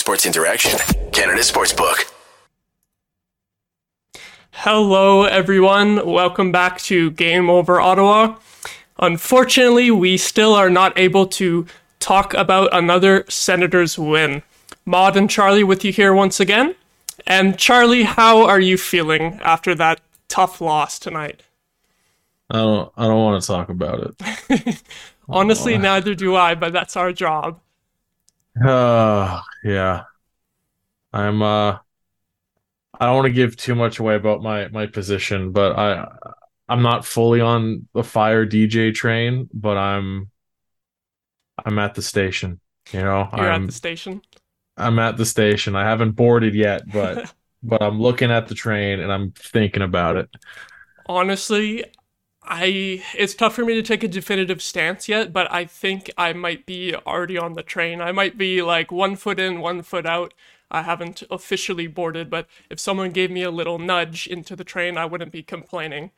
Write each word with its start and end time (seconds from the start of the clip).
Sports 0.00 0.24
Interaction, 0.24 0.78
Canada 1.12 1.42
Sportsbook. 1.42 2.10
Hello, 4.50 5.24
everyone. 5.24 6.06
Welcome 6.06 6.50
back 6.50 6.80
to 6.84 7.10
Game 7.10 7.50
Over 7.50 7.82
Ottawa. 7.82 8.38
Unfortunately, 8.98 9.90
we 9.90 10.16
still 10.16 10.54
are 10.54 10.70
not 10.70 10.98
able 10.98 11.26
to 11.26 11.66
talk 11.98 12.32
about 12.32 12.70
another 12.72 13.26
Senators 13.28 13.98
win. 13.98 14.42
Maud 14.86 15.18
and 15.18 15.28
Charlie 15.28 15.64
with 15.64 15.84
you 15.84 15.92
here 15.92 16.14
once 16.14 16.40
again. 16.40 16.74
And 17.26 17.58
Charlie, 17.58 18.04
how 18.04 18.46
are 18.46 18.58
you 18.58 18.78
feeling 18.78 19.38
after 19.42 19.74
that 19.74 20.00
tough 20.28 20.62
loss 20.62 20.98
tonight? 20.98 21.42
I 22.48 22.56
don't 22.56 22.90
I 22.96 23.06
don't 23.06 23.22
want 23.22 23.42
to 23.42 23.46
talk 23.46 23.68
about 23.68 24.14
it. 24.48 24.82
Honestly, 25.28 25.74
oh. 25.74 25.78
neither 25.78 26.14
do 26.14 26.36
I, 26.36 26.54
but 26.54 26.72
that's 26.72 26.96
our 26.96 27.12
job. 27.12 27.60
Uh 28.62 29.40
yeah. 29.64 30.04
I'm 31.12 31.42
uh 31.42 31.78
I 33.00 33.06
don't 33.06 33.16
want 33.16 33.26
to 33.26 33.32
give 33.32 33.56
too 33.56 33.74
much 33.74 33.98
away 33.98 34.14
about 34.14 34.42
my 34.42 34.68
my 34.68 34.86
position, 34.86 35.52
but 35.52 35.78
I 35.78 36.06
I'm 36.68 36.82
not 36.82 37.04
fully 37.04 37.40
on 37.40 37.88
the 37.94 38.04
fire 38.04 38.46
DJ 38.46 38.94
train, 38.94 39.48
but 39.52 39.76
I'm 39.76 40.30
I'm 41.64 41.78
at 41.78 41.94
the 41.94 42.02
station. 42.02 42.60
You 42.92 43.00
know, 43.00 43.28
You're 43.36 43.50
I'm 43.50 43.62
at 43.62 43.66
the 43.68 43.72
station. 43.74 44.22
I'm 44.76 44.98
at 44.98 45.16
the 45.16 45.26
station. 45.26 45.76
I 45.76 45.84
haven't 45.84 46.12
boarded 46.12 46.54
yet, 46.54 46.82
but 46.92 47.32
but 47.62 47.82
I'm 47.82 48.00
looking 48.00 48.30
at 48.30 48.48
the 48.48 48.54
train 48.54 49.00
and 49.00 49.12
I'm 49.12 49.32
thinking 49.32 49.82
about 49.82 50.16
it. 50.16 50.28
Honestly, 51.06 51.84
I 52.42 53.02
it's 53.16 53.34
tough 53.34 53.54
for 53.54 53.64
me 53.64 53.74
to 53.74 53.82
take 53.82 54.02
a 54.02 54.08
definitive 54.08 54.62
stance 54.62 55.08
yet, 55.08 55.32
but 55.32 55.50
I 55.52 55.64
think 55.66 56.10
I 56.16 56.32
might 56.32 56.66
be 56.66 56.94
already 56.94 57.36
on 57.38 57.52
the 57.54 57.62
train. 57.62 58.00
I 58.00 58.12
might 58.12 58.38
be 58.38 58.62
like 58.62 58.90
one 58.90 59.16
foot 59.16 59.38
in, 59.38 59.60
one 59.60 59.82
foot 59.82 60.06
out. 60.06 60.32
I 60.70 60.82
haven't 60.82 61.22
officially 61.30 61.86
boarded, 61.86 62.30
but 62.30 62.46
if 62.70 62.78
someone 62.80 63.10
gave 63.10 63.30
me 63.30 63.42
a 63.42 63.50
little 63.50 63.78
nudge 63.78 64.26
into 64.26 64.56
the 64.56 64.64
train, 64.64 64.96
I 64.96 65.04
wouldn't 65.04 65.32
be 65.32 65.42
complaining. 65.42 66.12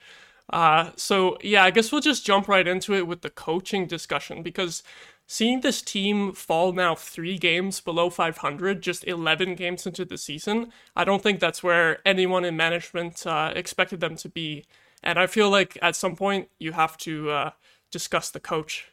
Uh, 0.51 0.91
so 0.97 1.39
yeah, 1.43 1.65
I 1.65 1.71
guess 1.71 1.91
we'll 1.93 2.01
just 2.01 2.27
jump 2.27 2.49
right 2.49 2.67
into 2.69 2.95
it 2.95 3.07
with 3.07 3.23
the 3.23 3.31
coaching 3.31 3.87
discussion 3.87 4.43
because 4.43 4.83
seeing 5.27 5.61
this 5.61 5.83
team 5.83 6.33
fall 6.33 6.73
now 6.73 6.95
three 6.95 7.39
games 7.39 7.81
below 7.81 8.11
500, 8.11 8.83
just 8.83 9.07
11 9.07 9.55
games 9.55 9.87
into 9.87 10.05
the 10.05 10.19
season, 10.19 10.73
I 10.95 11.05
don't 11.05 11.23
think 11.23 11.41
that's 11.41 11.63
where 11.63 12.07
anyone 12.07 12.45
in 12.45 12.57
management 12.57 13.27
uh, 13.27 13.53
expected 13.57 14.01
them 14.01 14.17
to 14.17 14.29
be. 14.29 14.65
And 15.03 15.19
I 15.19 15.27
feel 15.27 15.51
like 15.51 15.79
at 15.83 15.97
some 15.97 16.17
point 16.17 16.49
you 16.59 16.73
have 16.73 16.97
to 16.99 17.31
uh, 17.31 17.51
discuss 17.91 18.31
the 18.31 18.41
coach. 18.41 18.87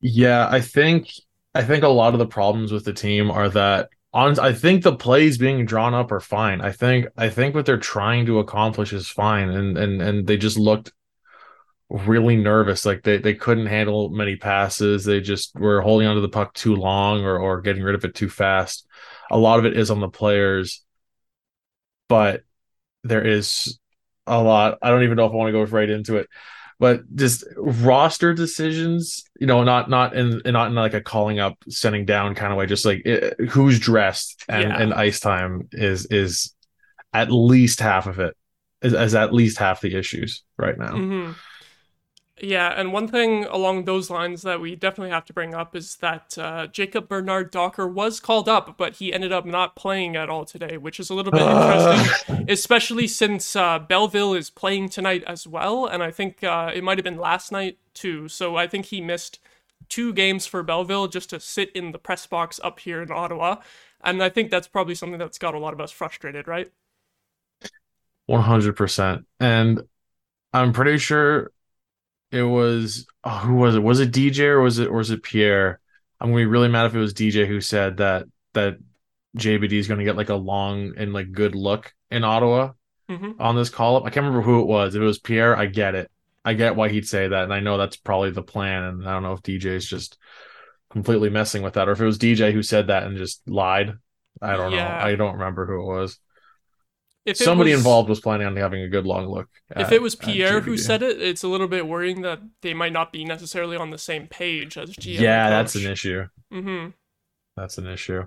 Yeah, 0.00 0.48
I 0.50 0.60
think 0.60 1.12
I 1.54 1.62
think 1.62 1.84
a 1.84 1.88
lot 1.88 2.12
of 2.14 2.18
the 2.18 2.26
problems 2.26 2.72
with 2.72 2.84
the 2.84 2.92
team 2.92 3.30
are 3.30 3.48
that 3.50 3.90
on 4.12 4.38
I 4.38 4.52
think 4.52 4.82
the 4.82 4.96
plays 4.96 5.38
being 5.38 5.64
drawn 5.64 5.94
up 5.94 6.10
are 6.12 6.20
fine. 6.20 6.60
I 6.60 6.72
think 6.72 7.06
I 7.16 7.28
think 7.28 7.54
what 7.54 7.66
they're 7.66 7.78
trying 7.78 8.26
to 8.26 8.40
accomplish 8.40 8.92
is 8.92 9.08
fine 9.08 9.50
and 9.50 9.78
and 9.78 10.02
and 10.02 10.26
they 10.26 10.36
just 10.36 10.58
looked 10.58 10.92
really 11.90 12.36
nervous 12.36 12.86
like 12.86 13.02
they 13.02 13.18
they 13.18 13.34
couldn't 13.34 13.66
handle 13.66 14.08
many 14.10 14.36
passes. 14.36 15.04
They 15.04 15.20
just 15.20 15.54
were 15.54 15.80
holding 15.82 16.08
onto 16.08 16.22
the 16.22 16.28
puck 16.28 16.54
too 16.54 16.74
long 16.74 17.22
or 17.24 17.38
or 17.38 17.60
getting 17.60 17.82
rid 17.82 17.94
of 17.94 18.04
it 18.04 18.14
too 18.14 18.28
fast. 18.30 18.86
A 19.30 19.38
lot 19.38 19.58
of 19.58 19.66
it 19.66 19.76
is 19.76 19.90
on 19.90 20.00
the 20.00 20.08
players 20.08 20.82
but 22.08 22.42
there 23.04 23.26
is 23.26 23.78
a 24.26 24.42
lot. 24.42 24.78
I 24.82 24.90
don't 24.90 25.02
even 25.02 25.16
know 25.16 25.26
if 25.26 25.32
I 25.32 25.36
want 25.36 25.48
to 25.48 25.52
go 25.52 25.62
right 25.64 25.88
into 25.88 26.16
it 26.16 26.28
but 26.82 27.14
just 27.14 27.44
roster 27.56 28.34
decisions 28.34 29.22
you 29.38 29.46
know 29.46 29.62
not 29.62 29.88
not 29.88 30.16
in 30.16 30.42
not 30.46 30.66
in 30.66 30.74
like 30.74 30.94
a 30.94 31.00
calling 31.00 31.38
up 31.38 31.56
sending 31.68 32.04
down 32.04 32.34
kind 32.34 32.52
of 32.52 32.58
way 32.58 32.66
just 32.66 32.84
like 32.84 33.06
it, 33.06 33.38
who's 33.50 33.78
dressed 33.78 34.44
and 34.48 34.64
yeah. 34.64 34.82
and 34.82 34.92
ice 34.92 35.20
time 35.20 35.68
is 35.70 36.06
is 36.06 36.52
at 37.12 37.30
least 37.30 37.78
half 37.78 38.08
of 38.08 38.18
it 38.18 38.36
is, 38.82 38.94
is 38.94 39.14
at 39.14 39.32
least 39.32 39.58
half 39.58 39.80
the 39.80 39.94
issues 39.94 40.42
right 40.58 40.76
now 40.76 40.92
mm-hmm. 40.92 41.32
Yeah, 42.44 42.74
and 42.76 42.92
one 42.92 43.06
thing 43.06 43.44
along 43.44 43.84
those 43.84 44.10
lines 44.10 44.42
that 44.42 44.60
we 44.60 44.74
definitely 44.74 45.10
have 45.10 45.24
to 45.26 45.32
bring 45.32 45.54
up 45.54 45.76
is 45.76 45.94
that 45.98 46.36
uh, 46.36 46.66
Jacob 46.66 47.06
Bernard 47.06 47.52
Docker 47.52 47.86
was 47.86 48.18
called 48.18 48.48
up, 48.48 48.76
but 48.76 48.94
he 48.94 49.12
ended 49.12 49.30
up 49.30 49.46
not 49.46 49.76
playing 49.76 50.16
at 50.16 50.28
all 50.28 50.44
today, 50.44 50.76
which 50.76 50.98
is 50.98 51.08
a 51.08 51.14
little 51.14 51.30
bit 51.30 51.40
interesting, 51.40 52.46
especially 52.48 53.06
since 53.06 53.54
uh, 53.54 53.78
Belleville 53.78 54.34
is 54.34 54.50
playing 54.50 54.88
tonight 54.88 55.22
as 55.24 55.46
well, 55.46 55.86
and 55.86 56.02
I 56.02 56.10
think 56.10 56.42
uh, 56.42 56.72
it 56.74 56.82
might 56.82 56.98
have 56.98 57.04
been 57.04 57.16
last 57.16 57.52
night 57.52 57.78
too. 57.94 58.26
So 58.26 58.56
I 58.56 58.66
think 58.66 58.86
he 58.86 59.00
missed 59.00 59.38
two 59.88 60.12
games 60.12 60.44
for 60.44 60.64
Belleville 60.64 61.06
just 61.06 61.30
to 61.30 61.38
sit 61.38 61.70
in 61.76 61.92
the 61.92 61.98
press 61.98 62.26
box 62.26 62.58
up 62.64 62.80
here 62.80 63.02
in 63.02 63.12
Ottawa, 63.12 63.58
and 64.02 64.20
I 64.20 64.30
think 64.30 64.50
that's 64.50 64.66
probably 64.66 64.96
something 64.96 65.20
that's 65.20 65.38
got 65.38 65.54
a 65.54 65.60
lot 65.60 65.74
of 65.74 65.80
us 65.80 65.92
frustrated, 65.92 66.48
right? 66.48 66.72
One 68.26 68.42
hundred 68.42 68.74
percent, 68.74 69.26
and 69.38 69.82
I'm 70.52 70.72
pretty 70.72 70.98
sure 70.98 71.52
it 72.32 72.42
was 72.42 73.06
oh, 73.22 73.38
who 73.38 73.54
was 73.54 73.76
it? 73.76 73.82
Was 73.82 74.00
it 74.00 74.10
DJ 74.10 74.46
or 74.46 74.60
was 74.60 74.78
it 74.78 74.88
or 74.88 74.96
was 74.96 75.10
it 75.10 75.22
Pierre? 75.22 75.78
I'm 76.18 76.30
gonna 76.30 76.40
be 76.40 76.46
really 76.46 76.68
mad 76.68 76.86
if 76.86 76.94
it 76.94 76.98
was 76.98 77.14
DJ 77.14 77.46
who 77.46 77.60
said 77.60 77.98
that 77.98 78.26
that 78.54 78.78
JBD 79.36 79.72
is 79.72 79.86
gonna 79.86 80.04
get 80.04 80.16
like 80.16 80.30
a 80.30 80.34
long 80.34 80.94
and 80.96 81.12
like 81.12 81.30
good 81.30 81.54
look 81.54 81.92
in 82.10 82.24
Ottawa 82.24 82.72
mm-hmm. 83.08 83.40
on 83.40 83.54
this 83.54 83.70
call 83.70 83.96
up. 83.96 84.04
I 84.04 84.10
can't 84.10 84.24
remember 84.24 84.42
who 84.42 84.60
it 84.60 84.66
was. 84.66 84.94
If 84.94 85.02
it 85.02 85.04
was 85.04 85.18
Pierre, 85.18 85.56
I 85.56 85.66
get 85.66 85.94
it. 85.94 86.10
I 86.44 86.54
get 86.54 86.74
why 86.74 86.88
he'd 86.88 87.06
say 87.06 87.28
that, 87.28 87.44
and 87.44 87.54
I 87.54 87.60
know 87.60 87.76
that's 87.76 87.96
probably 87.96 88.30
the 88.30 88.42
plan. 88.42 88.82
And 88.82 89.08
I 89.08 89.12
don't 89.12 89.22
know 89.22 89.34
if 89.34 89.42
DJ 89.42 89.66
is 89.66 89.86
just 89.86 90.18
completely 90.90 91.28
messing 91.28 91.62
with 91.62 91.74
that, 91.74 91.88
or 91.88 91.92
if 91.92 92.00
it 92.00 92.06
was 92.06 92.18
DJ 92.18 92.52
who 92.52 92.62
said 92.62 92.86
that 92.86 93.04
and 93.04 93.16
just 93.16 93.46
lied. 93.46 93.92
I 94.40 94.56
don't 94.56 94.72
yeah. 94.72 94.88
know. 94.88 95.04
I 95.04 95.14
don't 95.14 95.34
remember 95.34 95.66
who 95.66 95.82
it 95.82 95.86
was 95.86 96.18
if 97.24 97.36
somebody 97.36 97.70
was, 97.70 97.80
involved 97.80 98.08
was 98.08 98.20
planning 98.20 98.46
on 98.46 98.56
having 98.56 98.82
a 98.82 98.88
good 98.88 99.06
long 99.06 99.26
look. 99.26 99.48
At, 99.70 99.82
if 99.82 99.92
it 99.92 100.02
was 100.02 100.16
Pierre 100.16 100.60
who 100.60 100.76
said 100.76 101.02
it, 101.02 101.20
it's 101.22 101.42
a 101.42 101.48
little 101.48 101.68
bit 101.68 101.86
worrying 101.86 102.22
that 102.22 102.40
they 102.62 102.74
might 102.74 102.92
not 102.92 103.12
be 103.12 103.24
necessarily 103.24 103.76
on 103.76 103.90
the 103.90 103.98
same 103.98 104.26
page 104.26 104.76
as 104.76 104.90
GM. 104.90 105.20
Yeah, 105.20 105.50
that's 105.50 105.74
an 105.76 105.86
issue. 105.86 106.26
Mm-hmm. 106.52 106.90
That's 107.56 107.78
an 107.78 107.86
issue. 107.86 108.24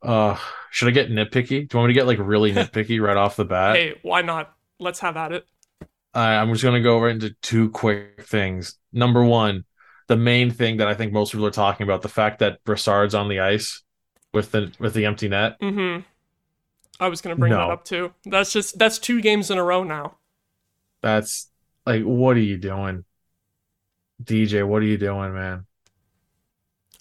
Uh, 0.00 0.36
should 0.70 0.88
I 0.88 0.90
get 0.92 1.10
nitpicky? 1.10 1.48
Do 1.48 1.54
you 1.54 1.78
want 1.78 1.88
me 1.88 1.94
to 1.94 2.00
get 2.00 2.06
like 2.06 2.18
really 2.20 2.52
nitpicky 2.54 3.00
right 3.00 3.16
off 3.16 3.36
the 3.36 3.44
bat? 3.44 3.76
Hey, 3.76 3.94
why 4.02 4.22
not? 4.22 4.54
Let's 4.78 5.00
have 5.00 5.16
at 5.16 5.32
it. 5.32 5.44
I'm 6.14 6.52
just 6.52 6.62
gonna 6.62 6.82
go 6.82 7.00
right 7.00 7.14
into 7.14 7.34
two 7.40 7.70
quick 7.70 8.24
things. 8.26 8.78
Number 8.92 9.24
one, 9.24 9.64
the 10.08 10.16
main 10.16 10.50
thing 10.50 10.76
that 10.76 10.88
I 10.88 10.94
think 10.94 11.12
most 11.12 11.32
people 11.32 11.46
are 11.46 11.50
talking 11.50 11.84
about, 11.84 12.02
the 12.02 12.08
fact 12.08 12.40
that 12.40 12.62
Brassard's 12.64 13.14
on 13.14 13.28
the 13.28 13.40
ice 13.40 13.82
with 14.34 14.50
the 14.52 14.70
with 14.78 14.94
the 14.94 15.06
empty 15.06 15.28
net. 15.28 15.58
Mm-hmm 15.60 16.02
I 17.02 17.08
was 17.08 17.20
going 17.20 17.34
to 17.34 17.40
bring 17.40 17.50
no. 17.50 17.58
that 17.58 17.70
up 17.70 17.84
too. 17.84 18.12
That's 18.24 18.52
just 18.52 18.78
that's 18.78 18.98
two 18.98 19.20
games 19.20 19.50
in 19.50 19.58
a 19.58 19.64
row 19.64 19.82
now. 19.82 20.18
That's 21.02 21.48
like 21.84 22.04
what 22.04 22.36
are 22.36 22.40
you 22.40 22.56
doing? 22.56 23.04
DJ, 24.22 24.66
what 24.66 24.82
are 24.82 24.86
you 24.86 24.98
doing, 24.98 25.34
man? 25.34 25.66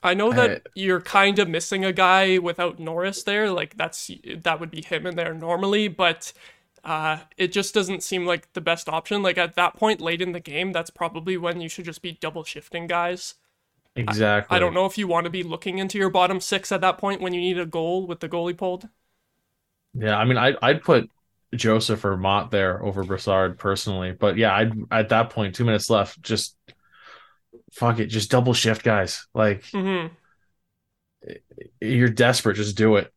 I 0.04 0.16
know 0.16 0.32
that 0.34 0.50
I, 0.50 0.70
you're 0.74 1.02
kind 1.02 1.38
of 1.38 1.48
missing 1.48 1.86
a 1.86 1.94
guy 1.94 2.40
without 2.40 2.80
Norris 2.80 3.22
there. 3.22 3.52
Like 3.52 3.78
that's 3.78 4.10
that 4.40 4.60
would 4.60 4.72
be 4.72 4.82
him 4.82 5.06
in 5.06 5.16
there 5.16 5.36
normally, 5.36 5.88
but 5.88 6.34
uh, 6.84 7.20
it 7.38 7.52
just 7.52 7.76
doesn't 7.76 8.02
seem 8.02 8.26
like 8.26 8.52
the 8.54 8.62
best 8.62 8.90
option. 8.90 9.22
Like 9.22 9.38
at 9.38 9.56
that 9.56 9.76
point 9.76 10.02
late 10.02 10.22
in 10.22 10.32
the 10.32 10.40
game, 10.40 10.72
that's 10.72 10.90
probably 10.90 11.38
when 11.38 11.62
you 11.62 11.70
should 11.70 11.86
just 11.86 12.02
be 12.02 12.14
double 12.14 12.44
shifting 12.44 12.88
guys. 12.88 13.36
Exactly. 13.96 14.56
I, 14.56 14.58
I 14.58 14.60
don't 14.60 14.74
know 14.74 14.88
if 14.88 14.98
you 14.98 15.08
want 15.08 15.26
to 15.26 15.30
be 15.30 15.44
looking 15.44 15.78
into 15.78 16.00
your 16.00 16.10
bottom 16.10 16.40
six 16.40 16.72
at 16.72 16.82
that 16.82 16.98
point 16.98 17.22
when 17.22 17.34
you 17.34 17.42
need 17.42 17.60
a 17.60 17.66
goal 17.68 18.08
with 18.08 18.22
the 18.22 18.30
goalie 18.30 18.58
pulled. 18.58 18.90
Yeah, 19.94 20.18
I 20.18 20.26
mean, 20.26 20.38
I 20.38 20.54
I'd 20.62 20.84
put 20.84 21.10
Joseph 21.56 22.06
or 22.06 22.18
Motte 22.18 22.52
there 22.52 22.84
over 22.84 23.04
Brassard 23.04 23.58
personally, 23.58 24.12
but 24.12 24.38
yeah, 24.38 24.56
I'd 24.56 24.74
at 24.92 25.10
that 25.10 25.30
point, 25.32 25.56
two 25.56 25.66
minutes 25.66 25.90
left, 25.90 26.22
just 26.22 26.56
fuck 27.72 28.00
it, 28.00 28.08
just 28.08 28.32
double 28.32 28.54
shift, 28.54 28.84
guys. 28.84 29.28
Like 29.34 29.64
mm-hmm. 29.66 30.14
you're 31.82 32.10
desperate, 32.10 32.56
just 32.56 32.78
do 32.78 32.96
it. 32.96 33.14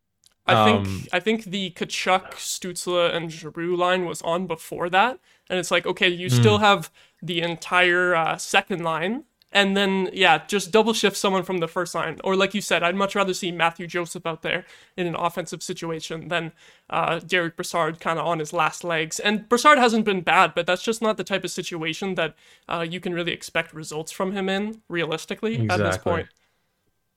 I 0.46 0.54
um, 0.54 0.84
think 0.84 1.08
I 1.12 1.20
think 1.20 1.44
the 1.44 1.70
Tkachuk, 1.70 2.32
Stützle, 2.32 3.14
and 3.14 3.30
Giroux 3.30 3.76
line 3.76 4.04
was 4.04 4.20
on 4.22 4.46
before 4.46 4.90
that, 4.90 5.18
and 5.48 5.58
it's 5.58 5.70
like 5.70 5.86
okay, 5.86 6.08
you 6.08 6.28
mm. 6.28 6.32
still 6.32 6.58
have 6.58 6.90
the 7.22 7.40
entire 7.40 8.14
uh, 8.14 8.36
second 8.36 8.82
line 8.82 9.24
and 9.54 9.76
then 9.76 10.10
yeah, 10.12 10.44
just 10.46 10.72
double 10.72 10.92
shift 10.92 11.16
someone 11.16 11.44
from 11.44 11.58
the 11.58 11.68
first 11.68 11.94
line. 11.94 12.20
Or 12.24 12.34
like 12.34 12.54
you 12.54 12.60
said, 12.60 12.82
I'd 12.82 12.96
much 12.96 13.14
rather 13.14 13.32
see 13.32 13.52
Matthew 13.52 13.86
Joseph 13.86 14.26
out 14.26 14.42
there 14.42 14.66
in 14.96 15.06
an 15.06 15.14
offensive 15.14 15.62
situation 15.62 16.28
than 16.28 16.52
uh, 16.90 17.20
Derek 17.20 17.56
Brassard 17.56 18.00
kind 18.00 18.18
of 18.18 18.26
on 18.26 18.40
his 18.40 18.52
last 18.52 18.82
legs. 18.82 19.20
And 19.20 19.48
Brassard 19.48 19.78
hasn't 19.78 20.04
been 20.04 20.22
bad, 20.22 20.54
but 20.54 20.66
that's 20.66 20.82
just 20.82 21.00
not 21.00 21.16
the 21.16 21.24
type 21.24 21.44
of 21.44 21.52
situation 21.52 22.16
that 22.16 22.34
uh, 22.68 22.84
you 22.88 22.98
can 22.98 23.14
really 23.14 23.32
expect 23.32 23.72
results 23.72 24.10
from 24.10 24.32
him 24.32 24.48
in 24.48 24.82
realistically 24.88 25.54
exactly. 25.54 25.84
at 25.84 25.90
this 25.90 25.98
point. 25.98 26.26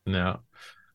No, 0.05 0.39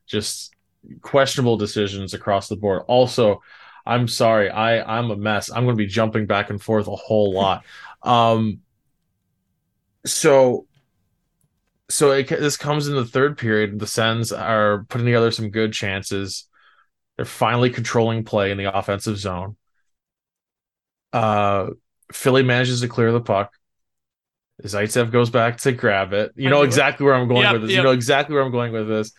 just 0.06 0.54
questionable 1.00 1.56
decisions 1.56 2.14
across 2.14 2.48
the 2.48 2.56
board. 2.56 2.82
Also, 2.86 3.42
I'm 3.84 4.06
sorry, 4.06 4.48
I 4.48 4.98
I'm 4.98 5.10
a 5.10 5.16
mess. 5.16 5.50
I'm 5.50 5.64
going 5.64 5.76
to 5.76 5.82
be 5.82 5.86
jumping 5.86 6.26
back 6.26 6.50
and 6.50 6.62
forth 6.62 6.86
a 6.86 6.94
whole 6.94 7.34
lot. 7.34 7.64
um, 8.04 8.60
so 10.06 10.66
so 11.92 12.10
it, 12.12 12.28
this 12.28 12.56
comes 12.56 12.88
in 12.88 12.94
the 12.94 13.04
third 13.04 13.36
period. 13.38 13.78
The 13.78 13.86
Sens 13.86 14.32
are 14.32 14.84
putting 14.88 15.04
together 15.06 15.30
some 15.30 15.50
good 15.50 15.72
chances. 15.72 16.48
They're 17.16 17.24
finally 17.26 17.70
controlling 17.70 18.24
play 18.24 18.50
in 18.50 18.58
the 18.58 18.76
offensive 18.76 19.18
zone. 19.18 19.56
Uh, 21.12 21.70
Philly 22.12 22.42
manages 22.42 22.80
to 22.80 22.88
clear 22.88 23.12
the 23.12 23.20
puck. 23.20 23.52
Zaitsev 24.62 25.10
goes 25.10 25.28
back 25.28 25.58
to 25.58 25.72
grab 25.72 26.12
it. 26.12 26.32
You 26.36 26.48
know 26.48 26.62
exactly 26.62 27.04
where 27.04 27.14
I'm 27.14 27.28
going 27.28 27.42
Yep, 27.42 27.52
with 27.52 27.62
this. 27.62 27.70
yep. 27.72 27.78
You 27.78 27.82
know 27.84 27.90
exactly 27.92 28.34
where 28.34 28.44
I'm 28.44 28.52
going 28.52 28.72
with 28.72 28.88
this. 28.88 29.12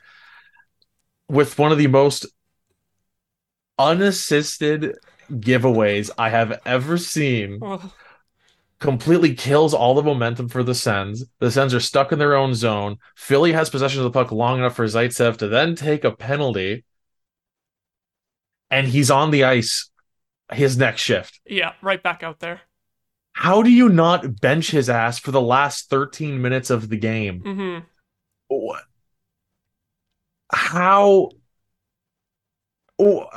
With 1.29 1.57
one 1.59 1.71
of 1.71 1.77
the 1.77 1.87
most 1.87 2.25
unassisted 3.77 4.95
giveaways 5.31 6.09
I 6.17 6.29
have 6.29 6.59
ever 6.65 6.97
seen, 6.97 7.59
Oh, 7.61 7.93
completely 8.83 9.33
kills 9.33 9.73
all 9.73 9.93
the 9.93 10.03
momentum 10.03 10.49
for 10.49 10.61
the 10.61 10.75
Sens. 10.75 11.23
The 11.39 11.49
Sens 11.49 11.73
are 11.73 11.79
stuck 11.79 12.11
in 12.11 12.19
their 12.19 12.35
own 12.35 12.53
zone. 12.53 12.97
Philly 13.15 13.53
has 13.53 13.69
possession 13.69 14.01
of 14.01 14.03
the 14.03 14.11
puck 14.11 14.29
long 14.33 14.59
enough 14.59 14.75
for 14.75 14.83
Zaitsev 14.83 15.37
to 15.37 15.47
then 15.47 15.73
take 15.75 16.03
a 16.03 16.11
penalty, 16.11 16.83
and 18.69 18.85
he's 18.85 19.09
on 19.09 19.31
the 19.31 19.45
ice 19.45 19.89
his 20.51 20.77
next 20.77 21.01
shift. 21.01 21.39
yeah, 21.45 21.71
right 21.81 22.03
back 22.03 22.23
out 22.23 22.41
there. 22.41 22.59
How 23.31 23.63
do 23.63 23.71
you 23.71 23.87
not 23.87 24.41
bench 24.41 24.71
his 24.71 24.89
ass 24.89 25.17
for 25.17 25.31
the 25.31 25.41
last 25.41 25.89
13 25.89 26.41
minutes 26.41 26.69
of 26.69 26.89
the 26.89 26.97
game? 26.97 27.41
Mm-hmm. 27.41 27.85
What? 28.49 28.83
How? 30.51 31.29
wh- 33.01 33.33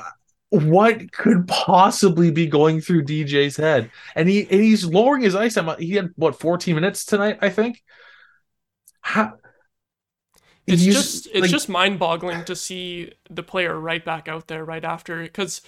What 0.57 1.13
could 1.13 1.47
possibly 1.47 2.31
be 2.31 2.47
going 2.47 2.81
through 2.81 3.05
DJ's 3.05 3.57
head? 3.57 3.91
And 4.15 4.29
he 4.29 4.43
and 4.43 4.61
he's 4.61 4.85
lowering 4.85 5.23
his 5.23 5.35
ice 5.35 5.55
time. 5.55 5.75
He 5.79 5.95
had 5.95 6.11
what 6.17 6.39
14 6.39 6.75
minutes 6.75 7.05
tonight, 7.05 7.39
I 7.41 7.49
think. 7.51 7.83
How? 9.01 9.35
It's 10.67 10.83
just 10.83 11.27
it's 11.29 11.43
like, 11.43 11.51
just 11.51 11.69
mind-boggling 11.69 12.45
to 12.47 12.57
see 12.57 13.13
the 13.31 13.45
player 13.45 13.79
right 13.79 14.05
back 14.05 14.27
out 14.27 14.49
there 14.49 14.65
right 14.65 14.85
after 14.85 15.23
because 15.23 15.63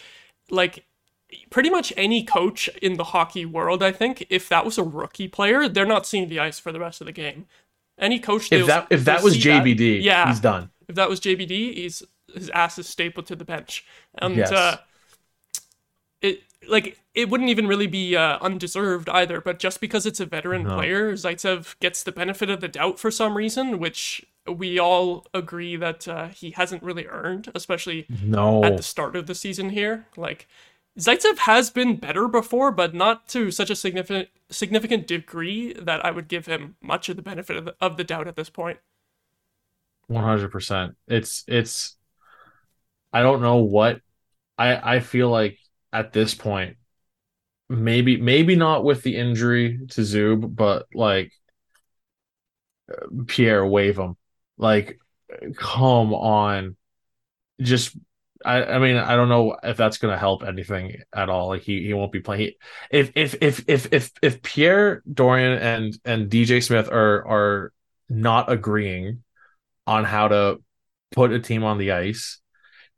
like 0.50 0.86
pretty 1.50 1.70
much 1.70 1.92
any 1.96 2.24
coach 2.24 2.68
in 2.82 2.96
the 2.96 3.04
hockey 3.04 3.44
world 3.44 3.80
I 3.80 3.92
think 3.92 4.26
if 4.28 4.48
that 4.48 4.64
was 4.64 4.76
a 4.76 4.82
rookie 4.82 5.28
player 5.28 5.68
they're 5.68 5.86
not 5.86 6.04
seeing 6.04 6.28
the 6.28 6.40
ice 6.40 6.58
for 6.58 6.72
the 6.72 6.80
rest 6.80 7.00
of 7.00 7.06
the 7.06 7.12
game. 7.12 7.46
Any 7.96 8.18
coach 8.18 8.50
if 8.50 8.66
that 8.66 8.88
if 8.90 9.04
that 9.04 9.22
was 9.22 9.34
see 9.34 9.48
that. 9.48 9.64
JBD, 9.64 10.02
yeah, 10.02 10.28
he's 10.28 10.40
done. 10.40 10.70
if 10.88 10.96
that 10.96 11.08
was 11.08 11.20
JBD, 11.20 11.74
he's 11.74 12.02
his 12.34 12.50
ass 12.50 12.78
is 12.78 12.88
stapled 12.88 13.26
to 13.26 13.36
the 13.36 13.44
bench, 13.44 13.84
and 14.18 14.36
Yes. 14.36 14.52
uh, 14.52 14.78
it 16.20 16.42
like 16.68 16.98
it 17.14 17.28
wouldn't 17.28 17.48
even 17.50 17.66
really 17.66 17.86
be 17.86 18.16
uh, 18.16 18.38
undeserved 18.40 19.08
either. 19.08 19.40
But 19.40 19.58
just 19.58 19.80
because 19.80 20.06
it's 20.06 20.20
a 20.20 20.26
veteran 20.26 20.64
No. 20.64 20.74
player, 20.76 21.12
Zaitsev 21.12 21.78
gets 21.80 22.02
the 22.02 22.12
benefit 22.12 22.50
of 22.50 22.60
the 22.60 22.68
doubt 22.68 22.98
for 22.98 23.10
some 23.10 23.36
reason, 23.36 23.78
which 23.78 24.24
we 24.46 24.78
all 24.78 25.26
agree 25.34 25.76
that 25.76 26.08
uh, 26.08 26.28
he 26.28 26.50
hasn't 26.52 26.82
really 26.82 27.06
earned, 27.06 27.50
especially 27.54 28.06
No, 28.22 28.64
at 28.64 28.76
the 28.76 28.82
start 28.82 29.14
of 29.14 29.26
the 29.26 29.34
season 29.34 29.70
here. 29.70 30.06
Like 30.16 30.48
Zaitsev 30.98 31.38
has 31.38 31.70
been 31.70 31.96
better 31.96 32.26
before, 32.26 32.72
but 32.72 32.94
not 32.94 33.28
to 33.28 33.50
such 33.50 33.70
a 33.70 33.76
significant 33.76 34.28
significant 34.50 35.06
degree 35.06 35.72
that 35.74 36.04
I 36.04 36.10
would 36.10 36.26
give 36.28 36.46
him 36.46 36.76
much 36.82 37.08
of 37.08 37.16
the 37.16 37.22
benefit 37.22 37.56
of 37.56 37.64
the, 37.66 37.76
of 37.80 37.96
the 37.96 38.04
doubt 38.04 38.26
at 38.26 38.34
this 38.36 38.50
point. 38.50 38.78
One 40.08 40.24
hundred 40.24 40.50
percent. 40.50 40.96
It's 41.06 41.44
it's. 41.46 41.94
I 43.12 43.22
don't 43.22 43.42
know 43.42 43.58
what. 43.58 44.00
I 44.56 44.96
I 44.96 45.00
feel 45.00 45.30
like 45.30 45.58
at 45.92 46.12
this 46.12 46.34
point, 46.34 46.76
maybe 47.68 48.20
maybe 48.20 48.56
not 48.56 48.84
with 48.84 49.02
the 49.02 49.16
injury 49.16 49.86
to 49.90 50.00
Zub, 50.02 50.54
but 50.54 50.86
like 50.94 51.32
Pierre, 53.26 53.66
wave 53.66 53.98
him. 53.98 54.16
Like, 54.56 54.98
come 55.56 56.14
on, 56.14 56.76
just. 57.60 57.96
I, 58.44 58.62
I 58.62 58.78
mean 58.78 58.96
I 58.96 59.16
don't 59.16 59.28
know 59.28 59.56
if 59.64 59.76
that's 59.76 59.98
gonna 59.98 60.16
help 60.16 60.44
anything 60.44 61.02
at 61.12 61.28
all. 61.28 61.48
Like 61.48 61.62
he, 61.62 61.84
he 61.84 61.92
won't 61.92 62.12
be 62.12 62.20
playing. 62.20 62.40
He, 62.42 62.56
if 62.88 63.10
if 63.16 63.34
if 63.40 63.64
if 63.66 63.92
if 63.92 64.12
if 64.22 64.42
Pierre 64.42 65.02
Dorion 65.12 65.58
and 65.58 65.98
and 66.04 66.30
DJ 66.30 66.62
Smith 66.62 66.88
are 66.88 67.26
are 67.26 67.72
not 68.08 68.50
agreeing 68.50 69.24
on 69.88 70.04
how 70.04 70.28
to 70.28 70.62
put 71.10 71.32
a 71.32 71.40
team 71.40 71.64
on 71.64 71.78
the 71.78 71.90
ice, 71.90 72.38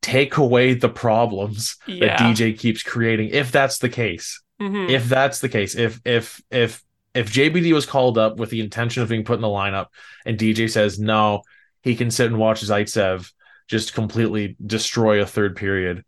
take 0.02 0.36
away 0.38 0.74
the 0.74 0.88
problems 0.88 1.76
Yeah. 1.86 2.16
that 2.16 2.18
DJ 2.36 2.52
keeps 2.56 2.82
creating. 2.82 3.30
If 3.30 3.52
that's 3.52 3.78
the 3.78 3.88
case, 3.88 4.40
Mhm. 4.60 4.90
if 4.90 5.08
that's 5.08 5.40
the 5.40 5.48
case, 5.48 5.74
if 5.74 6.00
if 6.04 6.40
if 6.50 6.82
if 7.14 7.32
JBD 7.32 7.72
was 7.72 7.86
called 7.86 8.16
up 8.18 8.36
with 8.36 8.50
the 8.50 8.60
intention 8.60 9.02
of 9.02 9.08
being 9.08 9.24
put 9.24 9.34
in 9.34 9.40
the 9.42 9.48
lineup, 9.48 9.86
and 10.24 10.38
DJ 10.38 10.68
says 10.68 10.98
no, 10.98 11.42
he 11.82 11.96
can 11.96 12.10
sit 12.10 12.26
and 12.28 12.38
watch 12.38 12.60
Zaitsev 12.62 13.30
just 13.68 13.94
completely 13.94 14.56
destroy 14.64 15.20
a 15.20 15.26
third 15.26 15.56
period. 15.56 16.04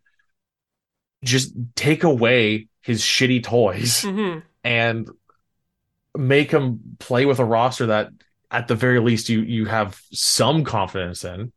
Just 1.25 1.55
take 1.77 2.03
away 2.05 2.69
his 2.81 3.03
shitty 3.03 3.43
toys 3.43 4.03
Mhm. 4.03 4.43
and 4.65 5.09
make 6.17 6.51
him 6.51 6.81
play 6.99 7.25
with 7.27 7.39
a 7.39 7.45
roster 7.45 7.87
that 7.87 8.11
at 8.51 8.69
the 8.69 8.75
very 8.75 9.01
least 9.01 9.29
you 9.29 9.41
you 9.43 9.67
have 9.67 10.01
some 10.13 10.63
confidence 10.65 11.25
in. 11.25 11.53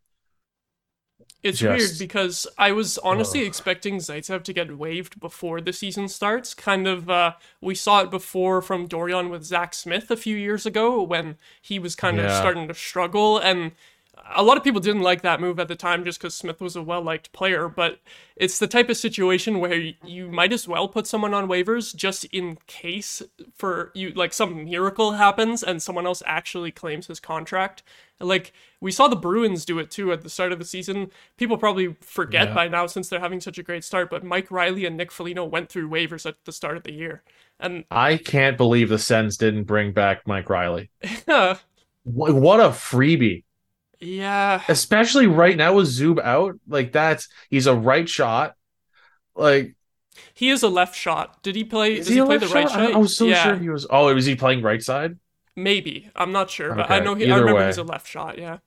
It's 1.46 1.60
Just- 1.60 1.78
weird 1.78 2.00
because 2.00 2.48
I 2.58 2.72
was 2.72 2.98
honestly 2.98 3.42
Ugh. 3.42 3.46
expecting 3.46 3.98
Zaitsev 3.98 4.42
to 4.46 4.52
get 4.54 4.76
waived 4.80 5.20
before 5.20 5.62
the 5.62 5.72
season 5.74 6.08
starts. 6.08 6.56
Kind 6.56 6.88
of, 6.88 7.08
uh, 7.08 7.34
we 7.62 7.76
saw 7.76 8.02
it 8.02 8.10
before 8.10 8.64
from 8.64 8.88
Dorion 8.88 9.30
with 9.30 9.44
Zach 9.44 9.76
Smith 9.76 10.10
a 10.10 10.18
few 10.18 10.36
years 10.36 10.66
ago 10.66 11.04
when 11.04 11.38
he 11.62 11.78
was 11.78 11.96
kind 11.96 12.20
of 12.20 12.32
starting 12.32 12.68
to 12.68 12.74
struggle. 12.74 13.38
And 13.38 13.74
a 14.33 14.42
lot 14.44 14.57
of 14.57 14.63
people 14.63 14.80
didn't 14.81 15.01
like 15.04 15.22
that 15.22 15.39
move 15.39 15.60
at 15.60 15.68
the 15.68 15.75
time 15.75 16.04
just 16.04 16.19
because 16.19 16.33
Smith 16.33 16.60
was 16.62 16.75
a 16.75 16.81
well 16.81 17.01
liked 17.01 17.31
player. 17.31 17.68
But 17.68 18.00
it's 18.36 18.57
the 18.60 18.68
type 18.68 18.89
of 18.89 18.98
situation 18.98 19.60
where 19.60 19.94
you 20.04 20.30
might 20.30 20.54
as 20.54 20.68
well 20.68 20.88
put 20.88 21.06
someone 21.07 21.33
on 21.33 21.48
waivers 21.48 21.95
just 21.95 22.25
in 22.25 22.57
case 22.68 23.22
for 23.54 23.92
you, 23.94 24.12
like 24.12 24.33
some 24.33 24.66
miracle 24.66 25.13
happens 25.13 25.62
and 25.63 25.81
someone 25.81 26.06
else 26.06 26.24
actually 26.25 26.72
claims 26.72 27.07
his 27.07 27.19
contract. 27.19 27.83
Like 28.19 28.54
we 28.81 28.92
saw 28.92 29.07
the 29.07 29.16
Bruins 29.16 29.66
do 29.66 29.80
it 29.80 29.92
too 29.92 30.12
at 30.12 30.22
the 30.22 30.30
start 30.30 30.51
of 30.51 30.60
the 30.60 30.66
season. 30.66 31.12
People 31.38 31.57
probably 31.57 31.95
forget 32.01 32.50
Yeah. 32.50 32.54
by 32.56 32.68
now 32.68 32.88
since 32.88 33.10
they're 33.10 33.19
having 33.19 33.42
such 33.42 33.57
a 33.57 33.63
great 33.63 33.83
start, 33.83 34.10
but 34.10 34.24
Mike 34.24 34.50
Reilly 34.51 34.86
and 34.86 34.98
Nick 34.98 35.12
Foligno 35.12 35.46
went 35.46 35.70
through 35.70 35.89
waivers 35.89 36.25
at 36.25 36.36
the 36.46 36.51
start 36.51 36.77
of 36.77 36.84
the 36.84 36.94
year. 36.94 37.24
And 37.60 37.86
I 37.91 38.17
can't 38.17 38.58
believe 38.58 38.89
the 38.89 39.00
Sens 39.00 39.38
didn't 39.38 39.63
bring 39.63 39.94
back 39.94 40.27
Mike 40.27 40.50
Reilly. 40.50 40.89
What 42.03 42.60
a 42.60 42.70
freebie. 42.70 43.45
Yeah, 44.00 44.62
Especially 44.68 45.28
right 45.28 45.56
now 45.56 45.75
with 45.75 45.88
Zub 45.88 46.22
out. 46.22 46.60
Like 46.68 46.92
that's 46.92 47.28
he's 47.50 47.68
a 47.68 47.75
right 47.75 48.08
shot. 48.08 48.56
Like 49.36 49.75
he 50.34 50.50
is 50.50 50.64
a 50.64 50.70
left 50.70 50.96
shot. 50.96 51.44
Did 51.44 51.56
he 51.56 51.64
play? 51.64 51.98
is 51.98 52.08
does 52.08 52.16
he, 52.16 52.20
a 52.20 52.25
play 52.25 52.38
the 52.38 52.48
right 52.48 52.70
shot? 52.70 52.80
I, 52.80 52.92
I 52.92 52.98
was 52.98 53.16
so 53.16 53.25
yeah, 53.25 53.44
sure 53.44 53.58
he 53.58 53.70
was 53.70 53.86
oh, 53.90 54.14
was 54.14 54.25
he 54.25 54.36
playing 54.36 54.62
right 54.62 54.82
side? 54.82 55.18
maybe. 55.56 56.10
I'm 56.16 56.32
not 56.32 56.50
sure, 56.50 56.75
but 56.75 56.92
I 56.92 57.00
know 57.00 57.16
he. 57.16 57.32
I 57.32 57.38
remember 57.38 57.62
way. 57.62 57.68
he's 57.68 57.78
a 57.78 57.84
left 57.84 58.08
shot. 58.08 58.38
Yeah. 58.38 58.60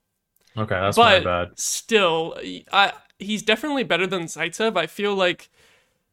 Okay, 0.56 0.74
that's 0.74 0.96
my 0.96 1.20
but 1.20 1.24
bad. 1.24 1.58
still, 1.58 2.36
I 2.72 2.92
he's 3.18 3.42
definitely 3.42 3.84
better 3.84 4.06
than 4.06 4.24
Zaitsev. 4.24 4.76
I 4.76 4.86
feel 4.86 5.14
like 5.14 5.50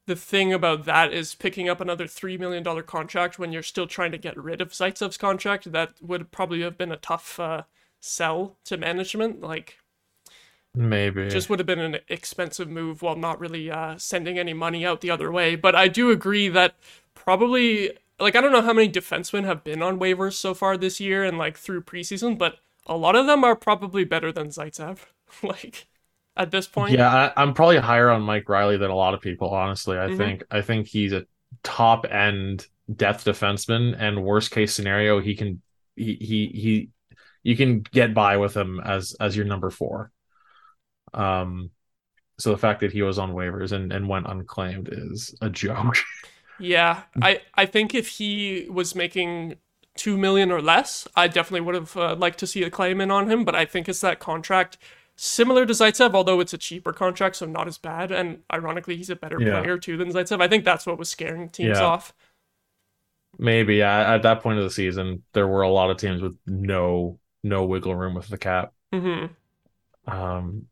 the 0.05 0.15
thing 0.15 0.53
about 0.53 0.85
that 0.85 1.11
is 1.11 1.33
picking 1.33 1.67
up 1.67 1.81
another 1.81 2.07
three 2.07 2.37
million 2.37 2.63
dollar 2.63 2.83
contract 2.83 3.39
when 3.39 3.51
you're 3.51 3.63
still 3.63 3.87
trying 3.87 4.11
to 4.11 4.17
get 4.17 4.37
rid 4.37 4.61
of 4.61 4.71
Zaitsev's 4.71 5.17
contract. 5.17 5.71
That 5.71 5.93
would 6.01 6.31
probably 6.31 6.61
have 6.61 6.77
been 6.77 6.91
a 6.91 6.97
tough 6.97 7.39
uh, 7.39 7.63
sell 8.05 8.57
to 8.65 8.77
management. 8.77 9.41
Like, 9.41 9.79
Maybe. 10.75 11.29
just 11.29 11.49
would 11.49 11.59
have 11.59 11.65
been 11.65 11.79
an 11.79 11.97
expensive 12.07 12.69
move 12.69 13.01
while 13.01 13.15
not 13.15 13.39
really 13.39 13.71
uh, 13.71 13.97
sending 13.97 14.37
any 14.37 14.53
money 14.53 14.85
out 14.85 15.01
the 15.01 15.09
other 15.09 15.31
way. 15.31 15.55
But 15.55 15.75
I 15.75 15.87
do 15.87 16.11
agree 16.11 16.49
that 16.49 16.75
probably. 17.13 17.91
Like 18.17 18.37
I 18.37 18.39
don't 18.41 18.53
know 18.53 18.61
how 18.61 18.71
many 18.71 18.89
defensemen 18.89 19.43
have 19.43 19.65
been 19.65 19.81
on 19.81 19.99
waivers 19.99 20.33
so 20.33 20.53
far 20.53 20.77
this 20.77 21.01
year 21.01 21.25
and 21.25 21.37
like 21.37 21.57
through 21.57 21.81
preseason, 21.81 22.37
but 22.37 22.59
a 22.85 22.95
lot 22.95 23.13
of 23.13 23.27
them 23.27 23.43
are 23.43 23.57
probably 23.57 24.05
better 24.05 24.31
than 24.31 24.47
Zaitsev. 24.47 24.99
like 25.43 25.87
at 26.37 26.49
this 26.51 26.65
point. 26.65 26.91
Yeah, 26.91 27.31
I, 27.35 27.41
I'm 27.41 27.53
probably 27.53 27.77
higher 27.77 28.09
on 28.09 28.21
Mike 28.21 28.47
Reilly 28.47 28.77
than 28.77 28.89
a 28.91 28.95
lot 28.95 29.13
of 29.13 29.21
people. 29.21 29.49
Honestly, 29.49 29.97
I 29.97 30.07
Mhm. 30.07 30.17
think 30.17 30.43
I 30.51 30.61
think 30.61 30.87
he's 30.87 31.13
a 31.13 31.25
top 31.63 32.05
end 32.05 32.67
depth 32.93 33.25
defenseman, 33.25 33.95
and 33.99 34.23
worst 34.23 34.51
case 34.51 34.73
scenario, 34.73 35.19
he 35.19 35.35
can 35.35 35.61
he 35.95 36.15
he 36.15 36.47
he 36.47 36.89
you 37.45 37.55
can 37.55 37.81
get 37.81 38.13
by 38.13 38.37
with 38.37 38.57
him 38.57 38.81
as 38.81 39.15
as 39.21 39.37
your 39.37 39.45
number 39.45 39.69
four. 39.69 40.11
Um, 41.13 41.69
so 42.37 42.51
the 42.51 42.57
fact 42.57 42.81
that 42.81 42.91
he 42.91 43.01
was 43.03 43.19
on 43.19 43.33
waivers 43.33 43.71
and 43.71 43.93
and 43.93 44.09
went 44.09 44.27
unclaimed 44.27 44.89
is 44.91 45.33
a 45.41 45.49
joke. 45.49 45.95
Yeah, 46.57 47.03
I 47.21 47.41
I 47.55 47.65
think 47.65 47.93
if 47.93 48.07
he 48.07 48.67
was 48.69 48.95
making 48.95 49.55
two 49.97 50.17
million 50.17 50.51
or 50.51 50.61
less, 50.61 51.05
I 51.13 51.27
definitely 51.27 51.61
would 51.61 51.75
have 51.75 51.97
uh, 51.97 52.15
liked 52.15 52.39
to 52.39 52.47
see 52.47 52.63
a 52.63 52.69
claim 52.69 53.01
in 53.01 53.11
on 53.11 53.29
him. 53.29 53.43
But 53.43 53.55
I 53.55 53.65
think 53.65 53.89
it's 53.89 53.99
that 54.01 54.19
contract 54.19 54.77
similar 55.17 55.65
to 55.65 55.73
Zaitsev, 55.73 56.13
although 56.13 56.39
it's 56.39 56.53
a 56.53 56.57
cheaper 56.57 56.93
contract, 56.93 57.35
so 57.35 57.45
not 57.45 57.67
as 57.67 57.77
bad. 57.77 58.09
And 58.11 58.43
ironically, 58.53 58.95
he's 58.95 59.09
a 59.09 59.17
better 59.17 59.37
Yeah. 59.37 59.59
player 59.59 59.77
too 59.77 59.97
than 59.97 60.13
Zaitsev. 60.13 60.41
I 60.41 60.47
think 60.47 60.63
that's 60.63 60.85
what 60.85 60.97
was 60.97 61.09
scaring 61.09 61.49
teams 61.49 61.79
Yeah. 61.79 61.85
off. 61.85 62.13
Maybe 63.37 63.75
yeah, 63.75 64.13
at 64.13 64.23
that 64.23 64.41
point 64.41 64.59
of 64.59 64.63
the 64.63 64.71
season, 64.71 65.23
there 65.33 65.47
were 65.47 65.63
a 65.63 65.69
lot 65.69 65.89
of 65.91 65.97
teams 65.97 66.21
with 66.21 66.37
no 66.45 67.19
no 67.45 67.63
wiggle 67.63 67.95
room 67.95 68.15
with 68.15 68.27
the 68.27 68.37
cap. 68.37 68.73
hmm 68.91 69.27
Um, 70.07 70.67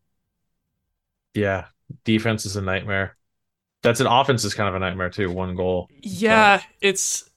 yeah, 1.32 1.66
defense 2.04 2.44
is 2.46 2.56
a 2.56 2.62
nightmare. 2.62 3.16
That's 3.82 4.00
an 4.00 4.06
offense 4.06 4.44
is 4.44 4.54
kind 4.54 4.68
of 4.68 4.74
a 4.74 4.78
nightmare 4.78 5.10
too. 5.10 5.30
One 5.30 5.54
goal. 5.56 5.88
Yeah, 6.02 6.62
it's 6.80 7.30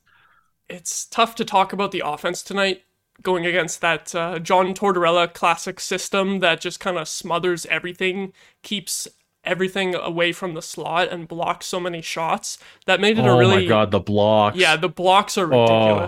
it's 0.69 1.05
tough 1.05 1.35
to 1.35 1.45
talk 1.45 1.71
about 1.73 1.91
the 1.91 2.03
offense 2.05 2.41
tonight 2.43 2.83
going 3.21 3.45
against 3.45 3.81
that 3.81 4.13
uh, 4.13 4.39
John 4.39 4.73
Tortorella 4.73 5.33
classic 5.33 5.79
system 5.79 6.39
that 6.39 6.61
just 6.61 6.79
kind 6.79 6.97
of 6.97 7.07
smothers 7.07 7.65
everything, 7.65 8.31
keeps 8.63 9.07
everything 9.43 9.95
away 9.95 10.31
from 10.31 10.53
the 10.53 10.61
slot 10.61 11.09
and 11.09 11.27
blocks 11.27 11.65
so 11.65 11.79
many 11.79 12.01
shots. 12.01 12.57
That 12.85 12.99
made 13.01 13.17
it 13.17 13.25
a 13.25 13.35
really. 13.35 13.55
Oh 13.55 13.59
my 13.61 13.65
god, 13.65 13.91
the 13.91 13.99
blocks. 13.99 14.57
Yeah, 14.57 14.75
the 14.75 14.89
blocks 14.89 15.37
are 15.37 15.53
Oh. 15.53 16.07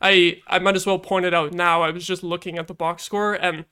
I 0.00 0.40
I 0.46 0.58
might 0.58 0.76
as 0.76 0.86
well 0.86 0.98
point 0.98 1.26
it 1.26 1.34
out 1.34 1.52
now. 1.52 1.82
I 1.82 1.90
was 1.90 2.06
just 2.06 2.22
looking 2.22 2.58
at 2.58 2.66
the 2.68 2.74
box 2.74 3.02
score 3.02 3.34
and 3.34 3.64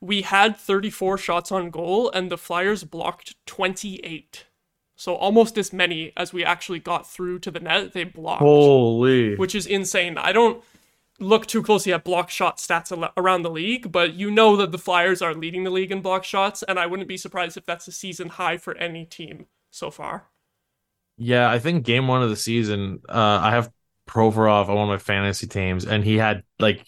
we 0.00 0.22
had 0.22 0.56
34 0.56 1.18
shots 1.18 1.52
on 1.52 1.70
goal 1.70 2.10
and 2.10 2.30
the 2.30 2.38
Flyers 2.38 2.84
blocked 2.84 3.34
28. 3.46 4.46
So 4.96 5.14
almost 5.14 5.56
as 5.56 5.72
many 5.72 6.12
as 6.16 6.32
we 6.32 6.44
actually 6.44 6.78
got 6.78 7.08
through 7.08 7.38
to 7.40 7.50
the 7.50 7.60
net, 7.60 7.92
they 7.92 8.04
blocked, 8.04 8.42
Holy. 8.42 9.36
which 9.36 9.54
is 9.54 9.66
insane. 9.66 10.18
I 10.18 10.32
don't 10.32 10.62
look 11.18 11.46
too 11.46 11.62
closely 11.62 11.92
at 11.92 12.04
block 12.04 12.30
shot 12.30 12.58
stats 12.58 13.10
around 13.16 13.42
the 13.42 13.50
league, 13.50 13.92
but 13.92 14.14
you 14.14 14.30
know 14.30 14.56
that 14.56 14.72
the 14.72 14.78
Flyers 14.78 15.22
are 15.22 15.34
leading 15.34 15.64
the 15.64 15.70
league 15.70 15.92
in 15.92 16.00
block 16.00 16.24
shots 16.24 16.62
and 16.62 16.78
I 16.78 16.86
wouldn't 16.86 17.08
be 17.08 17.16
surprised 17.16 17.56
if 17.56 17.64
that's 17.64 17.88
a 17.88 17.92
season 17.92 18.30
high 18.30 18.56
for 18.56 18.76
any 18.76 19.04
team 19.04 19.46
so 19.70 19.90
far. 19.90 20.28
Yeah, 21.16 21.50
I 21.50 21.58
think 21.58 21.84
game 21.84 22.08
one 22.08 22.22
of 22.22 22.30
the 22.30 22.36
season, 22.36 23.00
uh, 23.08 23.40
I 23.42 23.50
have 23.50 23.70
Provorov 24.10 24.68
on 24.68 24.74
one 24.74 24.84
of 24.84 24.88
my 24.88 24.98
fantasy 24.98 25.46
teams, 25.46 25.86
and 25.86 26.02
he 26.02 26.16
had 26.16 26.42
like 26.58 26.84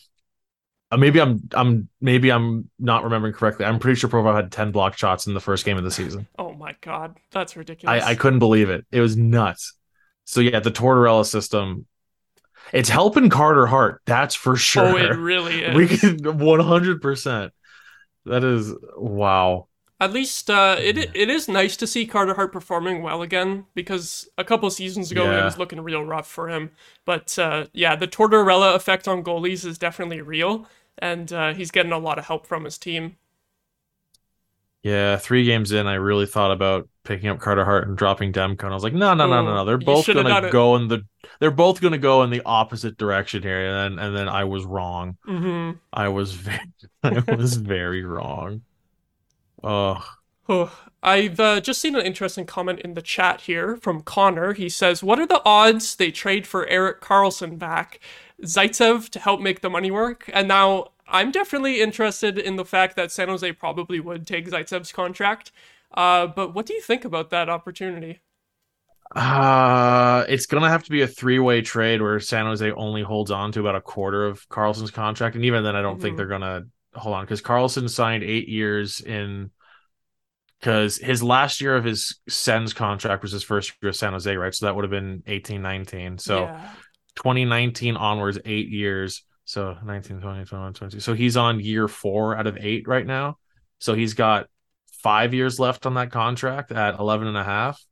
uh, 0.90 0.96
maybe 0.96 1.20
I'm 1.20 1.40
I'm 1.54 1.88
maybe 2.00 2.30
I'm 2.30 2.68
not 2.80 3.04
remembering 3.04 3.32
correctly. 3.32 3.64
I'm 3.64 3.78
pretty 3.78 3.98
sure 3.98 4.10
Provorov 4.10 4.34
had 4.34 4.50
10 4.50 4.72
block 4.72 4.98
shots 4.98 5.28
in 5.28 5.34
the 5.34 5.40
first 5.40 5.64
game 5.64 5.78
of 5.78 5.84
the 5.84 5.90
season. 5.90 6.26
Oh 6.36 6.52
my 6.52 6.74
god, 6.80 7.16
that's 7.30 7.56
ridiculous. 7.56 8.02
I, 8.02 8.10
I 8.10 8.14
couldn't 8.16 8.40
believe 8.40 8.70
it. 8.70 8.84
It 8.90 9.00
was 9.00 9.16
nuts. 9.16 9.74
So 10.24 10.40
yeah, 10.40 10.58
the 10.58 10.72
Tortorella 10.72 11.24
system, 11.24 11.86
it's 12.72 12.88
helping 12.88 13.30
Carter 13.30 13.66
Hart. 13.66 14.02
That's 14.04 14.34
for 14.34 14.56
sure. 14.56 14.84
Oh, 14.84 14.96
it 14.96 15.16
really 15.16 15.62
is. 15.64 15.76
we 15.76 15.86
can 15.86 16.18
100%. 16.18 17.50
That 18.26 18.44
is 18.44 18.72
wow. 18.96 19.68
At 20.02 20.12
least 20.12 20.50
uh, 20.50 20.76
it 20.80 20.98
it 20.98 21.30
is 21.30 21.48
nice 21.48 21.76
to 21.76 21.86
see 21.86 22.06
Carter 22.06 22.34
Hart 22.34 22.52
performing 22.52 23.02
well 23.02 23.22
again 23.22 23.66
because 23.74 24.28
a 24.36 24.44
couple 24.44 24.68
seasons 24.70 25.12
ago 25.12 25.30
it 25.30 25.44
was 25.44 25.56
looking 25.58 25.80
real 25.80 26.04
rough 26.04 26.26
for 26.28 26.48
him. 26.48 26.72
But 27.04 27.38
uh, 27.38 27.66
yeah, 27.72 27.94
the 27.96 28.08
Tortorella 28.08 28.74
effect 28.74 29.06
on 29.08 29.22
goalies 29.22 29.64
is 29.64 29.78
definitely 29.78 30.20
real, 30.20 30.66
and 30.98 31.32
uh, 31.32 31.54
he's 31.54 31.70
getting 31.70 31.92
a 31.92 31.98
lot 31.98 32.18
of 32.18 32.26
help 32.26 32.46
from 32.46 32.64
his 32.64 32.78
team. 32.78 33.16
Yeah, 34.82 35.16
three 35.16 35.44
games 35.44 35.70
in, 35.70 35.86
I 35.86 35.94
really 35.94 36.26
thought 36.26 36.50
about 36.50 36.88
picking 37.04 37.28
up 37.28 37.38
Carter 37.38 37.64
Hart 37.64 37.86
and 37.86 37.96
dropping 37.96 38.32
Demko. 38.32 38.64
And 38.64 38.70
I 38.72 38.74
was 38.74 38.82
like, 38.82 38.94
no, 38.94 39.14
no, 39.14 39.28
no, 39.28 39.40
no, 39.42 39.50
Oh, 39.50 39.54
no. 39.54 39.64
They're 39.64 39.78
both 39.78 40.10
gonna 40.12 40.50
go 40.50 40.74
in 40.76 40.88
the 40.88 41.06
they're 41.38 41.52
both 41.52 41.80
gonna 41.80 41.98
go 41.98 42.24
in 42.24 42.30
the 42.30 42.42
opposite 42.44 42.96
direction 42.96 43.42
here. 43.44 43.64
And 43.64 43.98
then 43.98 44.04
and 44.06 44.16
then 44.16 44.28
I 44.28 44.44
was 44.44 44.64
wrong. 44.64 45.18
hmm 45.24 45.72
I 45.92 46.08
was 46.08 46.32
very 46.32 46.60
I 47.04 47.24
was 47.28 47.56
very 47.56 48.02
wrong. 48.04 48.62
Oh, 49.62 50.18
Oh, 50.48 50.72
I've 51.02 51.38
uh, 51.40 51.60
just 51.60 51.80
seen 51.80 51.94
an 51.96 52.04
interesting 52.06 52.46
comment 52.46 52.80
in 52.80 52.94
the 52.94 53.02
chat 53.02 53.42
here 53.42 53.76
from 53.76 54.02
Connor. 54.02 54.52
He 54.54 54.68
says, 54.68 55.02
"What 55.02 55.18
are 55.18 55.26
the 55.26 55.42
odds 55.44 55.96
they 55.96 56.10
trade 56.12 56.46
for 56.46 56.66
Erik 56.68 57.00
Karlsson 57.00 57.58
back, 57.58 57.98
Zaitsev 58.42 59.08
to 59.10 59.18
help 59.20 59.40
make 59.40 59.60
the 59.60 59.70
money 59.70 59.90
work?" 59.90 60.28
And 60.32 60.48
now 60.48 60.88
I'm 61.08 61.30
definitely 61.32 61.80
interested 61.80 62.38
in 62.38 62.56
the 62.56 62.64
fact 62.64 62.96
that 62.96 63.10
San 63.12 63.28
Jose 63.28 63.50
probably 63.52 64.00
would 64.00 64.26
take 64.26 64.48
Zaitsev's 64.48 64.92
contract. 64.92 65.50
Uh, 65.94 66.26
but 66.28 66.54
what 66.54 66.66
do 66.66 66.74
you 66.74 66.80
think 66.80 67.04
about 67.04 67.30
that 67.30 67.48
opportunity? 67.48 68.20
uh 69.14 70.24
it's 70.28 70.46
gonna 70.46 70.68
have 70.70 70.84
to 70.84 70.90
be 70.90 71.02
a 71.02 71.06
three-way 71.06 71.60
trade 71.60 72.00
where 72.00 72.18
San 72.18 72.46
Jose 72.46 72.70
only 72.72 73.02
holds 73.02 73.30
on 73.30 73.52
to 73.52 73.60
about 73.60 73.76
a 73.76 73.80
quarter 73.80 74.24
of 74.24 74.48
Karlsson's 74.48 74.90
contract. 74.90 75.36
And 75.36 75.44
even 75.44 75.64
then 75.64 75.76
I 75.76 75.82
don't 75.82 76.00
think 76.00 76.16
Mhm. 76.16 76.16
they're 76.16 76.26
gonna 76.26 76.62
hold 76.94 77.14
on 77.14 77.24
because 77.24 77.42
Karlsson 77.42 77.88
signed 77.88 78.22
eight 78.22 78.48
years 78.48 79.00
in 79.00 79.50
because 80.62 80.96
his 80.96 81.22
last 81.22 81.60
year 81.60 81.74
of 81.74 81.84
his 81.84 82.20
Sens 82.28 82.72
contract 82.72 83.22
was 83.22 83.32
his 83.32 83.42
first 83.42 83.72
year 83.82 83.90
of 83.90 83.96
San 83.96 84.12
Jose, 84.12 84.36
right? 84.36 84.54
So 84.54 84.66
that 84.66 84.76
would 84.76 84.84
have 84.84 84.92
been 84.92 85.24
18, 85.26 85.60
19. 85.60 86.18
So 86.18 86.42
yeah. 86.42 86.70
2019 87.16 87.96
onwards, 87.96 88.38
eight 88.44 88.68
years. 88.68 89.24
So 89.44 89.76
19, 89.84 90.20
20, 90.20 90.44
21, 90.44 90.72
22. 90.74 91.00
So 91.00 91.14
he's 91.14 91.36
on 91.36 91.58
year 91.58 91.88
four 91.88 92.36
out 92.36 92.46
of 92.46 92.58
eight 92.60 92.86
right 92.86 93.04
now. 93.04 93.38
So 93.80 93.94
he's 93.94 94.14
got 94.14 94.46
five 95.02 95.34
years 95.34 95.58
left 95.58 95.84
on 95.84 95.94
that 95.94 96.12
contract 96.12 96.70
at 96.70 96.96
11 96.96 97.26
and 97.26 97.36
a 97.36 97.42
half. 97.42 97.84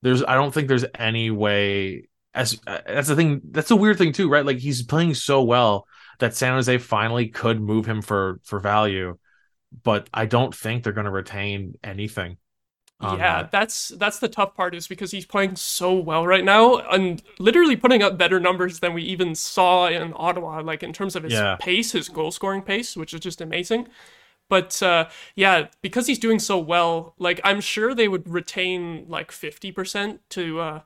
There's, 0.00 0.24
I 0.24 0.36
don't 0.36 0.54
think 0.54 0.68
there's 0.68 0.86
any 0.98 1.30
way. 1.30 2.08
As 2.32 2.58
that's 2.66 3.08
the 3.08 3.16
thing. 3.16 3.40
That's 3.50 3.70
a 3.70 3.76
weird 3.76 3.98
thing 3.98 4.12
too, 4.12 4.28
right? 4.28 4.44
Like 4.44 4.58
he's 4.58 4.82
playing 4.82 5.14
so 5.14 5.42
well 5.42 5.86
that 6.18 6.34
San 6.34 6.54
Jose 6.54 6.78
finally 6.78 7.28
could 7.28 7.60
move 7.60 7.86
him 7.86 8.02
for 8.02 8.40
for 8.44 8.60
value, 8.60 9.18
but 9.84 10.08
I 10.14 10.26
don't 10.26 10.54
think 10.54 10.84
they're 10.84 10.92
going 10.94 11.06
to 11.06 11.10
retain 11.12 11.74
anything. 11.84 12.38
yeah, 13.00 13.42
that. 13.42 13.50
that's 13.52 13.88
that's 13.88 14.18
the 14.18 14.28
tough 14.28 14.54
part 14.54 14.74
is 14.74 14.88
because 14.88 15.10
he's 15.10 15.26
playing 15.26 15.54
so 15.56 15.92
well 15.94 16.26
right 16.26 16.44
now 16.44 16.78
and 16.78 17.22
literally 17.38 17.76
putting 17.76 18.02
up 18.02 18.16
better 18.16 18.40
numbers 18.40 18.80
than 18.80 18.94
we 18.94 19.02
even 19.02 19.34
saw 19.34 19.86
in 19.86 20.12
Ottawa, 20.16 20.60
like 20.62 20.82
in 20.82 20.92
terms 20.92 21.14
of 21.14 21.22
his 21.22 21.32
Yeah. 21.32 21.56
pace, 21.58 21.92
his 21.92 22.08
goal 22.08 22.30
scoring 22.30 22.62
pace, 22.62 22.96
which 22.96 23.12
is 23.12 23.20
just 23.20 23.40
amazing. 23.40 23.88
But 24.48 24.82
uh, 24.82 25.08
yeah, 25.36 25.68
because 25.82 26.06
he's 26.08 26.18
doing 26.20 26.38
so 26.40 26.58
well, 26.58 27.14
like 27.18 27.40
I'm 27.44 27.60
sure 27.60 27.94
they 27.94 28.08
would 28.08 28.28
retain 28.28 29.06
like 29.08 29.32
50% 29.32 30.20
to 30.30 30.60
uh, 30.60 30.80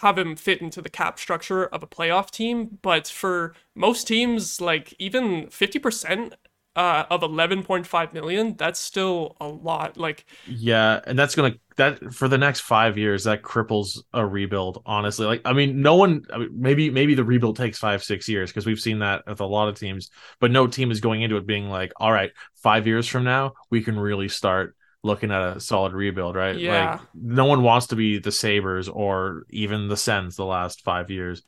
have 0.00 0.18
him 0.18 0.36
fit 0.36 0.60
into 0.60 0.82
the 0.82 0.90
cap 0.90 1.18
structure 1.18 1.66
of 1.66 1.82
a 1.82 1.86
playoff 1.86 2.30
team. 2.30 2.78
But 2.82 3.08
for 3.08 3.54
most 3.74 4.06
teams, 4.06 4.60
like 4.60 4.94
even 4.98 5.48
50% 5.50 6.34
uh, 6.76 7.04
of 7.10 7.22
11.5 7.22 8.12
million, 8.12 8.56
that's 8.56 8.80
still 8.80 9.36
a 9.40 9.48
lot. 9.48 9.96
Like 9.96 10.26
Yeah, 10.44 11.00
and 11.06 11.18
that's 11.18 11.34
gonna 11.34 11.54
that 11.76 12.14
for 12.14 12.26
the 12.26 12.38
next 12.38 12.60
five 12.60 12.96
years 12.96 13.24
that 13.24 13.42
cripples 13.42 13.98
a 14.14 14.24
rebuild. 14.24 14.82
Honestly, 14.86 15.26
like 15.26 15.42
I 15.44 15.52
mean, 15.52 15.82
no 15.82 15.94
one. 15.96 16.22
I 16.32 16.38
mean, 16.38 16.50
maybe 16.54 16.88
maybe 16.88 17.14
the 17.14 17.24
rebuild 17.24 17.56
takes 17.56 17.78
five 17.78 18.02
six 18.02 18.28
years 18.28 18.50
because 18.50 18.64
we've 18.64 18.80
seen 18.80 19.00
that 19.00 19.24
with 19.26 19.40
a 19.40 19.46
lot 19.46 19.68
of 19.68 19.78
teams. 19.78 20.10
But 20.40 20.50
no 20.50 20.66
team 20.66 20.90
is 20.90 21.00
going 21.00 21.20
into 21.20 21.36
it 21.36 21.46
being 21.46 21.68
like, 21.68 21.92
all 21.96 22.10
right, 22.10 22.30
five 22.56 22.86
years 22.86 23.06
from 23.06 23.24
now 23.24 23.52
we 23.70 23.82
can 23.82 23.98
really 23.98 24.28
start 24.28 24.74
looking 25.02 25.30
at 25.30 25.56
a 25.56 25.60
solid 25.60 25.92
rebuild, 25.92 26.36
right? 26.36 26.56
Yeah. 26.58 26.92
Like 26.92 27.00
no 27.14 27.44
one 27.46 27.62
wants 27.62 27.88
to 27.88 27.96
be 27.96 28.18
the 28.18 28.32
Sabres 28.32 28.88
or 28.88 29.44
even 29.50 29.88
the 29.88 29.96
Sens 29.96 30.36
the 30.36 30.44
last 30.44 30.82
five 30.82 31.10
years. 31.10 31.42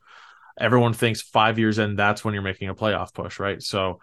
Everyone 0.58 0.92
thinks 0.92 1.22
five 1.22 1.58
years 1.58 1.78
in 1.78 1.96
that's 1.96 2.24
when 2.24 2.34
you're 2.34 2.42
making 2.42 2.68
a 2.68 2.74
playoff 2.74 3.14
push, 3.14 3.38
right? 3.40 3.62
So 3.62 4.00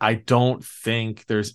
I 0.00 0.14
don't 0.14 0.64
think 0.64 1.26
there's 1.26 1.54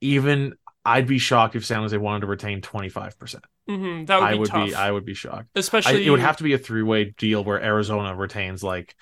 even 0.00 0.54
I'd 0.84 1.06
be 1.06 1.18
shocked 1.18 1.56
if 1.56 1.64
San 1.66 1.80
Jose 1.80 1.96
wanted 1.96 2.20
to 2.20 2.26
retain 2.26 2.62
25%. 2.62 3.44
mhm, 3.68 4.06
that 4.06 4.20
would 4.20 4.28
I 4.28 4.32
be 4.32 4.38
would 4.38 4.48
tough. 4.48 4.68
be 4.68 4.74
I 4.74 4.90
would 4.90 5.04
be 5.04 5.14
shocked. 5.14 5.48
I, 5.54 5.58
Especially 5.60 6.06
it 6.06 6.10
would 6.10 6.20
have 6.20 6.38
to 6.38 6.44
be 6.44 6.54
a 6.54 6.58
three-way 6.58 7.06
deal 7.16 7.44
where 7.44 7.62
Arizona 7.62 8.14
retains 8.14 8.62
like 8.62 8.94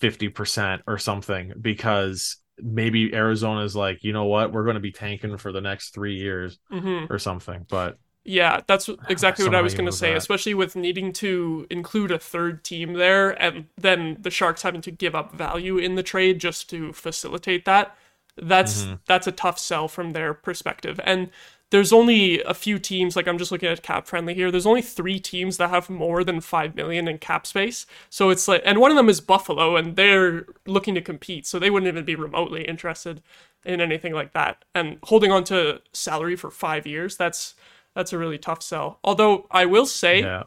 50% 0.00 0.82
or 0.86 0.98
something 0.98 1.52
because 1.60 2.36
maybe 2.62 3.14
Arizona's 3.14 3.74
like, 3.76 4.02
"You 4.04 4.12
know 4.12 4.24
what? 4.26 4.52
We're 4.52 4.64
going 4.64 4.74
to 4.74 4.80
be 4.80 4.92
tanking 4.92 5.36
for 5.38 5.52
the 5.52 5.60
next 5.60 5.90
3 5.94 6.16
years 6.16 6.58
Mhm. 6.72 7.10
or 7.10 7.18
something." 7.18 7.66
But 7.68 7.98
Yeah, 8.24 8.60
that's 8.66 8.88
exactly 9.08 9.44
what 9.46 9.54
I 9.54 9.62
was 9.62 9.74
going 9.74 9.86
to 9.86 9.92
say, 9.92 10.10
that. 10.10 10.18
especially 10.18 10.52
with 10.54 10.76
needing 10.76 11.12
to 11.14 11.66
include 11.70 12.10
a 12.10 12.18
third 12.18 12.62
team 12.64 12.92
there 12.94 13.30
and 13.42 13.66
then 13.78 14.18
the 14.20 14.30
Sharks 14.30 14.62
having 14.62 14.82
to 14.82 14.90
give 14.90 15.14
up 15.14 15.34
value 15.34 15.78
in 15.78 15.94
the 15.94 16.02
trade 16.02 16.38
just 16.38 16.68
to 16.70 16.92
facilitate 16.92 17.64
that. 17.64 17.96
That's 18.36 18.82
Mm-hmm. 18.84 18.94
that's 19.06 19.26
a 19.26 19.32
tough 19.32 19.58
sell 19.58 19.88
from 19.88 20.10
their 20.12 20.34
perspective. 20.34 21.00
And 21.04 21.30
there's 21.70 21.92
only 21.92 22.42
a 22.42 22.54
few 22.54 22.78
teams 22.78 23.16
like 23.16 23.26
I'm 23.26 23.38
just 23.38 23.52
looking 23.52 23.68
at 23.68 23.82
cap 23.82 24.06
friendly 24.06 24.34
here. 24.34 24.50
There's 24.50 24.66
only 24.66 24.82
3 24.82 25.18
teams 25.20 25.56
that 25.56 25.70
have 25.70 25.88
more 25.88 26.24
than 26.24 26.40
5 26.40 26.74
million 26.74 27.08
in 27.08 27.18
cap 27.18 27.46
space. 27.46 27.86
So 28.08 28.30
it's 28.30 28.46
like 28.48 28.62
and 28.64 28.78
one 28.80 28.90
of 28.90 28.96
them 28.96 29.08
is 29.08 29.20
Buffalo 29.20 29.76
and 29.76 29.96
they're 29.96 30.46
looking 30.66 30.94
to 30.96 31.00
compete. 31.00 31.46
So 31.46 31.58
they 31.58 31.70
wouldn't 31.70 31.88
even 31.88 32.04
be 32.04 32.16
remotely 32.16 32.64
interested 32.64 33.22
in 33.64 33.80
anything 33.80 34.12
like 34.12 34.32
that. 34.32 34.64
And 34.74 34.98
holding 35.04 35.30
on 35.32 35.44
to 35.44 35.80
salary 35.92 36.36
for 36.36 36.50
5 36.50 36.86
years, 36.86 37.16
that's 37.16 37.54
that's 37.94 38.12
a 38.12 38.18
really 38.18 38.38
tough 38.38 38.62
sell. 38.62 38.98
Although 39.04 39.46
I 39.50 39.66
will 39.66 39.86
say, 39.86 40.22
yeah. 40.22 40.44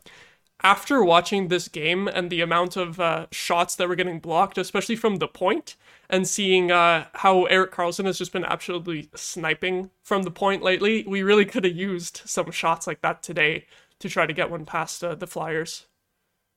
After 0.64 1.04
watching 1.04 1.50
this 1.50 1.68
game 1.68 2.08
and 2.08 2.30
the 2.30 2.42
amount 2.42 2.78
of 2.78 3.00
uh, 3.00 3.28
shots 3.32 3.76
that 3.76 3.88
were 3.90 3.96
getting 3.96 4.20
blocked, 4.20 4.58
especially 4.58 4.96
from 4.96 5.18
the 5.18 5.28
point, 5.28 5.76
and 6.10 6.28
seeing 6.28 6.72
uh, 6.72 7.08
how 7.16 7.46
Erik 7.46 7.72
Karlsson 7.74 8.06
has 8.06 8.18
just 8.18 8.32
been 8.32 8.46
absolutely 8.46 9.10
sniping 9.14 9.90
from 10.04 10.24
the 10.24 10.32
point 10.32 10.64
lately, 10.64 11.04
we 11.06 11.22
really 11.22 11.46
could 11.46 11.66
have 11.66 11.76
used 11.76 12.22
some 12.26 12.50
shots 12.52 12.88
like 12.88 13.02
that 13.02 13.22
today 13.22 13.66
to 14.00 14.08
try 14.10 14.26
to 14.26 14.34
get 14.34 14.50
one 14.50 14.66
past 14.66 15.04
uh, 15.04 15.16
the 15.16 15.28
Flyers. 15.28 15.86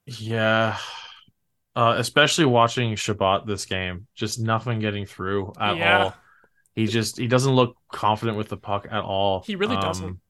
Yeah. 0.05 0.77
Uh, 1.75 1.95
especially 1.97 2.45
watching 2.45 2.95
Chabot 2.95 3.45
this 3.45 3.65
game, 3.65 4.07
just 4.15 4.39
nothing 4.39 4.79
getting 4.79 5.05
through 5.05 5.53
at 5.59 5.77
Yeah. 5.77 6.03
all. 6.05 6.15
He 6.75 6.87
just 6.87 7.17
he 7.17 7.27
doesn't 7.27 7.53
look 7.53 7.75
confident 7.91 8.37
with 8.37 8.49
the 8.49 8.57
puck 8.57 8.87
at 8.89 9.03
all. 9.03 9.43
He 9.43 9.55
really 9.55 9.77
doesn't. 9.77 10.05
Um, 10.05 10.21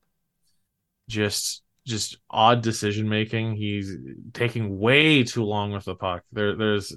Just 1.07 1.63
just 1.87 2.17
odd 2.29 2.61
decision 2.61 3.07
making. 3.09 3.55
He's 3.55 3.95
taking 4.33 4.77
way 4.77 5.23
too 5.23 5.43
long 5.43 5.71
with 5.71 5.85
the 5.85 5.95
puck. 5.95 6.23
There 6.31 6.55
there's 6.55 6.95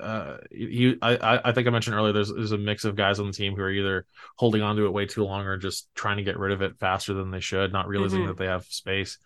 uh 0.00 0.38
he 0.50 0.96
I 1.02 1.40
I- 1.44 1.52
think 1.52 1.66
I 1.66 1.70
mentioned 1.70 1.96
earlier 1.96 2.12
there's 2.12 2.32
there's 2.32 2.52
a 2.52 2.58
mix 2.58 2.84
of 2.84 2.96
guys 2.96 3.20
on 3.20 3.26
the 3.26 3.32
team 3.32 3.54
who 3.54 3.62
are 3.62 3.70
either 3.70 4.06
holding 4.36 4.62
on 4.62 4.76
to 4.76 4.86
it 4.86 4.92
way 4.92 5.04
too 5.06 5.24
long 5.24 5.44
or 5.44 5.56
just 5.58 5.88
trying 5.94 6.16
to 6.16 6.22
get 6.22 6.38
rid 6.38 6.52
of 6.52 6.62
it 6.62 6.78
faster 6.78 7.12
than 7.12 7.30
they 7.30 7.40
should, 7.40 7.72
not 7.72 7.88
realizing 7.88 8.22
Mhm. 8.22 8.28
that 8.28 8.38
they 8.38 8.46
have 8.46 8.64
space. 8.64 9.18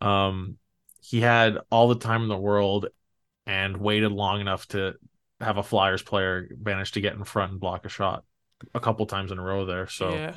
Um 0.00 0.58
he 1.00 1.20
had 1.20 1.58
all 1.70 1.88
the 1.88 1.96
time 1.96 2.22
in 2.22 2.28
the 2.28 2.36
world 2.36 2.86
and 3.46 3.76
waited 3.76 4.12
long 4.12 4.40
enough 4.40 4.66
to 4.68 4.94
have 5.40 5.56
a 5.56 5.62
Flyers 5.62 6.02
player 6.02 6.48
manage 6.62 6.92
to 6.92 7.00
get 7.00 7.14
in 7.14 7.24
front 7.24 7.52
and 7.52 7.60
block 7.60 7.84
a 7.84 7.88
shot 7.88 8.24
a 8.74 8.80
couple 8.80 9.04
times 9.06 9.32
in 9.32 9.38
a 9.38 9.42
row 9.42 9.66
there. 9.66 9.88
So 9.88 10.10
yeah. 10.14 10.36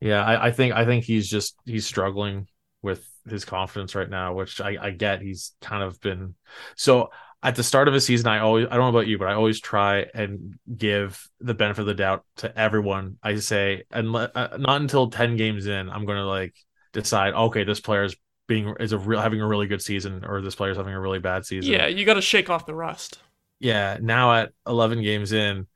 yeah, 0.00 0.24
I, 0.24 0.46
I 0.48 0.50
think 0.52 0.74
I 0.74 0.84
think 0.84 1.04
he's 1.04 1.28
just 1.28 1.56
he's 1.64 1.86
struggling 1.86 2.46
with 2.82 3.06
his 3.28 3.44
confidence 3.44 3.94
right 3.94 4.08
now, 4.08 4.34
which 4.34 4.60
I, 4.60 4.76
I 4.80 4.90
get. 4.90 5.20
He's 5.20 5.52
kind 5.60 5.82
of 5.82 6.00
been 6.00 6.34
so 6.76 7.10
at 7.42 7.54
the 7.56 7.62
start 7.62 7.88
of 7.88 7.94
a 7.94 8.00
season. 8.00 8.26
I 8.28 8.40
always 8.40 8.66
I 8.66 8.70
don't 8.70 8.92
know 8.92 8.98
about 8.98 9.06
you, 9.06 9.18
but 9.18 9.28
I 9.28 9.34
always 9.34 9.60
try 9.60 10.06
and 10.14 10.58
give 10.76 11.26
the 11.40 11.54
benefit 11.54 11.82
of 11.82 11.86
the 11.86 11.94
doubt 11.94 12.24
to 12.38 12.58
everyone. 12.58 13.16
I 13.22 13.36
say, 13.36 13.84
and 13.90 14.14
uh, 14.14 14.56
not 14.58 14.80
until 14.80 15.10
ten 15.10 15.36
games 15.36 15.66
in, 15.66 15.88
I'm 15.90 16.04
going 16.06 16.18
to 16.18 16.26
like 16.26 16.54
decide. 16.92 17.34
Okay, 17.34 17.64
this 17.64 17.80
player's 17.80 18.16
being 18.46 18.74
is 18.80 18.92
a 18.92 18.98
real 18.98 19.20
having 19.20 19.40
a 19.40 19.46
really 19.46 19.66
good 19.66 19.82
season, 19.82 20.24
or 20.24 20.40
this 20.40 20.54
player 20.54 20.70
is 20.70 20.76
having 20.76 20.94
a 20.94 21.00
really 21.00 21.18
bad 21.20 21.44
season. 21.44 21.72
Yeah, 21.72 21.86
you 21.86 22.04
got 22.04 22.14
to 22.14 22.22
shake 22.22 22.50
off 22.50 22.66
the 22.66 22.74
rust. 22.74 23.18
yeah. 23.60 23.98
Now 24.00 24.32
at 24.34 24.52
11 24.66 25.02
games 25.02 25.32
in, 25.32 25.66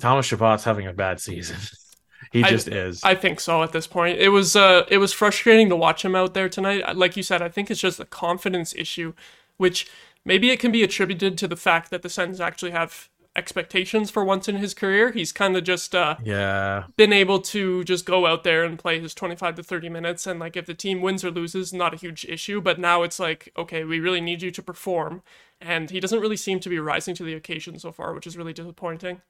Thomas 0.00 0.28
Chabot's 0.28 0.64
having 0.64 0.86
a 0.86 0.92
bad 0.92 1.20
season. 1.20 1.56
he 2.32 2.42
I- 2.42 2.50
just 2.50 2.68
is. 2.68 3.02
I 3.04 3.14
think 3.14 3.40
so 3.40 3.62
at 3.62 3.72
this 3.72 3.86
point. 3.86 4.18
It 4.18 4.30
was 4.30 4.56
uh 4.56 4.84
it 4.88 4.98
was 4.98 5.12
frustrating 5.12 5.68
to 5.68 5.76
watch 5.76 6.04
him 6.04 6.14
out 6.14 6.34
there 6.34 6.48
tonight. 6.48 6.96
Like 6.96 7.16
you 7.16 7.22
said, 7.22 7.42
I 7.42 7.48
think 7.48 7.70
it's 7.70 7.80
just 7.80 8.00
a 8.00 8.04
confidence 8.04 8.74
issue, 8.74 9.14
which 9.56 9.90
maybe 10.24 10.50
it 10.50 10.60
can 10.60 10.72
be 10.72 10.82
attributed 10.82 11.36
to 11.38 11.48
the 11.48 11.56
fact 11.56 11.90
that 11.90 12.02
the 12.02 12.08
Sens 12.08 12.40
actually 12.40 12.72
have 12.72 13.08
expectations 13.36 14.10
for 14.10 14.24
once 14.24 14.48
in 14.48 14.56
his 14.56 14.74
career. 14.74 15.10
He's 15.10 15.32
kind 15.32 15.56
of 15.56 15.64
just 15.64 15.94
uh 15.94 16.16
yeah. 16.22 16.84
been 16.96 17.12
able 17.12 17.40
to 17.40 17.82
just 17.84 18.06
go 18.06 18.26
out 18.26 18.44
there 18.44 18.64
and 18.64 18.78
play 18.78 19.00
his 19.00 19.14
25 19.14 19.56
to 19.56 19.62
30 19.62 19.88
minutes 19.88 20.26
and 20.26 20.38
like 20.38 20.56
if 20.56 20.66
the 20.66 20.74
team 20.74 21.00
wins 21.00 21.24
or 21.24 21.30
loses 21.30 21.72
not 21.72 21.94
a 21.94 21.96
huge 21.96 22.24
issue 22.26 22.60
but 22.60 22.78
now 22.78 23.02
it's 23.02 23.18
like 23.18 23.52
okay 23.56 23.82
we 23.84 23.98
really 23.98 24.20
need 24.20 24.42
you 24.42 24.50
to 24.52 24.62
perform 24.62 25.22
and 25.60 25.90
he 25.90 25.98
doesn't 25.98 26.20
really 26.20 26.36
seem 26.36 26.60
to 26.60 26.68
be 26.68 26.78
rising 26.78 27.14
to 27.14 27.24
the 27.24 27.34
occasion 27.34 27.78
so 27.78 27.90
far 27.90 28.14
which 28.14 28.26
is 28.26 28.36
really 28.36 28.52
disappointing 28.52 29.20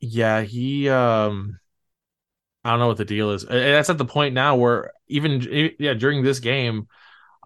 Yeah, 0.00 0.42
he 0.42 0.88
um 0.88 1.58
I 2.64 2.70
don't 2.70 2.78
know 2.78 2.88
what 2.88 2.98
the 2.98 3.04
deal 3.04 3.30
is. 3.30 3.44
And 3.44 3.58
that's 3.58 3.90
at 3.90 3.98
the 3.98 4.04
point 4.04 4.34
now 4.34 4.56
where 4.56 4.92
even 5.08 5.40
yeah, 5.78 5.94
during 5.94 6.22
this 6.22 6.40
game, 6.40 6.88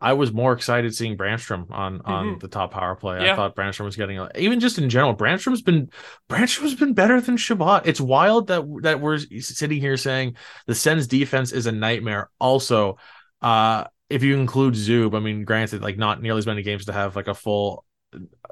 I 0.01 0.15
was 0.15 0.33
more 0.33 0.53
excited 0.53 0.95
seeing 0.95 1.17
Brännström 1.17 1.71
on 1.71 2.01
on 2.05 2.27
Mhm. 2.37 2.41
the 2.41 2.49
top 2.49 2.73
power 2.73 2.95
play. 2.95 3.19
I 3.19 3.37
thought 3.37 3.57
Brännström 3.57 3.85
was 3.85 3.97
getting 3.97 4.21
even 4.37 4.61
just 4.61 4.79
in 4.79 4.91
general, 4.91 5.15
Brännström's 5.15 5.63
been 5.63 5.91
Brännström's 6.29 6.75
been 6.75 6.95
better 6.95 7.21
than 7.21 7.37
Chabot. 7.37 7.83
It's 7.87 8.01
wild 8.01 8.49
that 8.49 8.65
that 8.83 9.01
we're 9.01 9.19
sitting 9.19 9.81
here 9.81 9.97
saying 9.97 10.37
the 10.67 10.75
Sens 10.75 11.07
defense 11.07 11.53
is 11.53 11.67
a 11.67 11.73
nightmare. 11.73 12.31
Also, 12.41 12.99
uh 13.41 13.85
if 14.11 14.23
you 14.23 14.37
include 14.39 14.75
Zub, 14.75 15.17
I 15.17 15.21
mean, 15.21 15.45
granted, 15.45 15.83
like 15.83 15.97
not 15.97 16.21
nearly 16.21 16.39
as 16.39 16.47
many 16.47 16.63
games 16.63 16.85
to 16.85 16.93
have 16.93 17.17
like 17.17 17.27
a 17.29 17.35
full 17.35 17.85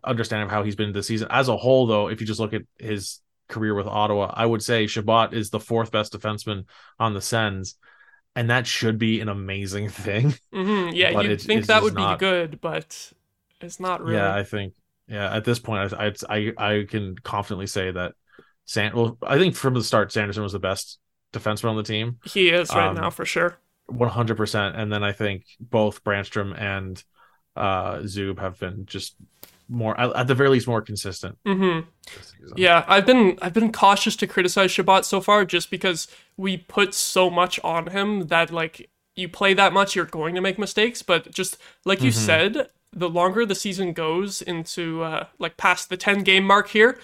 understanding 0.02 0.46
of 0.46 0.50
how 0.50 0.62
he's 0.62 0.76
been 0.76 0.92
this 0.92 1.06
season. 1.06 1.28
As 1.30 1.48
a 1.48 1.56
whole, 1.56 1.86
though, 1.86 2.08
if 2.08 2.20
you 2.20 2.26
just 2.26 2.40
look 2.40 2.54
at 2.54 2.62
his 2.78 3.20
career 3.52 3.74
with 3.74 3.86
Ottawa, 3.86 4.32
I 4.34 4.46
would 4.46 4.62
say 4.62 4.86
Chabot 4.86 5.32
is 5.32 5.50
the 5.50 5.60
fourth 5.60 5.92
best 5.92 6.12
defenseman 6.12 6.64
on 6.98 7.14
the 7.14 7.20
Sens, 7.20 7.76
and 8.34 8.50
that 8.50 8.66
should 8.66 8.98
be 8.98 9.20
an 9.20 9.28
amazing 9.28 9.88
thing. 10.06 10.34
hmm 10.52 10.88
yeah 10.92 11.10
it's- 11.20 11.44
think 11.44 11.60
it's 11.60 11.68
that 11.68 11.82
would 11.82 11.94
be 11.94 12.16
good 12.16 12.60
but 12.60 13.12
it's 13.60 13.78
not 13.78 14.02
really 14.02 14.16
Yeah, 14.16 14.34
I 14.34 14.42
think. 14.44 14.74
Yeah, 15.08 15.34
at 15.34 15.44
this 15.44 15.58
point, 15.58 15.92
I 15.92 16.12
I 16.28 16.52
I 16.56 16.86
can 16.88 17.16
confidently 17.16 17.66
say 17.66 17.90
that 17.90 18.14
San. 18.64 18.94
Well, 18.96 19.18
I 19.22 19.38
think 19.38 19.54
from 19.54 19.74
the 19.74 19.84
start, 19.84 20.12
Sanderson 20.12 20.42
was 20.42 20.52
the 20.52 20.58
best 20.58 20.98
defenseman 21.32 21.70
on 21.70 21.76
the 21.76 21.82
team, 21.82 22.18
he 22.24 22.50
is 22.50 22.70
right 22.70 22.88
um, 22.88 22.94
now 22.94 23.10
for 23.10 23.24
sure 23.24 23.58
one 23.86 24.08
hundred 24.08 24.36
percent. 24.36 24.76
And 24.76 24.92
then 24.92 25.02
I 25.02 25.12
think 25.12 25.44
both 25.60 26.02
Brännström 26.04 26.58
and 26.58 27.02
uh 27.56 27.96
Zub 27.98 28.38
have 28.38 28.58
been 28.58 28.86
just 28.86 29.16
more, 29.68 29.98
at, 29.98 30.27
the 30.27 30.35
very 30.35 30.48
least, 30.51 30.66
more 30.66 30.83
consistent. 30.83 31.38
hmm. 31.44 31.81
Yeah, 32.57 32.85
I've 32.88 33.07
been 33.07 33.38
I've 33.40 33.55
been 33.55 33.72
cautious 33.72 34.16
to 34.16 34.27
criticize 34.27 34.70
Chabot 34.70 35.05
so 35.05 35.20
far 35.20 35.44
just 35.44 35.70
because 35.70 36.09
we 36.37 36.57
put 36.57 36.94
so 36.94 37.31
much 37.31 37.61
on 37.62 37.88
him 37.88 38.27
that 38.27 38.51
like 38.51 38.90
you 39.14 39.29
play 39.29 39.55
that 39.55 39.72
much 39.72 39.94
you're 39.94 40.05
going 40.05 40.35
to 40.35 40.40
make 40.40 40.59
mistakes, 40.59 41.03
but 41.03 41.31
just 41.31 41.57
like 41.85 42.03
you 42.03 42.11
said, 42.11 42.68
the 42.92 43.09
longer 43.09 43.46
the 43.46 43.55
season 43.55 43.92
goes 43.92 44.42
into 44.42 45.03
uh, 45.03 45.27
like 45.38 45.57
past 45.57 45.88
the 45.88 45.96
10 45.96 46.22
game 46.22 46.44
mark 46.44 46.68
here, 46.68 46.98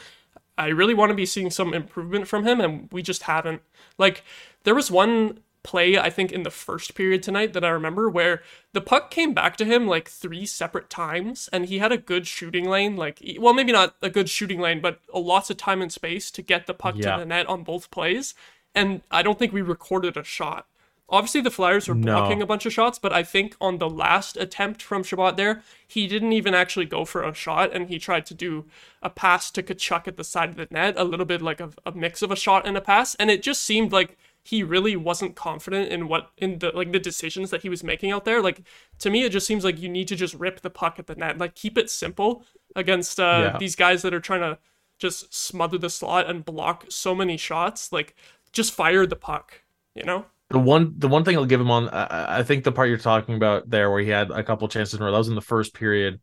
I 0.56 0.68
really 0.68 0.94
want 0.94 1.10
to 1.10 1.14
be 1.14 1.26
seeing 1.26 1.50
some 1.50 1.72
improvement 1.72 2.28
from 2.28 2.46
him 2.46 2.60
and 2.60 2.88
we 2.92 3.02
just 3.02 3.22
haven't. 3.24 3.62
Like 3.96 4.24
there 4.64 4.74
was 4.74 4.90
one 4.90 5.40
play 5.68 5.98
I 5.98 6.08
think 6.08 6.32
in 6.32 6.42
the 6.44 6.50
first 6.50 6.94
period 6.94 7.22
tonight 7.22 7.52
that 7.52 7.64
I 7.64 7.68
remember 7.68 8.08
where 8.08 8.42
the 8.72 8.80
puck 8.80 9.10
came 9.10 9.34
back 9.34 9.56
to 9.58 9.66
him 9.66 9.86
like 9.86 10.08
three 10.08 10.46
separate 10.46 10.88
times 10.88 11.48
and 11.52 11.66
he 11.66 11.78
had 11.78 11.92
a 11.92 11.98
good 11.98 12.26
shooting 12.26 12.66
lane 12.68 12.96
like 12.96 13.20
well 13.38 13.52
maybe 13.52 13.72
not 13.72 13.94
a 14.00 14.08
good 14.08 14.30
shooting 14.30 14.60
lane 14.60 14.80
but 14.80 15.00
a 15.12 15.18
lots 15.18 15.50
of 15.50 15.58
time 15.58 15.82
and 15.82 15.92
space 15.92 16.30
to 16.30 16.40
get 16.42 16.66
the 16.66 16.74
puck 16.74 16.94
Yeah. 16.96 17.12
to 17.12 17.20
the 17.20 17.26
net 17.26 17.46
on 17.48 17.64
both 17.64 17.90
plays 17.90 18.34
and 18.74 19.02
I 19.10 19.22
don't 19.22 19.38
think 19.38 19.52
we 19.52 19.62
recorded 19.62 20.16
a 20.16 20.24
shot. 20.24 20.66
Obviously 21.10 21.40
the 21.40 21.50
Flyers 21.50 21.88
were 21.88 21.94
No. 21.94 22.12
blocking 22.12 22.42
a 22.42 22.46
bunch 22.46 22.64
of 22.66 22.72
shots 22.72 22.98
but 22.98 23.12
I 23.12 23.22
think 23.22 23.54
on 23.60 23.76
the 23.78 23.90
last 23.90 24.36
attempt 24.38 24.80
from 24.82 25.02
Chabot 25.02 25.36
there 25.36 25.62
he 25.86 26.06
didn't 26.06 26.32
even 26.32 26.54
actually 26.54 26.86
go 26.86 27.04
for 27.04 27.22
a 27.22 27.34
shot 27.34 27.74
and 27.74 27.88
he 27.88 27.98
tried 27.98 28.24
to 28.26 28.34
do 28.34 28.64
a 29.02 29.10
pass 29.10 29.50
to 29.52 29.62
Tkachuk 29.62 30.08
at 30.08 30.16
the 30.16 30.24
side 30.24 30.50
of 30.50 30.56
the 30.56 30.68
net 30.70 30.94
a 30.96 31.04
little 31.04 31.26
bit 31.26 31.42
like 31.42 31.60
a, 31.60 31.70
a 31.84 31.92
mix 31.92 32.22
of 32.22 32.30
a 32.30 32.36
shot 32.36 32.66
and 32.66 32.76
a 32.76 32.80
pass 32.80 33.14
and 33.16 33.30
it 33.30 33.42
just 33.42 33.62
seemed 33.62 33.92
like 33.92 34.16
he 34.48 34.62
really 34.62 34.96
wasn't 34.96 35.36
confident 35.36 35.92
in 35.92 36.08
what 36.08 36.30
in 36.38 36.58
the 36.58 36.70
like 36.72 36.92
the 36.92 36.98
decisions 36.98 37.50
that 37.50 37.62
he 37.62 37.68
was 37.68 37.82
making 37.84 38.10
out 38.12 38.24
there. 38.24 38.42
Like 38.42 38.62
to 39.00 39.10
me, 39.10 39.24
it 39.24 39.32
just 39.32 39.46
seems 39.46 39.64
like 39.64 39.80
you 39.80 39.88
need 39.88 40.08
to 40.08 40.16
just 40.16 40.34
rip 40.34 40.60
the 40.60 40.70
puck 40.70 40.98
at 40.98 41.06
the 41.06 41.14
net, 41.14 41.38
like 41.38 41.54
keep 41.54 41.76
it 41.78 41.90
simple 41.90 42.44
against 42.76 43.18
uh, 43.20 43.50
Yeah. 43.52 43.58
these 43.58 43.76
guys 43.76 44.02
that 44.02 44.14
are 44.14 44.20
trying 44.20 44.40
to 44.40 44.58
just 44.98 45.34
smother 45.34 45.78
the 45.78 45.90
slot 45.90 46.28
and 46.28 46.44
block 46.44 46.86
so 46.88 47.14
many 47.14 47.36
shots. 47.36 47.92
Like 47.92 48.14
just 48.52 48.72
fire 48.72 49.06
the 49.06 49.16
puck, 49.16 49.62
you 49.94 50.04
know? 50.04 50.26
The 50.50 50.58
one, 50.58 50.94
the 50.96 51.08
one 51.08 51.24
thing 51.24 51.36
I'll 51.36 51.44
give 51.44 51.60
him 51.60 51.70
on, 51.70 51.90
I, 51.90 52.38
I 52.38 52.42
think 52.42 52.64
the 52.64 52.72
part 52.72 52.88
you're 52.88 52.96
talking 52.96 53.34
about 53.34 53.68
there, 53.68 53.90
where 53.90 54.00
he 54.00 54.08
had 54.08 54.30
a 54.30 54.42
couple 54.42 54.66
chances 54.68 54.94
in 54.94 55.02
a 55.02 55.04
row, 55.04 55.12
that 55.12 55.18
was 55.18 55.28
in 55.28 55.34
the 55.34 55.42
first 55.42 55.74
period, 55.74 56.20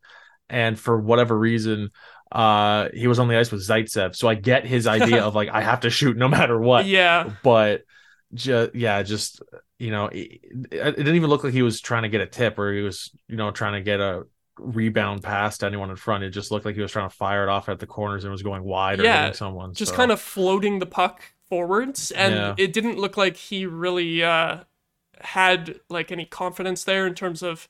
and 0.50 0.76
for 0.78 0.98
whatever 1.00 1.38
reason, 1.38 1.90
uh, 2.32 2.88
he 2.92 3.06
was 3.06 3.20
on 3.20 3.28
the 3.28 3.38
ice 3.38 3.52
with 3.52 3.60
Zaitsev. 3.66 4.16
So 4.16 4.26
I 4.26 4.34
get 4.34 4.66
his 4.66 4.88
idea 4.88 5.22
of 5.24 5.36
like 5.36 5.48
I 5.48 5.60
have 5.60 5.80
to 5.80 5.90
shoot 5.90 6.16
no 6.16 6.26
matter 6.26 6.58
what. 6.60 6.86
Yeah, 6.86 7.30
But 7.44 7.82
just 8.34 8.74
yeah, 8.74 9.02
just 9.02 9.42
you 9.78 9.90
know, 9.90 10.06
it, 10.06 10.40
it 10.70 10.96
didn't 10.96 11.16
even 11.16 11.30
look 11.30 11.44
like 11.44 11.52
he 11.52 11.62
was 11.62 11.80
trying 11.80 12.02
to 12.02 12.08
get 12.08 12.20
a 12.20 12.26
tip 12.26 12.58
or 12.58 12.72
he 12.72 12.82
was 12.82 13.10
you 13.28 13.36
know 13.36 13.50
trying 13.50 13.74
to 13.74 13.80
get 13.82 14.00
a 14.00 14.24
rebound 14.58 15.22
past 15.22 15.62
anyone 15.62 15.90
in 15.90 15.96
front. 15.96 16.24
It 16.24 16.30
just 16.30 16.50
looked 16.50 16.64
like 16.64 16.74
he 16.74 16.80
was 16.80 16.90
trying 16.92 17.08
to 17.08 17.14
fire 17.14 17.42
it 17.42 17.48
off 17.48 17.68
at 17.68 17.78
the 17.78 17.86
corners 17.86 18.24
and 18.24 18.32
was 18.32 18.42
going 18.42 18.64
wide 18.64 19.00
or 19.00 19.04
hitting 19.04 19.34
someone. 19.34 19.74
just 19.74 19.90
so. 19.92 19.96
kind 19.96 20.10
of 20.10 20.20
floating 20.20 20.78
the 20.78 20.86
puck 20.86 21.22
forwards, 21.48 22.10
and 22.10 22.34
Yeah. 22.34 22.54
it 22.58 22.72
didn't 22.72 22.98
look 22.98 23.16
like 23.16 23.36
he 23.36 23.66
really 23.66 24.22
uh, 24.24 24.60
had 25.20 25.80
like 25.88 26.10
any 26.12 26.24
confidence 26.24 26.84
there 26.84 27.06
in 27.06 27.14
terms 27.14 27.42
of 27.42 27.68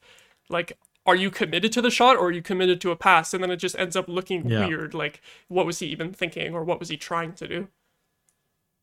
like. 0.49 0.79
Are 1.09 1.15
you 1.15 1.31
committed 1.31 1.71
to 1.71 1.81
the 1.81 1.89
shot 1.93 2.17
or 2.17 2.27
are 2.27 2.33
you 2.33 2.43
committed 2.43 2.81
to 2.81 2.91
a 2.91 2.97
pass? 2.97 3.33
And 3.33 3.41
then 3.41 3.49
it 3.53 3.59
just 3.59 3.79
ends 3.79 3.95
up 3.95 4.09
looking 4.09 4.49
Yeah. 4.51 4.67
weird. 4.67 4.93
Like, 4.93 5.21
what 5.47 5.65
was 5.65 5.79
he 5.79 5.87
even 5.87 6.13
thinking 6.13 6.53
or 6.53 6.65
what 6.65 6.81
was 6.81 6.89
he 6.89 6.97
trying 6.97 7.33
to 7.35 7.47
do? 7.47 7.69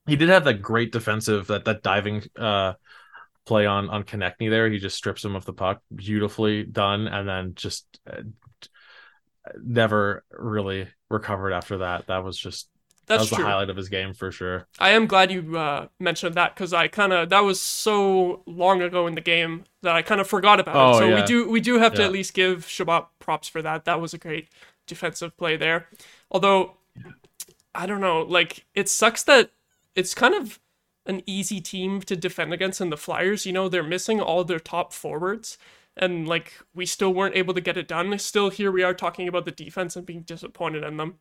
He 0.06 0.16
did 0.16 0.30
have 0.30 0.44
that 0.46 0.62
great 0.62 0.92
defensive 0.92 1.48
that 1.48 1.66
that 1.66 1.84
diving 1.84 2.24
uh 2.38 2.74
play 3.46 3.66
on 3.66 3.90
on 3.90 4.04
Konecny 4.04 4.50
there. 4.50 4.70
He 4.70 4.80
just 4.80 4.98
strips 4.98 5.24
him 5.24 5.36
of 5.36 5.46
the 5.46 5.54
puck, 5.54 5.82
beautifully 5.94 6.64
done, 6.64 7.08
and 7.08 7.28
then 7.28 7.54
just 7.56 7.86
uh, 8.10 8.22
never 9.62 10.24
really 10.32 10.88
recovered 11.10 11.54
after 11.54 11.80
that. 11.80 12.08
That 12.08 12.24
was 12.24 12.38
just 12.38 12.70
that 13.08 13.18
That's 13.18 13.30
was 13.30 13.30
true. 13.32 13.44
the 13.44 13.50
highlight 13.50 13.70
of 13.70 13.76
his 13.78 13.90
game 13.90 14.14
for 14.14 14.32
sure. 14.32 14.68
I 14.80 14.90
am 14.92 15.06
glad 15.08 15.32
you 15.32 15.58
uh, 15.58 15.88
mentioned 16.00 16.36
that 16.36 16.56
because 16.56 16.74
I 16.74 16.88
kind 16.88 17.14
of 17.14 17.30
that 17.30 17.42
was 17.42 17.60
so 17.62 18.42
long 18.46 18.82
ago 18.82 19.08
in 19.08 19.16
the 19.16 19.22
game 19.22 19.66
that 19.82 19.96
I 19.96 20.02
kind 20.02 20.20
of 20.22 20.28
forgot 20.28 20.60
about 20.60 20.76
Oh, 20.76 20.98
it. 20.98 20.98
So 20.98 21.16
we 21.16 21.22
do 21.24 21.50
we 21.50 21.60
do 21.62 21.80
have 21.80 21.94
to 21.96 22.04
at 22.04 22.12
least 22.12 22.34
give 22.34 22.66
Chabot 22.68 23.08
props 23.20 23.48
for 23.48 23.62
that. 23.62 23.86
That 23.86 24.02
was 24.02 24.14
a 24.14 24.18
great 24.18 24.50
defensive 24.88 25.38
play 25.38 25.58
there. 25.58 25.88
Although 26.32 26.78
I 27.76 27.86
don't 27.86 28.02
know, 28.02 28.22
like 28.22 28.66
it 28.76 28.90
sucks 28.90 29.24
that 29.24 29.52
it's 29.96 30.14
kind 30.14 30.34
of 30.36 30.60
an 31.06 31.22
easy 31.26 31.60
team 31.62 32.02
to 32.02 32.16
defend 32.16 32.54
against 32.54 32.82
in 32.82 32.90
the 32.90 32.98
Flyers. 32.98 33.46
You 33.46 33.54
know, 33.54 33.70
they're 33.70 33.84
missing 33.84 34.22
all 34.22 34.44
their 34.44 34.60
top 34.60 34.94
forwards. 34.94 35.58
And 35.96 36.28
like 36.28 36.54
we 36.74 36.86
still 36.86 37.14
weren't 37.14 37.36
able 37.36 37.54
to 37.54 37.62
get 37.62 37.78
it 37.78 37.88
done. 37.88 38.18
Still 38.20 38.50
here 38.50 38.72
we 38.72 38.84
are 38.84 38.94
talking 38.96 39.28
about 39.28 39.46
the 39.46 39.52
defense 39.52 39.96
and 39.96 40.06
being 40.06 40.22
disappointed 40.24 40.84
in 40.84 40.98
them. 40.98 41.20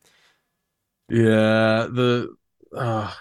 Yeah, 1.09 1.89
the 1.91 2.35
uh 2.77 3.13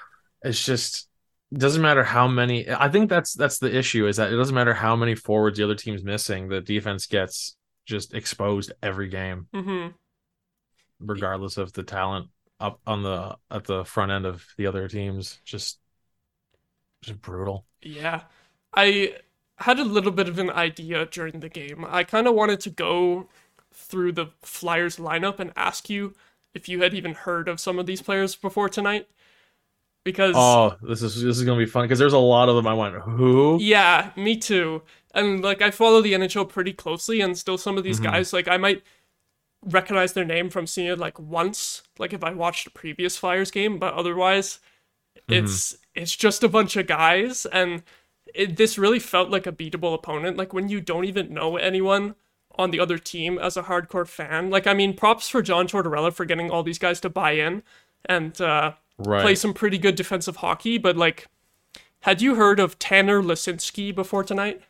it's 0.44 0.64
just 0.66 1.10
doesn't 1.54 1.82
matter 1.82 2.04
how 2.04 2.28
many. 2.28 2.70
I 2.70 2.90
think 2.90 3.10
that's 3.10 3.34
that's 3.34 3.60
the 3.60 3.76
issue 3.76 4.08
is 4.08 4.18
that 4.18 4.32
it 4.32 4.38
doesn't 4.38 4.56
matter 4.56 4.74
how 4.74 4.96
many 4.96 5.16
forwards 5.16 5.58
the 5.58 5.66
other 5.66 5.76
team's 5.76 6.04
missing. 6.04 6.48
The 6.48 6.62
defense 6.62 7.06
gets 7.08 7.58
just 7.86 8.14
exposed 8.14 8.72
every 8.82 9.10
game, 9.10 9.48
hmm 9.54 9.94
regardless 11.00 11.58
of 11.58 11.74
the 11.74 11.84
talent 11.84 12.28
up 12.62 12.80
on 12.88 13.04
the 13.04 13.38
at 13.50 13.66
the 13.66 13.84
front 13.86 14.12
end 14.12 14.26
of 14.26 14.46
the 14.58 14.68
other 14.68 14.88
teams. 14.88 15.40
Just 15.46 15.80
just 17.02 17.22
brutal. 17.22 17.66
Yeah. 17.82 18.24
I 18.74 19.16
had 19.58 19.80
a 19.80 19.84
little 19.84 20.12
bit 20.12 20.30
of 20.30 20.40
an 20.40 20.50
idea 20.50 21.06
during 21.06 21.40
the 21.40 21.50
game. 21.50 21.86
I 21.88 22.04
kind 22.04 22.28
of 22.28 22.36
wanted 22.36 22.60
to 22.62 22.70
go 22.70 23.28
through 23.74 24.14
the 24.14 24.28
Flyers 24.42 24.98
lineup 24.98 25.40
and 25.40 25.52
ask 25.56 25.90
you 25.90 26.14
if 26.54 26.68
you 26.70 26.82
had 26.82 26.94
even 26.94 27.14
heard 27.14 27.48
of 27.48 27.60
some 27.60 27.80
of 27.80 27.86
these 27.86 28.02
players 28.02 28.36
before 28.36 28.70
tonight. 28.70 29.08
Because 30.04 30.34
Oh, 30.36 30.76
this 30.82 31.02
is 31.04 31.22
this 31.22 31.38
is 31.38 31.44
gonna 31.44 31.60
be 31.60 31.66
fun 31.68 31.84
because 31.84 32.00
there's 32.00 32.14
a 32.14 32.18
lot 32.18 32.50
of 32.50 32.56
them. 32.56 32.66
I 32.68 32.74
went 32.74 32.96
who? 32.96 33.60
yeah, 33.62 34.12
me 34.16 34.36
too. 34.38 34.82
And 35.14 35.44
like 35.44 35.62
I 35.62 35.70
follow 35.72 36.02
the 36.02 36.14
NHL 36.14 36.50
pretty 36.50 36.74
closely 36.74 37.22
and 37.22 37.38
still 37.38 37.58
some 37.58 37.78
of 37.78 37.84
these 37.84 38.00
Mhm. 38.00 38.04
guys 38.06 38.34
like 38.34 38.48
I 38.48 38.58
might 38.58 38.82
recognize 39.64 40.14
their 40.14 40.26
name 40.26 40.50
from 40.50 40.68
seeing 40.68 40.88
it 40.88 41.00
like 41.00 41.20
once, 41.20 41.84
like 42.00 42.14
if 42.14 42.24
I 42.24 42.32
watched 42.32 42.68
a 42.68 42.72
previous 42.72 43.18
Flyers 43.18 43.52
game, 43.52 43.80
but 43.80 43.94
otherwise 43.94 44.60
it's 45.30 45.78
it's 45.96 46.16
just 46.16 46.44
a 46.44 46.50
bunch 46.50 46.76
of 46.76 46.88
guys 46.88 47.46
and 47.48 47.84
it, 48.34 48.58
this 48.58 48.78
really 48.78 49.00
felt 49.00 49.30
like 49.30 49.48
a 49.48 49.52
beatable 49.52 49.94
opponent. 49.94 50.38
Like 50.38 50.54
when 50.54 50.70
you 50.70 50.82
don't 50.82 51.06
even 51.06 51.34
know 51.34 51.58
anyone 51.58 52.16
on 52.58 52.72
the 52.72 52.80
other 52.80 52.98
team 52.98 53.38
as 53.40 53.56
a 53.56 53.64
hardcore 53.64 54.06
fan 54.06 54.50
like 54.50 54.68
i 54.68 54.74
mean 54.74 54.94
props 54.94 55.30
for 55.30 55.42
john 55.42 55.68
tortorella 55.68 56.12
for 56.14 56.26
getting 56.26 56.52
all 56.52 56.64
these 56.64 56.78
guys 56.78 57.00
to 57.00 57.10
buy 57.10 57.32
in 57.32 57.64
and 58.06 58.42
uh, 58.42 58.74
Right. 58.98 59.22
play 59.22 59.36
some 59.36 59.54
pretty 59.54 59.78
good 59.78 59.96
defensive 59.96 60.38
hockey 60.38 60.78
but 60.78 60.98
like 60.98 61.28
had 62.02 62.22
you 62.22 62.36
heard 62.36 62.60
of 62.60 62.80
tanner 62.80 63.22
laczynski 63.22 63.94
before 63.94 64.24
tonight? 64.24 64.62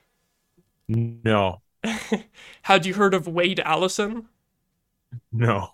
No, 0.88 1.62
had 2.64 2.86
you 2.86 2.94
heard 2.96 3.14
of 3.14 3.28
wade 3.28 3.60
allison 3.62 4.28
no, 5.32 5.70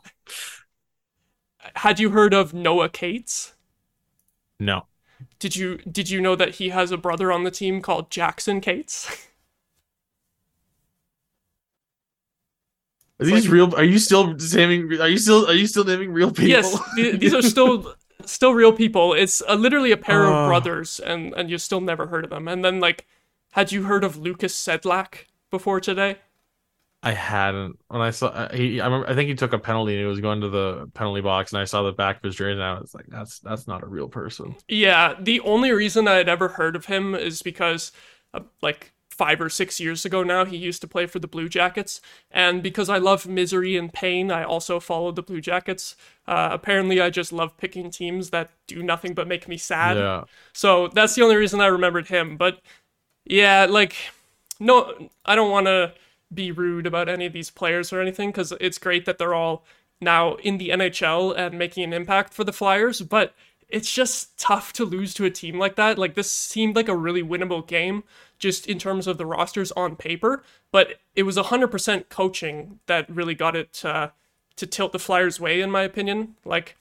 had 1.75 1.99
you 1.99 2.09
heard 2.11 2.33
of 2.33 2.53
noah 2.53 2.89
cates 2.89 3.53
no. 4.59 4.85
did 5.39 5.55
you 5.55 5.77
did 5.79 6.09
you 6.09 6.19
know 6.21 6.35
that 6.35 6.55
he 6.55 6.69
has 6.69 6.91
a 6.91 6.97
brother 6.97 7.31
on 7.31 7.43
the 7.43 7.51
team 7.51 7.81
called 7.81 8.09
jackson 8.11 8.59
cates 8.61 9.27
Are 13.19 13.25
these 13.25 13.45
like- 13.45 13.51
real? 13.53 13.75
Are 13.75 13.83
you 13.83 13.97
still 13.97 14.35
naming? 14.53 15.01
Are 15.01 15.07
you 15.07 15.17
still? 15.17 15.47
Are 15.49 15.53
you 15.53 15.65
still 15.65 15.83
naming 15.83 16.11
real 16.13 16.29
people? 16.29 16.49
Yes, 16.49 16.77
th- 16.95 17.19
these 17.19 17.33
are 17.33 17.41
still 17.41 17.95
still 18.25 18.53
real 18.53 18.71
people. 18.71 19.13
It's 19.13 19.41
uh 19.47 19.55
literally 19.55 19.91
a 19.91 19.97
pair 19.97 20.23
Oh. 20.23 20.33
of 20.43 20.47
brothers, 20.49 20.99
and 20.99 21.33
and 21.33 21.49
you 21.49 21.57
still 21.57 21.81
never 21.81 22.05
heard 22.07 22.25
of 22.25 22.29
them. 22.29 22.47
And 22.47 22.63
then 22.63 22.79
like, 22.79 23.07
had 23.53 23.71
you 23.71 23.83
heard 23.85 24.03
of 24.03 24.17
Lukas 24.17 24.53
Sedlak 24.53 25.25
before 25.49 25.79
today? 25.79 26.17
I 27.03 27.13
hadn't. 27.13 27.79
When 27.87 28.01
I 28.01 28.09
saw, 28.11 28.49
he, 28.49 28.81
I 28.81 28.85
remember. 28.85 29.09
I 29.09 29.15
think 29.15 29.29
he 29.29 29.35
took 29.35 29.53
a 29.53 29.59
penalty 29.59 29.93
and 29.93 30.01
he 30.01 30.07
was 30.07 30.19
going 30.19 30.41
to 30.41 30.49
the 30.49 30.87
penalty 30.93 31.21
box, 31.21 31.53
and 31.53 31.61
I 31.61 31.65
saw 31.65 31.83
the 31.83 31.91
back 31.93 32.17
of 32.17 32.23
his 32.23 32.35
jersey, 32.35 32.53
and 32.53 32.63
I 32.63 32.79
was 32.79 32.93
like, 32.93 33.05
"That's 33.07 33.39
that's 33.39 33.67
not 33.67 33.83
a 33.83 33.87
real 33.87 34.09
person." 34.09 34.55
Yeah, 34.67 35.15
the 35.19 35.39
only 35.41 35.71
reason 35.71 36.07
I 36.07 36.15
had 36.15 36.29
ever 36.29 36.49
heard 36.49 36.75
of 36.75 36.85
him 36.85 37.15
is 37.15 37.41
because, 37.41 37.91
uh, 38.33 38.41
like 38.61 38.91
five 39.09 39.41
or 39.41 39.49
six 39.49 39.79
years 39.79 40.05
ago 40.05 40.23
now, 40.23 40.45
he 40.45 40.57
used 40.57 40.81
to 40.81 40.87
play 40.87 41.05
for 41.05 41.19
the 41.19 41.27
Blue 41.27 41.47
Jackets, 41.47 42.01
and 42.31 42.61
because 42.61 42.89
I 42.89 42.97
love 42.97 43.25
misery 43.27 43.77
and 43.77 43.93
pain, 43.93 44.31
I 44.31 44.43
also 44.43 44.79
followed 44.79 45.15
the 45.15 45.23
Blue 45.23 45.39
Jackets. 45.39 45.95
Uh, 46.27 46.49
apparently, 46.51 46.99
I 46.99 47.09
just 47.09 47.31
love 47.31 47.55
picking 47.57 47.89
teams 47.91 48.29
that 48.31 48.51
do 48.67 48.83
nothing 48.83 49.13
but 49.13 49.27
make 49.27 49.47
me 49.47 49.57
sad. 49.57 49.97
Yeah, 49.97 50.23
So 50.53 50.89
that's 50.89 51.15
the 51.15 51.23
only 51.23 51.37
reason 51.37 51.61
I 51.61 51.67
remembered 51.67 52.07
him. 52.07 52.35
But 52.35 52.61
yeah, 53.25 53.65
like, 53.69 53.95
no, 54.59 55.09
I 55.25 55.35
don't 55.35 55.51
want 55.51 55.67
to 55.67 55.93
be 56.33 56.51
rude 56.51 56.85
about 56.85 57.09
any 57.09 57.25
of 57.25 57.33
these 57.33 57.49
players 57.49 57.91
or 57.93 58.01
anything 58.01 58.29
because 58.29 58.53
it's 58.59 58.77
great 58.77 59.05
that 59.05 59.17
they're 59.17 59.33
all 59.33 59.63
now 59.99 60.35
in 60.35 60.57
the 60.57 60.69
NHL 60.69 61.35
and 61.37 61.57
making 61.57 61.83
an 61.83 61.93
impact 61.93 62.33
for 62.33 62.43
the 62.43 62.53
Flyers. 62.53 63.01
But 63.01 63.33
it's 63.69 63.91
just 63.91 64.37
tough 64.37 64.71
to 64.73 64.85
lose 64.85 65.13
to 65.15 65.25
a 65.25 65.29
team 65.29 65.59
like 65.59 65.75
that. 65.75 65.97
Like, 65.97 66.15
this 66.15 66.31
seemed 66.31 66.75
like 66.75 66.87
a 66.87 66.95
really 66.95 67.23
winnable 67.23 67.65
game 67.67 68.03
just 68.39 68.67
in 68.67 68.79
terms 68.79 69.07
of 69.07 69.17
the 69.17 69.25
rosters 69.25 69.71
on 69.73 69.95
paper. 69.95 70.43
But 70.71 70.99
it 71.15 71.23
was 71.23 71.37
100% 71.37 72.09
coaching 72.09 72.79
that 72.85 73.09
really 73.09 73.35
got 73.35 73.55
it 73.55 73.83
uh, 73.83 74.09
to 74.55 74.67
tilt 74.67 74.91
the 74.91 74.99
Flyers' 74.99 75.39
way, 75.39 75.61
in 75.61 75.71
my 75.71 75.81
opinion. 75.81 76.35
Like, 76.45 76.77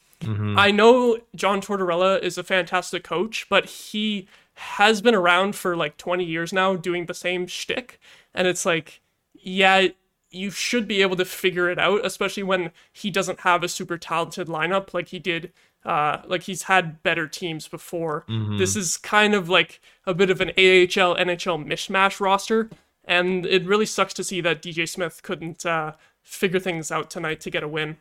I 0.58 0.70
know 0.70 1.18
John 1.34 1.60
Tortorella 1.60 2.20
is 2.22 2.38
a 2.38 2.42
fantastic 2.44 3.04
coach, 3.04 3.46
but 3.48 3.66
he 3.66 4.28
has 4.54 5.02
been 5.02 5.14
around 5.14 5.54
for 5.54 5.76
like 5.76 5.98
20 5.98 6.24
years 6.24 6.52
now 6.52 6.74
doing 6.74 7.06
the 7.06 7.14
same 7.14 7.46
shtick. 7.46 8.00
And 8.34 8.46
it's 8.46 8.64
like, 8.64 9.00
yeah, 9.46 9.88
you 10.30 10.50
should 10.50 10.88
be 10.88 11.00
able 11.02 11.16
to 11.16 11.24
figure 11.24 11.70
it 11.70 11.78
out, 11.78 12.04
especially 12.04 12.42
when 12.42 12.72
he 12.92 13.10
doesn't 13.10 13.40
have 13.40 13.62
a 13.62 13.68
super 13.68 13.96
talented 13.96 14.48
lineup 14.48 14.92
like 14.92 15.08
he 15.08 15.18
did. 15.18 15.52
Uh, 15.84 16.20
like 16.26 16.42
he's 16.42 16.64
had 16.64 17.00
better 17.04 17.28
teams 17.28 17.68
before. 17.68 18.24
This 18.58 18.74
is 18.74 18.96
kind 18.96 19.34
of 19.34 19.48
like 19.48 19.80
a 20.04 20.12
bit 20.14 20.30
of 20.30 20.40
an 20.40 20.48
AHL 20.50 21.14
NHL 21.14 21.64
mishmash 21.64 22.18
roster, 22.18 22.68
and 23.04 23.46
it 23.46 23.64
really 23.64 23.86
sucks 23.86 24.12
to 24.14 24.24
see 24.24 24.40
that 24.40 24.60
DJ 24.60 24.88
Smith 24.88 25.22
couldn't 25.22 25.64
uh, 25.64 25.92
figure 26.22 26.58
things 26.58 26.90
out 26.90 27.08
tonight 27.08 27.40
to 27.42 27.50
get 27.50 27.62
a 27.62 27.68
win. 27.68 27.98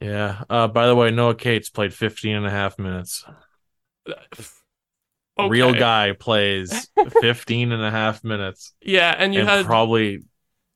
yeah. 0.00 0.44
Uh, 0.48 0.68
by 0.68 0.86
the 0.86 0.94
way, 0.94 1.10
Noah 1.10 1.34
Cates 1.34 1.70
played 1.70 1.92
15 1.92 2.36
and 2.36 2.46
a 2.46 2.50
half 2.50 2.78
minutes. 2.78 3.24
Okay. 5.38 5.48
Real 5.50 5.74
guy 5.74 6.12
plays 6.12 6.88
15 7.20 7.72
and 7.72 7.82
a 7.82 7.90
half 7.90 8.24
minutes, 8.24 8.72
Yeah, 8.80 9.14
and 9.18 9.34
you 9.34 9.40
and 9.40 9.48
had 9.48 9.66
probably 9.66 10.22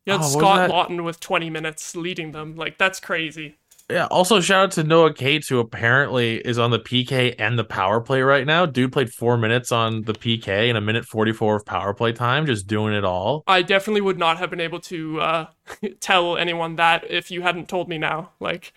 you 0.06 0.12
had 0.12 0.22
Oh, 0.22 0.28
Scott? 0.28 0.70
Laughton 0.70 1.04
with 1.04 1.20
20 1.20 1.50
minutes 1.50 1.94
leading 1.96 2.32
them. 2.32 2.56
Like 2.56 2.78
that's 2.78 3.00
crazy. 3.00 3.56
Yeah. 3.90 4.06
Also, 4.06 4.40
shout 4.40 4.64
out 4.66 4.70
to 4.72 4.84
Noah 4.84 5.12
Cates, 5.12 5.48
who 5.48 5.58
apparently 5.58 6.36
is 6.36 6.60
on 6.60 6.70
the 6.70 6.78
PK 6.78 7.34
and 7.40 7.58
the 7.58 7.64
power 7.64 8.00
play 8.00 8.22
right 8.22 8.46
now. 8.46 8.64
Dude 8.64 8.92
played 8.92 9.12
four 9.12 9.36
minutes 9.36 9.72
on 9.72 10.02
the 10.02 10.12
PK 10.12 10.68
and 10.68 10.78
a 10.78 10.80
minute 10.80 11.04
44 11.04 11.56
of 11.56 11.66
power 11.66 11.92
play 11.92 12.12
time, 12.12 12.46
just 12.46 12.68
doing 12.68 12.94
it 12.94 13.04
all. 13.04 13.42
I 13.48 13.62
definitely 13.62 14.02
would 14.02 14.16
not 14.18 14.38
have 14.38 14.48
been 14.48 14.60
able 14.60 14.78
to 14.82 15.20
uh, 15.20 15.46
tell 16.00 16.36
anyone 16.36 16.76
that 16.76 17.10
if 17.10 17.32
you 17.32 17.42
hadn't 17.42 17.68
told 17.68 17.88
me 17.88 17.98
now. 17.98 18.30
Like, 18.38 18.72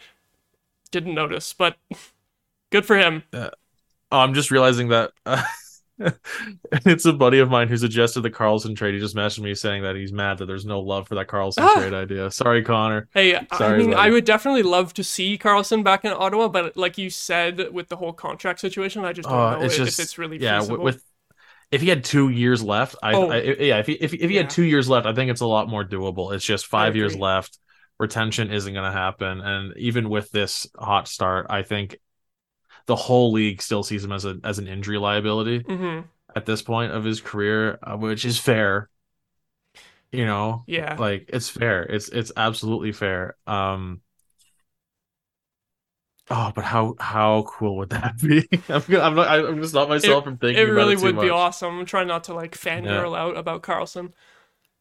didn't 0.90 1.14
notice, 1.14 1.54
but 1.54 1.78
good 2.72 2.86
for 2.86 2.98
him. 2.98 3.22
Oh, 3.32 3.50
I'm 4.12 4.34
just 4.34 4.50
realizing 4.50 4.88
that 4.90 5.12
uh, 5.28 5.44
it's 6.86 7.06
a 7.06 7.14
buddy 7.14 7.40
of 7.40 7.50
mine 7.50 7.68
who 7.68 7.78
suggested 7.78 8.22
the 8.22 8.30
Karlsson 8.32 8.76
trade. 8.76 8.94
He 8.96 9.00
just 9.00 9.16
messaged 9.16 9.40
me 9.42 9.54
saying 9.54 9.84
that 9.84 9.96
he's 9.96 10.12
mad 10.12 10.40
that 10.40 10.46
there's 10.46 10.66
no 10.66 10.80
love 10.82 11.08
for 11.08 11.16
that 11.16 11.28
Karlsson 11.28 11.62
Ah. 11.62 11.76
trade 11.80 11.94
idea. 11.94 12.32
Sorry, 12.32 12.64
Connor. 12.64 13.08
Hey, 13.14 13.36
I 13.36 13.46
Sorry, 13.58 13.84
mean, 13.86 13.94
I 13.94 14.10
would 14.10 14.26
definitely 14.26 14.64
love 14.64 14.94
to 14.96 15.04
see 15.04 15.38
Karlsson 15.38 15.84
back 15.84 16.04
in 16.04 16.12
Ottawa, 16.12 16.48
but 16.48 16.76
like 16.76 16.98
you 16.98 17.10
said 17.10 17.72
with 17.72 17.90
the 17.90 17.96
whole 17.98 18.14
contract 18.14 18.60
situation, 18.60 19.06
I 19.06 19.14
just 19.14 19.30
don't 19.30 19.38
Uh, 19.38 19.52
know 19.58 19.62
it's 19.66 19.76
if 19.78 19.86
just 19.86 20.00
it's 20.00 20.18
really 20.18 20.38
yeah. 20.40 20.60
feasible. 20.60 20.84
With, 20.84 20.96
with 20.96 21.04
if 21.72 21.82
he 21.82 21.90
had 21.90 22.04
two 22.04 22.30
years 22.30 22.64
left, 22.64 22.96
I, 23.04 23.14
Oh. 23.14 23.30
I 23.32 23.42
yeah. 23.42 23.78
If 23.80 23.88
he 23.88 23.94
if, 23.94 24.14
if 24.14 24.30
he 24.30 24.36
Yeah. 24.36 24.42
had 24.42 24.50
two 24.50 24.64
years 24.64 24.90
left, 24.90 25.06
I 25.06 25.14
think 25.14 25.32
it's 25.32 25.42
a 25.42 25.48
lot 25.48 25.70
more 25.70 25.84
doable. 25.84 26.34
It's 26.34 26.46
just 26.46 26.66
five 26.68 26.96
years 26.96 27.16
left. 27.16 27.58
Retention 28.00 28.52
isn't 28.52 28.74
going 28.74 28.86
to 28.92 28.92
happen, 28.98 29.40
and 29.42 29.78
even 29.78 30.10
with 30.10 30.32
this 30.32 30.68
hot 30.78 31.08
start, 31.08 31.48
I 31.50 31.62
think 31.62 31.98
the 32.86 32.96
whole 32.96 33.32
league 33.32 33.62
still 33.62 33.84
sees 33.84 34.04
him 34.04 34.12
as 34.12 34.26
a 34.26 34.40
as 34.44 34.60
an 34.60 34.68
injury 34.68 34.98
liability. 34.98 35.60
hmm 35.60 36.02
at 36.36 36.48
this 36.48 36.64
point 36.64 36.92
of 36.92 37.04
his 37.04 37.22
career, 37.22 37.78
uh, 37.84 37.96
which 37.96 38.26
is 38.26 38.40
fair. 38.40 38.90
You 40.12 40.26
know, 40.26 40.64
Yeah. 40.68 40.96
like 40.98 41.30
it's 41.30 41.50
fair. 41.50 41.84
It's 41.84 42.10
it's 42.10 42.32
absolutely 42.36 42.92
fair. 42.92 43.36
Um. 43.48 44.02
Oh, 46.30 46.52
but 46.56 46.64
how 46.64 46.96
how 47.00 47.44
cool 47.48 47.78
would 47.78 47.90
that 47.90 48.18
be? 48.22 48.48
I'm 48.70 48.82
gonna, 48.88 49.04
I'm 49.04 49.16
not 49.16 49.28
I'm 49.28 49.46
gonna 49.56 49.68
stop 49.68 49.90
myself 49.90 50.24
from 50.24 50.38
thinking 50.38 50.62
it 50.62 50.70
about 50.70 50.76
really 50.76 50.94
it 50.94 51.02
would 51.02 51.20
be 51.20 51.30
awesome. 51.30 51.80
I'm 51.80 51.86
trying 51.86 52.08
not 52.08 52.24
to 52.26 52.34
like 52.34 52.58
fangirl 52.58 53.18
out 53.18 53.38
about 53.38 53.62
Karlsson. 53.62 54.14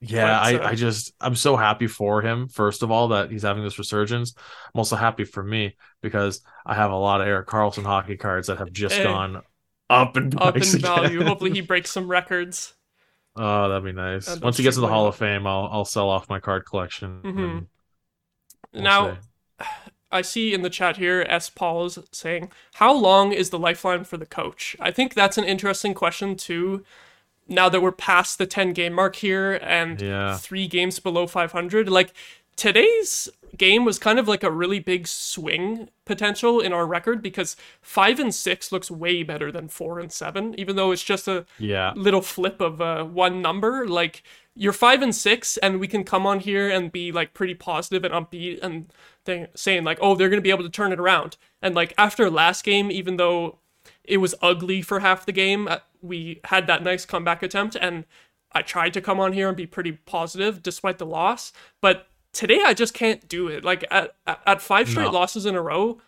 Yeah, 0.05 0.25
But, 0.27 0.55
uh, 0.63 0.65
I, 0.65 0.71
I 0.71 0.75
just 0.75 1.13
I'm 1.21 1.37
so 1.37 1.57
happy 1.57 1.87
for 1.87 2.23
him. 2.23 2.49
First 2.49 2.83
of 2.83 2.91
all, 2.91 3.09
that 3.09 3.31
he's 3.31 3.43
having 3.43 3.63
this 3.63 3.79
resurgence. 3.79 4.35
I'm 4.75 4.79
also 4.81 4.97
happy 4.97 5.25
for 5.25 5.43
me 5.45 5.77
because 6.03 6.41
I 6.67 6.75
have 6.75 6.91
a 6.91 6.97
lot 6.97 7.21
of 7.21 7.29
Erik 7.29 7.47
Karlsson 7.47 7.85
hockey 7.85 8.17
cards 8.17 8.49
that 8.49 8.59
have 8.59 8.73
just 8.73 8.97
Eh. 8.97 9.05
gone 9.05 9.43
up 9.89 10.17
in 10.17 10.37
Up 10.39 10.57
in 10.57 10.63
value. 10.81 11.19
again. 11.19 11.27
Hopefully 11.29 11.53
he 11.53 11.61
breaks 11.61 11.91
some 11.93 12.09
records. 12.09 12.75
Oh, 13.37 13.69
that'd 13.69 13.85
be 13.85 13.93
nice. 13.93 14.27
That'd 14.27 14.43
Once 14.43 14.57
he 14.57 14.63
gets 14.65 14.77
in 14.77 14.83
the 14.83 14.89
Hall 14.89 15.07
of 15.07 15.15
Fame, 15.17 15.47
I'll 15.47 15.69
I'll 15.71 15.85
sell 15.85 16.09
off 16.11 16.29
my 16.29 16.41
card 16.41 16.67
collection. 16.67 17.21
Mhm. 17.23 17.67
we'll 18.73 18.83
now, 18.83 19.19
see. 19.61 19.67
I 20.11 20.21
see 20.23 20.53
in 20.53 20.61
the 20.63 20.69
chat 20.69 20.99
here, 20.99 21.25
S. 21.29 21.49
Paul 21.49 21.87
is 21.87 21.99
saying, 22.13 22.51
How 22.75 22.93
long 22.93 23.33
is 23.33 23.49
the 23.51 23.59
lifeline 23.59 24.05
for 24.05 24.17
the 24.19 24.27
coach? 24.27 24.77
I 24.81 24.91
think 24.91 25.15
that's 25.15 25.39
an 25.39 25.45
interesting 25.45 25.95
question, 25.95 26.37
too. 26.37 26.85
Now 27.49 27.69
that 27.69 27.81
we're 27.83 27.93
past 27.93 28.39
the 28.39 28.47
10 28.47 28.73
game 28.73 28.93
mark 28.95 29.17
here 29.17 29.55
and 29.63 30.01
Yeah. 30.01 30.37
three 30.39 30.67
games 30.67 30.99
below 31.01 31.27
500, 31.27 31.89
like 31.89 32.13
today's 32.57 33.29
game 33.57 33.85
was 33.85 33.99
kind 33.99 34.19
of 34.19 34.29
like 34.29 34.43
a 34.43 34.51
really 34.51 34.79
big 34.79 35.07
swing 35.07 35.89
potential 36.05 36.61
in 36.61 36.73
our 36.73 36.87
record 36.87 37.21
because 37.21 37.57
five 37.83 38.19
and 38.19 38.35
six 38.35 38.73
looks 38.73 38.91
way 38.91 39.23
better 39.23 39.53
than 39.53 39.69
four 39.69 39.99
and 40.01 40.11
seven, 40.13 40.55
even 40.59 40.77
though 40.77 40.91
it's 40.93 41.03
just 41.05 41.29
a 41.29 41.45
Yeah. 41.59 41.93
little 41.97 42.23
flip 42.23 42.61
of 42.61 42.81
uh, 42.81 43.05
one 43.05 43.43
number. 43.43 43.87
Like 43.87 44.23
you're 44.55 44.73
five 44.73 45.03
and 45.03 45.15
six, 45.15 45.57
and 45.59 45.81
we 45.81 45.89
can 45.89 46.05
come 46.05 46.27
on 46.27 46.41
here 46.41 46.69
and 46.71 46.93
be 46.93 47.11
like 47.13 47.35
pretty 47.35 47.55
positive 47.55 48.05
and 48.05 48.13
upbeat 48.15 48.63
and 48.63 48.87
th- 49.25 49.49
saying 49.55 49.85
like, 49.85 49.99
oh, 50.01 50.15
they're 50.15 50.29
gonna 50.31 50.43
be 50.43 50.51
able 50.51 50.65
to 50.65 50.71
turn 50.71 50.93
it 50.93 51.01
around. 51.01 51.37
And 51.61 51.75
like 51.75 51.93
after 51.99 52.31
last 52.31 52.65
game, 52.65 52.91
even 52.91 53.17
though 53.17 53.59
it 54.05 54.19
was 54.19 54.35
ugly 54.43 54.83
for 54.83 55.01
half 55.01 55.27
the 55.27 55.33
game, 55.33 55.69
uh, 55.69 55.79
we 56.01 56.41
had 56.45 56.67
that 56.67 56.83
nice 56.83 57.05
comeback 57.05 57.43
attempt, 57.43 57.77
and 57.77 58.05
I 58.53 58.63
tried 58.63 58.93
to 58.95 59.01
come 59.01 59.21
on 59.21 59.33
here 59.33 59.49
and 59.49 59.57
be 59.57 59.67
pretty 59.67 59.93
positive 59.93 60.63
despite 60.63 60.99
the 60.99 61.07
loss. 61.07 61.53
But 61.81 62.07
today, 62.33 62.61
I 62.65 62.75
just 62.75 62.95
can't 62.95 63.29
do 63.29 63.49
it. 63.49 63.65
Like 63.65 63.85
at 63.91 64.15
at- 64.27 64.61
five 64.63 64.89
straight 64.89 65.05
No. 65.07 65.11
losses 65.13 65.47
in 65.47 65.55
a 65.55 65.63
row, 65.63 66.01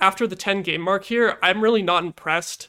after 0.00 0.26
the 0.26 0.36
10 0.36 0.62
game 0.62 0.80
mark 0.82 1.04
here, 1.04 1.38
I'm 1.42 1.62
really 1.62 1.82
not 1.82 2.04
impressed 2.04 2.68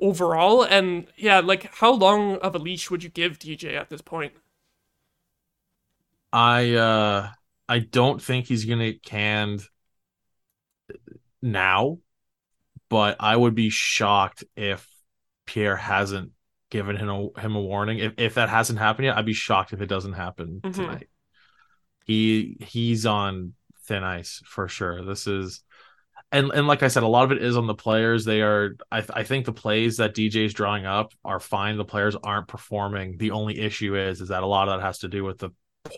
overall. 0.00 0.62
And 0.62 1.06
yeah, 1.16 1.40
like 1.40 1.74
how 1.76 1.92
long 1.92 2.36
of 2.38 2.54
a 2.54 2.58
leash 2.58 2.90
would 2.90 3.02
you 3.04 3.10
give 3.10 3.38
DJ 3.38 3.76
at 3.76 3.90
this 3.90 4.02
point? 4.02 4.32
I 6.32 6.74
uh 6.74 7.30
I 7.68 7.78
don't 7.80 8.20
think 8.22 8.46
he's 8.46 8.64
gonna 8.64 8.92
get 8.92 9.02
canned 9.02 9.68
now, 11.42 11.98
but 12.90 13.16
I 13.20 13.34
would 13.34 13.54
be 13.54 13.70
shocked 13.70 14.44
if 14.56 14.86
Pierre 15.46 15.76
hasn't 15.76 16.32
given 16.70 16.96
him 16.96 17.08
a 17.08 17.40
him 17.40 17.56
a 17.56 17.60
warning. 17.60 17.98
If 17.98 18.12
if 18.18 18.34
that 18.34 18.48
hasn't 18.50 18.78
happened 18.78 19.06
yet, 19.06 19.16
I'd 19.16 19.24
be 19.24 19.32
shocked 19.32 19.72
if 19.72 19.80
it 19.80 19.86
doesn't 19.86 20.12
happen 20.12 20.60
Mhm. 20.62 20.74
tonight. 20.74 21.08
He 22.04 22.56
he's 22.60 23.06
on 23.06 23.54
thin 23.86 24.04
ice 24.04 24.42
for 24.44 24.68
sure. 24.68 25.04
This 25.04 25.26
is 25.26 25.62
and 26.32 26.50
and 26.52 26.66
like 26.66 26.82
I 26.82 26.88
said, 26.88 27.02
a 27.02 27.08
lot 27.08 27.24
of 27.24 27.32
it 27.32 27.42
is 27.42 27.56
on 27.56 27.66
the 27.66 27.74
players. 27.74 28.24
They 28.24 28.40
are 28.42 28.76
I 28.90 29.04
I 29.14 29.22
think 29.24 29.46
the 29.46 29.52
plays 29.52 29.96
that 29.96 30.14
DJ's 30.14 30.54
drawing 30.54 30.86
up 30.86 31.12
are 31.24 31.40
fine. 31.40 31.76
The 31.76 31.84
players 31.84 32.16
aren't 32.22 32.48
performing. 32.48 33.18
The 33.18 33.32
only 33.32 33.58
issue 33.58 33.96
is 33.96 34.20
is 34.20 34.28
that 34.28 34.42
a 34.42 34.46
lot 34.46 34.68
of 34.68 34.78
that 34.80 34.84
has 34.86 34.98
to 35.00 35.08
do 35.08 35.24
with 35.24 35.38
the 35.38 35.50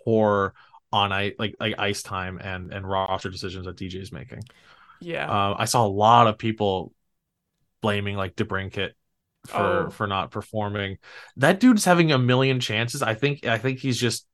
poor 0.05 0.55
on 0.93 1.13
ice 1.13 1.33
like 1.39 1.55
like 1.61 1.75
ice 1.79 2.03
time 2.03 2.39
and 2.39 2.73
and 2.73 2.89
roster 2.89 3.31
decisions 3.31 3.67
that 3.67 3.77
DJ's 3.77 4.13
making. 4.13 4.41
Yeah. 5.05 5.31
Uh, 5.31 5.55
I 5.59 5.65
saw 5.67 5.87
a 5.87 5.89
lot 5.89 6.27
of 6.27 6.39
people 6.39 6.93
blaming 7.81 8.17
like 8.17 8.37
DeBrincat 8.37 8.91
for 9.47 9.87
Oh. 9.87 9.91
for 9.91 10.07
not 10.07 10.31
performing. 10.31 10.99
That 11.37 11.59
dude's 11.61 11.85
having 11.85 12.13
a 12.13 12.19
million 12.19 12.61
chances. 12.61 13.03
I 13.03 13.15
think 13.15 13.45
I 13.47 13.59
think 13.59 13.79
he's 13.81 13.99
just 13.99 14.27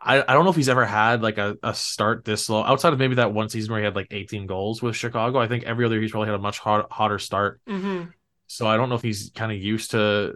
I, 0.00 0.22
I 0.22 0.34
don't 0.34 0.44
know 0.44 0.50
if 0.50 0.56
he's 0.56 0.68
ever 0.68 0.84
had 0.86 1.22
like 1.22 1.38
a, 1.38 1.56
a 1.62 1.74
start 1.74 2.24
this 2.24 2.48
low 2.48 2.62
outside 2.62 2.92
of 2.92 2.98
maybe 2.98 3.16
that 3.16 3.32
one 3.32 3.48
season 3.48 3.72
where 3.72 3.80
he 3.80 3.84
had 3.84 3.96
like 3.96 4.06
18 4.10 4.46
goals 4.46 4.80
with 4.82 4.94
Chicago. 4.96 5.38
I 5.38 5.48
think 5.48 5.64
every 5.64 5.84
other 5.84 5.96
year 5.96 6.02
he's 6.02 6.12
probably 6.12 6.28
had 6.28 6.38
a 6.38 6.42
much 6.42 6.58
hot, 6.58 6.86
hotter 6.92 7.18
start. 7.18 7.60
hmm 7.66 8.04
So 8.46 8.66
I 8.66 8.76
don't 8.76 8.88
know 8.88 8.94
if 8.94 9.02
he's 9.02 9.30
kind 9.34 9.50
of 9.50 9.58
used 9.58 9.90
to 9.90 10.34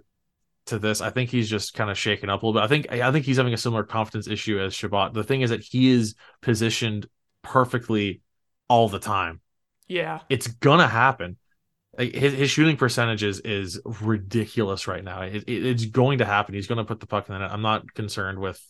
to 0.66 0.78
this. 0.78 1.00
I 1.00 1.10
think 1.10 1.30
he's 1.30 1.48
just 1.48 1.74
kind 1.74 1.90
of 1.90 1.96
shaken 1.96 2.28
up 2.30 2.42
a 2.42 2.46
little 2.46 2.60
bit. 2.60 2.64
I 2.64 2.68
think 2.68 2.90
I 2.92 3.12
think 3.12 3.24
he's 3.24 3.36
having 3.36 3.54
a 3.54 3.58
similar 3.58 3.84
confidence 3.84 4.26
issue 4.26 4.58
as 4.60 4.74
Chabot. 4.74 5.14
The 5.14 5.24
thing 5.24 5.42
is 5.42 5.50
that 5.50 5.62
he 5.62 5.90
is 5.90 6.16
positioned 6.42 7.06
perfectly 7.42 8.20
all 8.68 8.88
the 8.88 8.98
time. 8.98 9.40
Yeah. 9.90 10.20
It's 10.28 10.46
gonna 10.46 10.88
happen. 10.88 11.36
Like 11.98 12.14
his, 12.14 12.34
his 12.34 12.50
shooting 12.50 12.76
percentages 12.76 13.40
is 13.40 13.80
ridiculous 13.84 14.88
right 14.88 15.04
now. 15.04 15.22
It, 15.22 15.44
it- 15.48 15.66
it's 15.66 15.86
going 15.86 16.18
to 16.18 16.24
happen. 16.26 16.54
He's 16.54 16.68
going 16.68 16.78
to 16.78 16.84
put 16.84 17.00
the 17.00 17.06
puck 17.06 17.28
in 17.28 17.34
the 17.34 17.40
net. 17.40 17.52
I'm 17.52 17.62
not 17.62 17.92
concerned 17.94 18.38
with. 18.40 18.60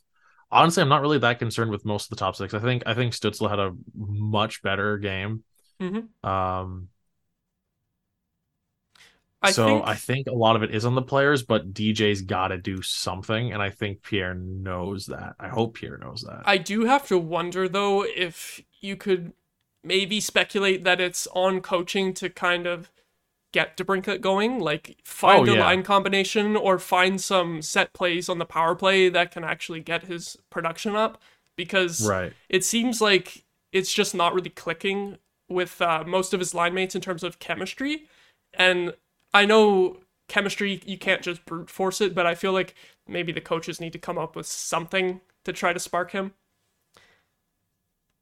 Honestly, 0.51 0.83
I'm 0.83 0.89
not 0.89 1.03
really 1.03 1.19
that 1.19 1.39
concerned 1.39 1.71
with 1.71 1.85
most 1.85 2.07
of 2.07 2.11
the 2.11 2.17
top 2.17 2.37
six. 2.37 2.55
I 2.55 2.61
think 2.61 2.85
I 2.87 2.95
think 2.95 3.15
Stützle 3.15 3.51
had 3.51 3.61
a 3.61 3.73
much 3.97 4.63
better 4.63 4.99
game. 4.99 5.45
Mhm. 5.81 6.09
Um, 6.25 6.89
I 9.43 9.53
so 9.53 9.67
think 9.67 9.87
I 9.87 9.95
think 9.95 10.27
a 10.27 10.35
lot 10.35 10.57
of 10.57 10.63
it 10.63 10.75
is 10.75 10.85
on 10.85 10.95
the 10.95 11.03
players, 11.03 11.43
but 11.43 11.73
DJ's 11.73 12.23
got 12.23 12.49
to 12.49 12.59
do 12.59 12.83
something, 12.83 13.53
and 13.53 13.63
I 13.63 13.71
think 13.71 14.03
Pierre 14.03 14.35
knows 14.35 15.07
that. 15.07 15.35
I 15.41 15.49
hope 15.49 15.75
Pierre 15.75 15.97
knows 15.99 16.23
that. 16.29 16.43
I 16.45 16.59
do 16.59 16.85
have 16.85 17.07
to 17.09 17.19
wonder 17.19 17.69
though 17.69 18.05
if 18.05 18.61
you 18.81 18.97
could 18.97 19.33
maybe 19.83 20.21
speculate 20.21 20.85
that 20.85 21.01
it's 21.01 21.27
on 21.35 21.61
coaching 21.61 22.13
to 22.15 22.29
kind 22.31 22.67
of 22.67 22.91
get 23.53 23.77
DeBrincat 23.77 24.21
going, 24.21 24.61
like 24.61 24.97
find 25.05 25.49
Oh, 25.49 25.53
a 25.53 25.57
yeah. 25.57 25.61
line 25.61 25.83
combination 25.83 26.57
or 26.57 26.79
find 26.79 27.21
some 27.21 27.63
set 27.63 27.93
plays 27.93 28.29
on 28.29 28.39
the 28.39 28.45
power 28.45 28.75
play 28.75 29.09
that 29.09 29.31
can 29.33 29.45
actually 29.45 29.81
get 29.81 30.05
his 30.05 30.37
production 30.51 30.95
up 30.95 31.21
because 31.57 32.07
right. 32.07 32.33
it 32.49 32.65
seems 32.65 33.01
like 33.01 33.45
it's 33.73 33.93
just 33.93 34.15
not 34.15 34.35
really 34.35 34.51
clicking 34.51 35.19
with 35.49 35.81
uh, 35.83 36.05
most 36.07 36.33
of 36.33 36.41
his 36.41 36.55
line 36.55 36.75
mates 36.75 36.95
in 36.95 37.01
terms 37.01 37.25
of 37.25 37.39
chemistry. 37.41 38.07
And 38.55 38.95
I 39.35 39.45
know 39.47 39.99
chemistry, 40.29 40.81
you 40.87 40.97
can't 40.99 41.23
just 41.23 41.45
brute 41.45 41.71
force 41.71 42.01
it, 42.01 42.15
but 42.15 42.27
I 42.27 42.35
feel 42.35 42.53
like 42.53 42.75
maybe 43.09 43.33
the 43.33 43.41
coaches 43.41 43.81
need 43.81 43.93
to 43.93 43.99
come 43.99 44.19
up 44.19 44.37
with 44.37 44.47
something 44.47 45.21
to 45.45 45.53
try 45.53 45.73
to 45.73 45.81
spark 45.81 46.13
him. 46.13 46.35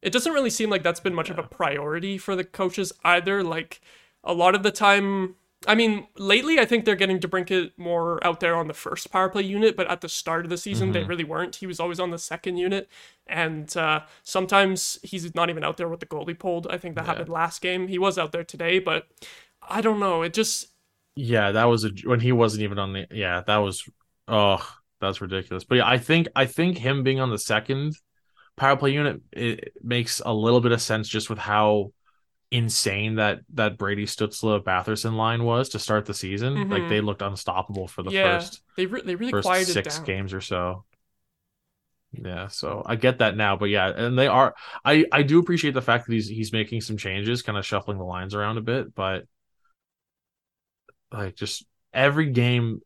It 0.02 0.12
doesn't 0.12 0.32
really 0.32 0.50
seem 0.50 0.70
like 0.70 0.82
that's 0.82 1.00
been 1.00 1.14
much 1.14 1.30
of 1.30 1.38
a 1.38 1.42
priority 1.42 2.18
for 2.18 2.36
the 2.36 2.44
coaches 2.44 2.92
either. 3.04 3.42
Like 3.42 3.80
a 4.22 4.32
lot 4.32 4.54
of 4.54 4.62
the 4.62 4.70
time, 4.70 5.34
I 5.66 5.74
mean, 5.74 6.06
lately 6.16 6.60
I 6.60 6.64
think 6.64 6.84
they're 6.84 6.94
getting 6.94 7.18
DeBrincat 7.18 7.72
more 7.76 8.24
out 8.24 8.40
there 8.40 8.54
on 8.54 8.68
the 8.68 8.74
first 8.74 9.10
power 9.10 9.28
play 9.28 9.42
unit, 9.42 9.76
but 9.76 9.90
at 9.90 10.00
the 10.00 10.08
start 10.08 10.44
of 10.44 10.50
the 10.50 10.56
season 10.56 10.92
they 10.92 11.02
really 11.02 11.24
weren't. 11.24 11.56
He 11.56 11.66
was 11.66 11.80
always 11.80 11.98
on 11.98 12.10
the 12.10 12.18
second 12.18 12.58
unit, 12.58 12.88
and 13.26 13.76
uh, 13.76 14.02
sometimes 14.22 14.98
he's 15.02 15.34
not 15.34 15.50
even 15.50 15.64
out 15.64 15.76
there 15.76 15.88
with 15.88 16.00
the 16.00 16.06
goalie 16.06 16.38
pulled. 16.38 16.66
I 16.68 16.78
think 16.78 16.94
that 16.94 17.06
happened 17.06 17.28
last 17.28 17.60
game. 17.60 17.88
He 17.88 17.98
was 17.98 18.18
out 18.18 18.30
there 18.32 18.44
today, 18.44 18.78
but 18.78 19.08
I 19.68 19.80
don't 19.80 20.00
know. 20.00 20.22
It 20.22 20.32
just 20.34 20.68
Yeah, 21.16 21.52
that 21.52 21.64
was 21.64 21.84
a 21.84 21.90
when 22.04 22.20
he 22.20 22.32
wasn't 22.32 22.62
even 22.62 22.78
on 22.78 22.92
the. 22.92 23.06
Yeah, 23.10 23.42
that 23.46 23.56
was. 23.58 23.88
Oh, 24.28 24.64
that's 25.00 25.20
ridiculous. 25.20 25.64
But 25.64 25.76
yeah, 25.76 25.88
I 25.88 25.98
think 25.98 26.28
I 26.36 26.46
think 26.46 26.78
him 26.78 27.02
being 27.02 27.20
on 27.20 27.30
the 27.30 27.38
second 27.38 27.96
power 28.58 28.76
play 28.76 28.92
unit 28.92 29.20
it 29.32 29.72
makes 29.82 30.20
a 30.24 30.32
little 30.32 30.60
bit 30.60 30.72
of 30.72 30.82
sense 30.82 31.08
just 31.08 31.30
with 31.30 31.38
how 31.38 31.92
insane 32.50 33.16
that 33.16 33.40
that 33.54 33.78
Brady 33.78 34.06
Stützle 34.06 34.62
Batherson 34.64 35.14
line 35.16 35.44
was 35.44 35.70
to 35.70 35.78
start 35.80 36.06
the 36.06 36.14
season. 36.14 36.66
Like 36.70 36.86
Mhm. 36.86 36.88
they 36.88 37.00
looked 37.02 37.22
unstoppable 37.22 37.88
for 37.88 38.02
the 38.02 38.12
yeah, 38.12 38.38
first 38.38 38.62
they 38.76 38.86
re- 38.86 39.02
they 39.04 39.14
really 39.14 39.32
first 39.32 39.54
six 39.54 39.98
games 40.00 40.34
or 40.34 40.40
so. 40.40 40.84
Yeah, 42.12 42.48
so 42.48 42.82
I 42.86 42.96
get 42.96 43.18
that 43.18 43.36
now, 43.36 43.56
but 43.56 43.66
yeah, 43.66 43.88
and 43.94 44.18
they 44.18 44.26
are. 44.28 44.54
I 44.84 45.04
I 45.12 45.22
do 45.22 45.38
appreciate 45.38 45.74
the 45.74 45.82
fact 45.82 46.06
that 46.06 46.12
he's 46.14 46.26
he's 46.28 46.52
making 46.52 46.80
some 46.80 46.96
changes, 46.96 47.42
kind 47.42 47.58
of 47.58 47.66
shuffling 47.66 47.98
the 47.98 48.04
lines 48.04 48.34
around 48.34 48.56
a 48.56 48.62
bit, 48.62 48.94
but 48.94 49.24
like 51.12 51.34
just 51.36 51.64
every 51.92 52.30
game, 52.30 52.80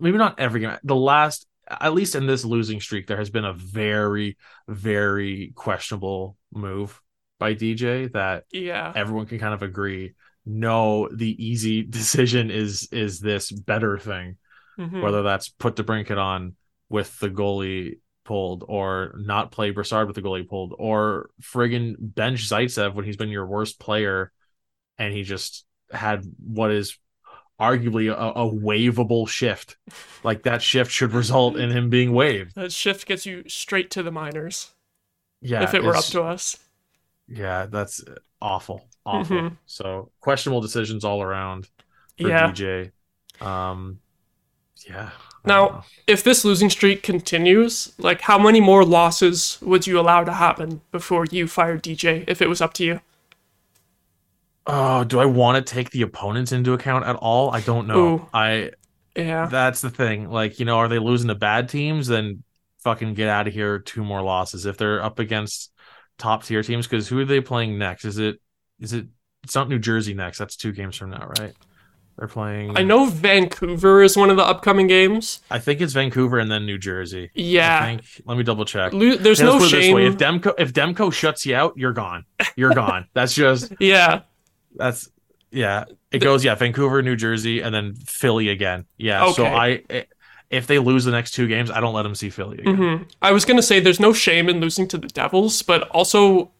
maybe 0.00 0.18
not 0.18 0.40
every 0.40 0.60
game. 0.60 0.76
The 0.84 0.96
last, 0.96 1.46
at 1.70 1.94
least 1.94 2.14
in 2.14 2.26
this 2.26 2.44
losing 2.44 2.80
streak, 2.80 3.06
there 3.06 3.18
has 3.18 3.30
been 3.30 3.44
a 3.44 3.52
very 3.52 4.36
very 4.68 5.52
questionable 5.54 6.36
move 6.52 7.00
by 7.38 7.54
DJ 7.54 8.12
that 8.12 8.44
Yeah, 8.52 8.92
everyone 8.94 9.26
can 9.26 9.38
kind 9.38 9.54
of 9.54 9.62
agree. 9.62 10.14
No, 10.44 11.08
the 11.08 11.44
easy 11.44 11.82
decision 11.98 12.50
is 12.50 12.88
is 12.92 13.20
this 13.20 13.50
better 13.50 13.98
thing 13.98 14.36
Mhm. 14.78 15.02
whether 15.02 15.22
that's 15.22 15.50
put 15.50 15.76
the 15.76 15.84
DeBrincat 15.84 16.16
on 16.16 16.56
with 16.88 17.18
the 17.18 17.28
goalie 17.28 17.98
pulled 18.24 18.64
or 18.66 19.14
not 19.18 19.50
play 19.52 19.70
Brassard 19.70 20.06
with 20.06 20.16
the 20.16 20.22
goalie 20.22 20.48
pulled 20.48 20.74
or 20.78 21.30
friggin' 21.42 21.96
bench 21.98 22.48
Zaitsev 22.48 22.94
when 22.94 23.04
he's 23.04 23.16
been 23.18 23.28
your 23.28 23.46
worst 23.46 23.78
player 23.78 24.32
and 24.96 25.12
he 25.12 25.22
just 25.22 25.66
had 25.92 26.24
what 26.38 26.70
is 26.70 26.98
arguably 27.60 28.10
a, 28.10 28.16
a 28.40 28.50
waivable 28.50 29.28
shift. 29.28 29.76
Like 30.24 30.42
that 30.44 30.62
shift 30.62 30.90
should 30.90 31.12
result 31.12 31.56
in 31.56 31.70
him 31.70 31.90
being 31.90 32.12
waived. 32.12 32.54
that 32.54 32.72
shift 32.72 33.06
gets 33.06 33.26
you 33.26 33.44
straight 33.48 33.90
to 33.92 34.02
the 34.02 34.10
minors 34.10 34.70
Yeah. 35.42 35.62
if 35.62 35.74
it 35.74 35.82
were 35.84 35.94
up 35.96 36.04
to 36.06 36.22
us. 36.22 36.58
Yeah, 37.28 37.66
that's 37.66 38.02
awful. 38.40 38.88
Awful. 39.06 39.36
Mhm. 39.36 39.56
So 39.66 40.10
questionable 40.20 40.60
decisions 40.60 41.04
all 41.04 41.22
around 41.22 41.66
for 42.18 42.28
Yeah. 42.28 42.50
DJ. 42.50 42.90
Um 43.40 44.00
yeah. 44.88 45.10
Now- 45.44 45.66
know. 45.68 45.84
If 46.06 46.22
this 46.24 46.44
losing 46.44 46.70
streak 46.70 47.02
continues, 47.02 47.92
like 47.98 48.22
how 48.22 48.38
many 48.38 48.60
more 48.60 48.84
losses 48.84 49.58
would 49.62 49.86
you 49.86 49.98
allow 50.00 50.24
to 50.24 50.32
happen 50.32 50.80
before 50.92 51.26
you 51.30 51.46
fired 51.46 51.82
DJ 51.82 52.24
if 52.26 52.40
it 52.42 52.48
was 52.48 52.60
up 52.60 52.72
to 52.74 52.84
you? 52.84 53.00
Oh, 54.66 55.04
do 55.04 55.18
I 55.18 55.24
want 55.24 55.64
to 55.64 55.74
take 55.74 55.90
the 55.90 56.02
opponents 56.02 56.52
into 56.52 56.72
account 56.72 57.06
at 57.06 57.16
all? 57.16 57.50
I 57.50 57.60
don't 57.60 57.86
know. 57.86 57.98
Ooh. 57.98 58.28
I 58.32 58.70
Yeah. 59.16 59.46
that's 59.46 59.80
the 59.80 59.90
thing. 59.90 60.30
Like, 60.30 60.58
you 60.60 60.64
know, 60.66 60.76
are 60.78 60.88
they 60.88 60.98
losing 60.98 61.28
to 61.28 61.34
bad 61.34 61.68
teams? 61.68 62.06
Then 62.06 62.42
fucking 62.84 63.14
get 63.14 63.28
out 63.28 63.48
of 63.48 63.54
here. 63.54 63.78
Two 63.78 64.04
more 64.04 64.22
losses 64.22 64.66
if 64.66 64.76
they're 64.76 65.02
up 65.02 65.18
against 65.18 65.72
top 66.18 66.44
tier 66.44 66.62
teams. 66.62 66.86
Because 66.86 67.08
who 67.08 67.18
are 67.20 67.24
they 67.24 67.40
playing 67.40 67.78
next? 67.78 68.04
Is 68.04 68.18
it 68.18 68.40
is 68.80 68.92
it? 68.92 69.06
It's 69.42 69.54
not 69.54 69.68
New 69.68 69.78
Jersey 69.78 70.14
next. 70.14 70.38
That's 70.38 70.56
two 70.56 70.72
games 70.72 70.96
from 70.96 71.10
now, 71.10 71.30
right? 71.38 71.54
They're 72.18 72.28
playing. 72.28 72.76
I 72.76 72.82
know 72.82 73.06
Vancouver 73.06 74.02
is 74.02 74.14
one 74.14 74.28
of 74.28 74.36
the 74.36 74.44
upcoming 74.44 74.86
games. 74.86 75.40
I 75.50 75.58
think 75.58 75.80
it's 75.80 75.94
Vancouver 75.94 76.38
and 76.38 76.50
then 76.50 76.66
New 76.66 76.76
Jersey. 76.76 77.30
Yeah. 77.34 77.80
I 77.82 77.86
think. 77.96 78.02
Let 78.26 78.36
me 78.36 78.44
double 78.44 78.66
check. 78.66 78.92
Lo- 78.92 79.16
there's 79.16 79.40
Yeah, 79.40 79.46
no 79.46 79.52
let's 79.56 79.64
put 79.70 79.72
it 79.72 79.80
this 79.80 79.94
way, 79.94 80.02
shame. 80.04 80.12
If 80.12 80.18
Demko 80.18 80.54
if 80.58 80.72
Demko 80.74 81.10
shuts 81.10 81.46
you 81.46 81.54
out, 81.56 81.72
you're 81.78 81.94
gone. 81.94 82.26
You're 82.56 82.74
gone. 82.74 83.06
That's 83.14 83.32
just 83.34 83.72
yeah. 83.80 84.20
That's 84.74 85.08
yeah. 85.50 85.84
It 86.12 86.20
goes 86.20 86.44
yeah, 86.44 86.54
Vancouver, 86.54 87.02
New 87.02 87.16
Jersey, 87.16 87.60
and 87.60 87.74
then 87.74 87.94
Philly 87.94 88.48
again. 88.48 88.86
Yeah. 88.98 89.32
So 89.32 89.46
I 89.46 89.82
if 90.50 90.66
they 90.66 90.78
lose 90.78 91.04
the 91.04 91.12
next 91.12 91.32
two 91.32 91.46
games, 91.46 91.70
I 91.70 91.80
don't 91.80 91.94
let 91.94 92.02
them 92.02 92.14
see 92.14 92.30
Philly 92.30 92.58
again. 92.58 92.76
hmm 92.76 93.02
I 93.22 93.32
was 93.32 93.44
gonna 93.44 93.62
say 93.62 93.80
there's 93.80 94.00
no 94.00 94.12
shame 94.12 94.48
in 94.48 94.60
losing 94.60 94.88
to 94.88 94.98
the 94.98 95.06
Devils, 95.08 95.62
but 95.62 95.88
also, 95.90 96.50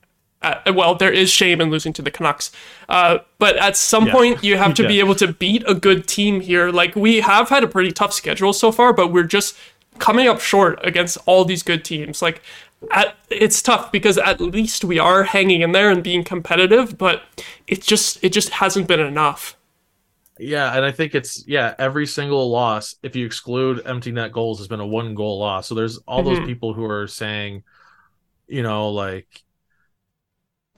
uh, 0.42 0.54
well, 0.74 0.94
there 0.94 1.12
is 1.12 1.28
shame 1.30 1.60
in 1.60 1.70
losing 1.70 1.92
to 1.94 2.02
the 2.02 2.10
Canucks. 2.10 2.52
Uh, 2.88 3.18
but 3.38 3.56
at 3.56 3.76
some 3.76 4.06
Yeah. 4.06 4.12
point, 4.12 4.44
you 4.44 4.56
have 4.56 4.74
to 4.74 4.86
be 4.92 5.00
able 5.00 5.14
to 5.16 5.32
beat 5.32 5.64
a 5.66 5.74
good 5.74 6.06
team 6.06 6.40
here. 6.40 6.70
Like 6.70 6.94
we 6.94 7.20
have 7.20 7.48
had 7.48 7.64
a 7.64 7.68
pretty 7.68 7.90
tough 7.92 8.12
schedule 8.12 8.52
so 8.52 8.70
far, 8.72 8.92
but 8.92 9.12
we're 9.12 9.24
just 9.24 9.56
coming 9.98 10.28
up 10.28 10.40
short 10.40 10.78
against 10.86 11.18
all 11.26 11.44
these 11.44 11.62
good 11.62 11.84
teams. 11.84 12.22
Like. 12.22 12.42
At, 12.90 13.16
it's 13.30 13.60
tough 13.62 13.92
because 13.92 14.16
at 14.18 14.40
least 14.40 14.84
we 14.84 14.98
are 14.98 15.24
hanging 15.24 15.60
in 15.60 15.72
there 15.72 15.90
and 15.90 16.02
being 16.02 16.24
competitive, 16.24 16.96
but 16.96 17.22
it 17.66 17.82
just 17.82 18.22
it 18.24 18.32
just 18.32 18.50
hasn't 18.50 18.88
been 18.88 19.00
enough. 19.00 19.56
Yeah, 20.38 20.74
and 20.74 20.84
I 20.84 20.92
think 20.92 21.14
it's 21.14 21.46
yeah, 21.46 21.74
every 21.78 22.06
single 22.06 22.50
loss, 22.50 22.94
if 23.02 23.14
you 23.14 23.26
exclude 23.26 23.82
empty 23.84 24.10
net 24.10 24.32
goals, 24.32 24.58
has 24.58 24.68
been 24.68 24.80
a 24.80 24.86
one 24.86 25.14
goal 25.14 25.38
loss. 25.38 25.68
So 25.68 25.74
there's 25.74 25.98
all 26.08 26.22
those 26.22 26.40
Mhm. 26.40 26.46
people 26.46 26.72
who 26.72 26.84
are 26.86 27.06
saying, 27.06 27.62
you 28.48 28.62
know, 28.62 28.90
like, 28.90 29.28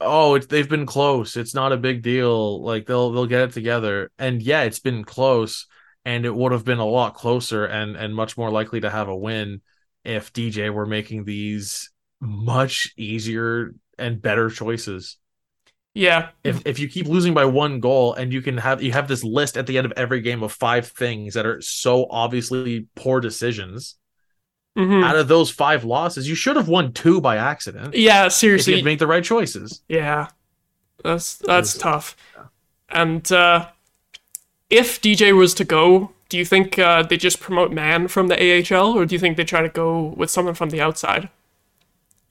oh, 0.00 0.34
it's 0.34 0.46
they've 0.46 0.68
been 0.68 0.86
close. 0.86 1.36
It's 1.36 1.54
not 1.54 1.72
a 1.72 1.76
big 1.76 2.02
deal. 2.02 2.62
Like 2.62 2.86
they'll 2.86 3.12
they'll 3.12 3.26
get 3.26 3.42
it 3.42 3.52
together. 3.52 4.10
And 4.18 4.42
yeah, 4.42 4.62
it's 4.62 4.78
been 4.80 5.04
close, 5.04 5.66
and 6.04 6.24
it 6.26 6.34
would 6.34 6.52
have 6.52 6.64
been 6.64 6.78
a 6.78 6.86
lot 6.86 7.14
closer 7.14 7.64
and 7.66 7.96
and 7.96 8.14
much 8.14 8.36
more 8.36 8.50
likely 8.50 8.80
to 8.80 8.90
have 8.90 9.08
a 9.08 9.16
win 9.16 9.62
if 10.04 10.32
DJ 10.32 10.70
were 10.70 10.86
making 10.86 11.24
these 11.24 11.90
much 12.22 12.94
easier 12.98 13.74
and 13.98 14.22
better 14.22 14.50
choices 14.50 15.18
Yeah, 15.94 16.30
if 16.44 16.62
if 16.66 16.78
you 16.78 16.88
keep 16.88 17.06
losing 17.06 17.34
by 17.34 17.44
one 17.44 17.80
goal 17.80 18.14
and 18.14 18.32
you 18.32 18.42
can 18.42 18.56
have 18.58 18.82
you 18.82 18.92
have 18.92 19.08
this 19.08 19.22
list 19.24 19.56
at 19.56 19.66
the 19.66 19.78
end 19.78 19.86
of 19.86 19.92
every 19.96 20.20
game 20.20 20.42
of 20.42 20.52
five 20.52 20.86
things 20.88 21.34
that 21.34 21.46
are 21.46 21.60
so 21.60 22.06
obviously 22.10 22.86
poor 22.96 23.20
decisions 23.20 23.96
hmm 24.76 25.02
out 25.02 25.16
of 25.16 25.28
those 25.28 25.50
five 25.50 25.84
losses 25.84 26.28
you 26.28 26.34
should 26.34 26.56
have 26.56 26.68
won 26.68 26.92
two 26.92 27.20
by 27.20 27.36
accident 27.36 27.94
yeah. 27.94 28.28
Seriously, 28.28 28.78
you 28.78 28.84
made 28.84 28.98
the 28.98 29.06
right 29.06 29.24
choices 29.24 29.82
Yeah, 29.88 30.28
that's 31.04 31.36
that's 31.36 31.74
was- 31.74 31.82
tough. 31.82 32.16
And 32.90 33.30
uh, 33.32 33.68
if 34.70 35.00
DJ 35.00 35.32
was 35.32 35.54
to 35.54 35.64
go, 35.64 36.12
do 36.28 36.38
you 36.38 36.44
think 36.44 36.78
uh, 36.78 37.02
they 37.02 37.16
just 37.16 37.40
promote 37.40 37.72
Man 37.72 38.08
from 38.08 38.28
the 38.28 38.36
AHL, 38.36 38.98
or 38.98 39.06
do 39.06 39.14
you 39.14 39.18
think 39.18 39.36
they 39.36 39.44
try 39.44 39.62
to 39.62 39.68
go 39.68 40.14
with 40.16 40.30
someone 40.30 40.54
from 40.54 40.70
the 40.70 40.80
outside? 40.80 41.28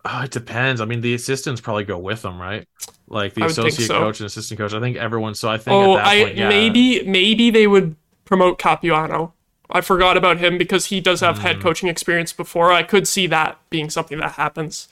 Oh, 0.06 0.22
it 0.24 0.32
depends 0.32 0.82
i 0.82 0.86
mean 0.86 1.02
the 1.02 1.14
assistants 1.14 1.62
probably 1.62 1.84
go 1.84 1.98
with 1.98 2.22
them 2.22 2.40
right 2.40 2.68
like 3.08 3.34
the 3.34 3.42
I 3.42 3.48
would 3.48 3.58
think 3.60 3.78
associate 3.78 3.80
so. 3.80 4.00
coach 4.00 4.20
and 4.20 4.28
assistant 4.28 4.60
coach 4.60 4.74
i 4.74 4.80
think 4.80 4.98
everyone 4.98 5.36
so 5.36 5.50
i 5.50 5.58
think 5.58 5.82
Oh, 5.84 5.94
at 5.94 5.94
that 5.94 6.08
I 6.08 6.16
point 6.16 6.36
yeah 6.36 6.48
maybe 6.48 7.04
maybe 7.04 7.50
they 7.50 7.68
would 7.68 7.96
promote 8.26 8.60
Capuano. 8.60 9.34
I 9.70 9.82
forgot 9.82 10.18
about 10.18 10.38
him 10.38 10.58
because 10.58 10.88
he 10.88 11.00
does 11.00 11.22
have 11.22 11.38
Hmm. 11.38 11.42
head 11.42 11.62
coaching 11.62 11.88
experience 11.88 12.34
before. 12.34 12.72
I 12.72 12.84
could 12.84 13.08
see 13.08 13.26
that 13.28 13.58
being 13.70 13.90
something 13.90 14.20
that 14.20 14.34
happens. 14.34 14.90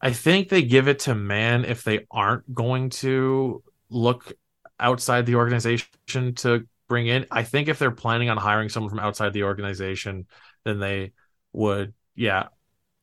I 0.00 0.12
think 0.12 0.48
they 0.48 0.62
give 0.62 0.88
it 0.88 1.00
to 1.00 1.14
man 1.14 1.64
if 1.64 1.84
they 1.84 2.06
aren't 2.10 2.52
going 2.52 2.90
to 2.90 3.62
look 3.88 4.32
outside 4.80 5.26
the 5.26 5.36
organization 5.36 6.34
to 6.36 6.66
bring 6.88 7.06
in. 7.06 7.26
I 7.30 7.44
think 7.44 7.68
if 7.68 7.78
they're 7.78 7.90
planning 7.92 8.28
on 8.28 8.36
hiring 8.36 8.68
someone 8.68 8.90
from 8.90 8.98
outside 8.98 9.32
the 9.32 9.44
organization, 9.44 10.26
then 10.64 10.80
they 10.80 11.12
would, 11.52 11.94
yeah, 12.16 12.48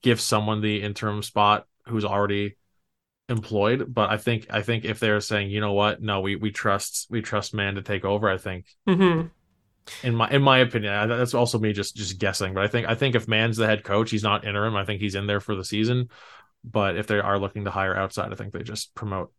give 0.01 0.21
someone 0.21 0.61
the 0.61 0.81
interim 0.81 1.23
spot 1.23 1.65
who's 1.87 2.05
already 2.05 2.57
employed. 3.29 3.93
But 3.93 4.09
I 4.11 4.17
think 4.17 4.47
I 4.49 4.61
think 4.61 4.85
if 4.85 4.99
they're 4.99 5.21
saying, 5.21 5.51
you 5.51 5.61
know 5.61 5.73
what, 5.73 6.01
no, 6.01 6.21
we 6.21 6.35
we 6.35 6.51
trust 6.51 7.07
we 7.09 7.21
trust 7.21 7.53
man 7.53 7.75
to 7.75 7.81
take 7.81 8.05
over. 8.05 8.29
I 8.29 8.37
think 8.37 8.65
hmm 8.87 9.31
in 10.03 10.15
my 10.15 10.29
in 10.29 10.41
my 10.41 10.59
opinion, 10.59 10.93
I- 10.93 11.05
that's 11.07 11.33
also 11.33 11.59
me 11.59 11.73
just 11.73 11.95
just 11.95 12.19
guessing. 12.19 12.53
But 12.53 12.63
I 12.63 12.67
think 12.67 12.87
I 12.87 12.95
think 12.95 13.15
if 13.15 13.27
man's 13.27 13.57
the 13.57 13.65
head 13.65 13.83
coach, 13.83 14.11
he's 14.11 14.23
not 14.23 14.45
interim. 14.45 14.75
I 14.75 14.85
think 14.85 15.01
he's 15.01 15.15
in 15.15 15.27
there 15.27 15.39
for 15.39 15.55
the 15.55 15.65
season. 15.65 16.09
But 16.63 16.97
if 16.97 17.07
they 17.07 17.19
are 17.19 17.39
looking 17.39 17.65
to 17.65 17.71
hire 17.71 17.95
outside, 17.95 18.31
I 18.31 18.35
think 18.35 18.53
they 18.53 18.63
just 18.63 18.93
promote 18.95 19.31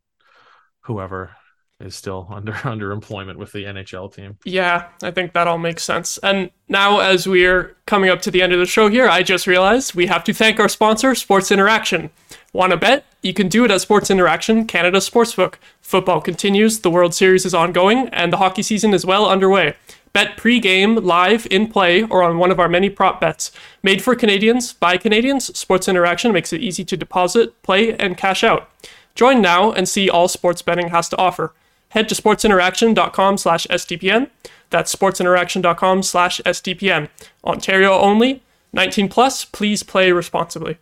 whoever 0.82 1.36
is 1.80 1.94
still 1.94 2.26
under 2.32 2.52
underemployment 2.52 3.36
with 3.36 3.52
the 3.52 3.64
NHL 3.64 4.12
team. 4.14 4.38
Yeah, 4.44 4.88
I 5.02 5.10
think 5.10 5.32
that 5.32 5.46
all 5.46 5.58
makes 5.58 5.82
sense. 5.82 6.18
And 6.18 6.50
now, 6.68 7.00
as 7.00 7.26
we're 7.26 7.76
coming 7.86 8.10
up 8.10 8.22
to 8.22 8.30
the 8.30 8.42
end 8.42 8.52
of 8.52 8.58
the 8.58 8.66
show 8.66 8.88
here, 8.88 9.08
I 9.08 9.22
just 9.22 9.46
realized 9.46 9.94
we 9.94 10.06
have 10.06 10.24
to 10.24 10.34
thank 10.34 10.60
our 10.60 10.68
sponsor, 10.68 11.14
Sports 11.14 11.50
Interaction. 11.50 12.10
Want 12.52 12.72
to 12.72 12.76
bet? 12.76 13.04
You 13.22 13.32
can 13.32 13.48
do 13.48 13.64
it 13.64 13.70
at 13.70 13.80
Sports 13.80 14.10
Interaction, 14.10 14.66
Canada 14.66 14.98
Sportsbook. 14.98 15.54
Football 15.80 16.20
continues, 16.20 16.80
the 16.80 16.90
World 16.90 17.14
Series 17.14 17.44
is 17.44 17.54
ongoing, 17.54 18.08
and 18.08 18.32
the 18.32 18.38
hockey 18.38 18.62
season 18.62 18.94
is 18.94 19.06
well 19.06 19.28
underway. 19.28 19.74
Bet 20.12 20.36
pre-game, 20.36 20.96
live, 20.96 21.46
in 21.50 21.68
play, 21.68 22.02
or 22.02 22.24
on 22.24 22.38
one 22.38 22.50
of 22.50 22.58
our 22.58 22.68
many 22.68 22.90
prop 22.90 23.20
bets. 23.20 23.52
Made 23.82 24.02
for 24.02 24.16
Canadians, 24.16 24.72
by 24.72 24.96
Canadians, 24.96 25.56
Sports 25.56 25.86
Interaction 25.86 26.32
makes 26.32 26.52
it 26.52 26.60
easy 26.60 26.84
to 26.84 26.96
deposit, 26.96 27.60
play, 27.62 27.94
and 27.94 28.16
cash 28.16 28.42
out. 28.42 28.68
Join 29.14 29.40
now 29.40 29.70
and 29.70 29.88
see 29.88 30.10
all 30.10 30.26
sports 30.28 30.62
betting 30.62 30.88
has 30.88 31.08
to 31.10 31.16
offer. 31.16 31.52
Head 31.90 32.08
to 32.08 32.14
sportsinteraction.com 32.14 33.36
slash 33.38 33.66
SDPN. 33.68 34.30
That's 34.70 34.94
sportsinteraction.com 34.94 36.02
slash 36.02 36.40
SDPN. 36.46 37.08
Ontario 37.44 37.92
only. 37.98 38.42
19 38.72 39.08
plus. 39.08 39.44
Please 39.44 39.82
play 39.82 40.12
responsibly. 40.12 40.78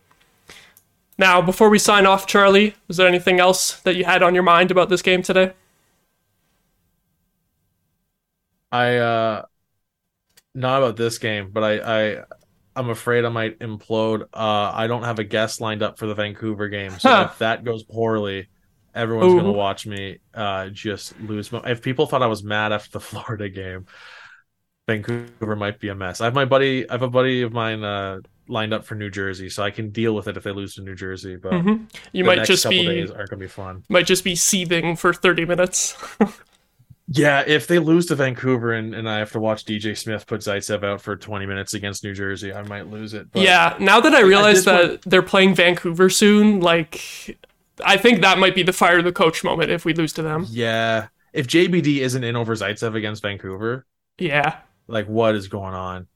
Now, 1.17 1.41
before 1.41 1.69
we 1.69 1.79
sign 1.79 2.05
off, 2.05 2.27
Charlie, 2.27 2.75
is 2.87 2.97
there 2.97 3.07
anything 3.07 3.39
else 3.39 3.79
that 3.81 3.95
you 3.95 4.05
had 4.05 4.23
on 4.23 4.33
your 4.33 4.43
mind 4.43 4.71
about 4.71 4.89
this 4.89 5.01
game 5.01 5.21
today? 5.21 5.51
I 8.71 8.97
uh 8.97 9.45
not 10.55 10.81
about 10.81 10.95
this 10.97 11.17
game, 11.17 11.49
but 11.51 11.63
I 11.63 11.79
I 12.19 12.23
I'm 12.75 12.89
afraid 12.89 13.25
I 13.25 13.29
might 13.29 13.59
implode. 13.59 14.21
Uh 14.33 14.71
I 14.73 14.87
don't 14.87 15.03
have 15.03 15.19
a 15.19 15.23
guest 15.23 15.61
lined 15.61 15.81
up 15.83 15.97
for 15.97 16.07
the 16.07 16.13
Vancouver 16.15 16.69
game. 16.69 16.99
So 16.99 17.09
Huh. 17.09 17.29
if 17.31 17.37
that 17.39 17.63
goes 17.63 17.83
poorly, 17.83 18.47
everyone's 18.95 19.33
gonna 19.33 19.51
watch 19.51 19.85
me 19.87 20.19
uh 20.33 20.69
just 20.69 21.19
lose 21.21 21.51
mo- 21.51 21.61
if 21.65 21.81
people 21.81 22.05
thought 22.05 22.21
I 22.23 22.27
was 22.27 22.43
mad 22.43 22.71
after 22.71 22.91
the 22.91 22.99
Florida 23.09 23.49
game, 23.49 23.85
Vancouver 24.87 25.55
might 25.55 25.79
be 25.79 25.89
a 25.89 25.95
mess. 25.95 26.21
I 26.21 26.25
have 26.25 26.33
my 26.33 26.45
buddy 26.45 26.89
I 26.89 26.93
have 26.93 27.01
a 27.03 27.09
buddy 27.09 27.41
of 27.43 27.53
mine 27.53 27.83
uh 27.83 28.19
lined 28.47 28.73
up 28.73 28.83
for 28.83 28.95
New 28.95 29.11
Jersey, 29.11 29.47
so 29.47 29.61
I 29.63 29.69
can 29.69 29.91
deal 29.91 30.15
with 30.15 30.27
it 30.27 30.35
if 30.35 30.41
they 30.43 30.51
lose 30.51 30.73
to 30.75 30.81
New 30.81 30.95
Jersey, 30.95 31.35
but 31.35 31.51
Mhm. 31.53 31.87
You 32.13 32.23
might 32.23 32.45
just 32.45 32.63
couple 32.63 32.79
be 32.79 32.85
days 32.87 33.11
aren't 33.11 33.29
gonna 33.29 33.39
be 33.39 33.47
fun. 33.47 33.83
might 33.89 34.07
just 34.07 34.23
be 34.23 34.35
seething 34.35 34.95
for 34.95 35.13
30 35.13 35.45
minutes. 35.45 35.95
Yeah, 37.11 37.43
if 37.47 37.65
they 37.65 37.79
lose 37.79 38.05
to 38.05 38.15
Vancouver 38.15 38.71
and, 38.73 38.93
and 38.93 39.09
I 39.09 39.17
have 39.17 39.31
to 39.31 39.39
watch 39.39 39.65
DJ 39.65 39.97
Smith 39.97 40.27
put 40.27 40.41
Zaitsev 40.41 40.83
out 40.83 41.01
for 41.01 41.15
20 41.15 41.47
minutes 41.47 41.73
against 41.73 42.03
New 42.03 42.13
Jersey, 42.13 42.53
I 42.53 42.61
might 42.61 42.85
lose 42.85 43.15
it. 43.15 43.31
But 43.31 43.41
yeah, 43.41 43.75
now 43.79 43.99
that 43.99 44.13
I 44.13 44.19
realize 44.21 44.63
that 44.65 44.87
one- 44.89 44.99
they're 45.07 45.23
playing 45.23 45.55
Vancouver 45.55 46.11
soon, 46.11 46.59
like 46.59 47.35
I 47.85 47.97
think 47.97 48.21
that 48.21 48.37
might 48.37 48.55
be 48.55 48.63
the 48.63 48.73
fire 48.73 49.01
the 49.01 49.11
coach 49.11 49.43
moment 49.43 49.69
if 49.71 49.85
we 49.85 49.93
lose 49.93 50.13
to 50.13 50.21
them. 50.21 50.45
yeah, 50.49 51.07
if 51.33 51.47
JBD 51.47 51.97
isn't 51.99 52.23
in 52.23 52.35
over 52.35 52.53
Zaitsev 52.55 52.95
against 52.95 53.21
Vancouver, 53.21 53.85
Yeah. 54.17 54.57
like 54.87 55.07
what 55.07 55.35
is 55.35 55.47
going 55.47 55.73
on? 55.73 56.07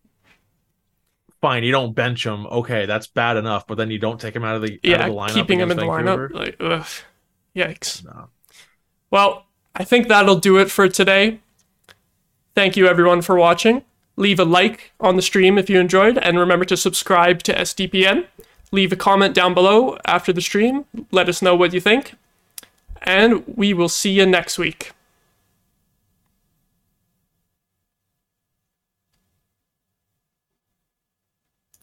Fine, 1.41 1.63
you 1.63 1.71
don't 1.71 1.93
bench 1.93 2.25
him. 2.25 2.45
Okay, 2.47 2.85
that's 2.85 3.07
bad 3.07 3.35
enough, 3.37 3.67
but 3.67 3.75
then 3.75 3.91
you 3.91 3.99
don't 3.99 4.19
take 4.19 4.35
him 4.35 4.43
out 4.45 4.55
of 4.55 4.61
the, 4.61 4.73
out 4.75 4.79
Yeah, 4.83 5.05
of 5.07 5.13
the 5.13 5.19
lineup 5.19 5.33
keeping 5.33 5.59
him 5.59 5.71
in 5.71 5.77
against 5.79 5.97
the 5.97 6.03
Vancouver? 6.03 6.29
lineup. 6.29 6.33
Like, 6.33 6.55
ugh. 6.59 6.87
Yikes. 7.55 8.03
No. 8.05 8.29
Well, 9.11 9.45
I 9.75 9.83
think 9.83 10.07
that'll 10.07 10.39
do 10.39 10.57
it 10.57 10.71
for 10.71 10.87
today. 10.87 11.39
Thank 12.55 12.77
you 12.77 12.87
everyone 12.87 13.21
for 13.21 13.35
watching. 13.35 13.83
Leave 14.15 14.39
a 14.39 14.45
like 14.45 14.91
on 14.99 15.15
the 15.15 15.21
stream 15.21 15.57
if 15.57 15.69
you 15.69 15.79
enjoyed, 15.79 16.17
and 16.19 16.37
remember 16.39 16.65
to 16.65 16.77
subscribe 16.77 17.43
to 17.43 17.53
SDPN. 17.53 18.27
Leave 18.73 18.91
a 18.91 18.95
comment 18.95 19.35
down 19.35 19.53
below 19.53 19.99
after 20.03 20.33
the 20.33 20.41
stream. 20.41 20.85
Let 21.11 21.29
us 21.29 21.43
know 21.43 21.53
what 21.53 21.73
you 21.73 21.79
think. 21.79 22.15
And 23.03 23.43
we 23.45 23.71
will 23.71 23.87
see 23.87 24.09
you 24.09 24.25
next 24.25 24.57
week. 24.57 24.93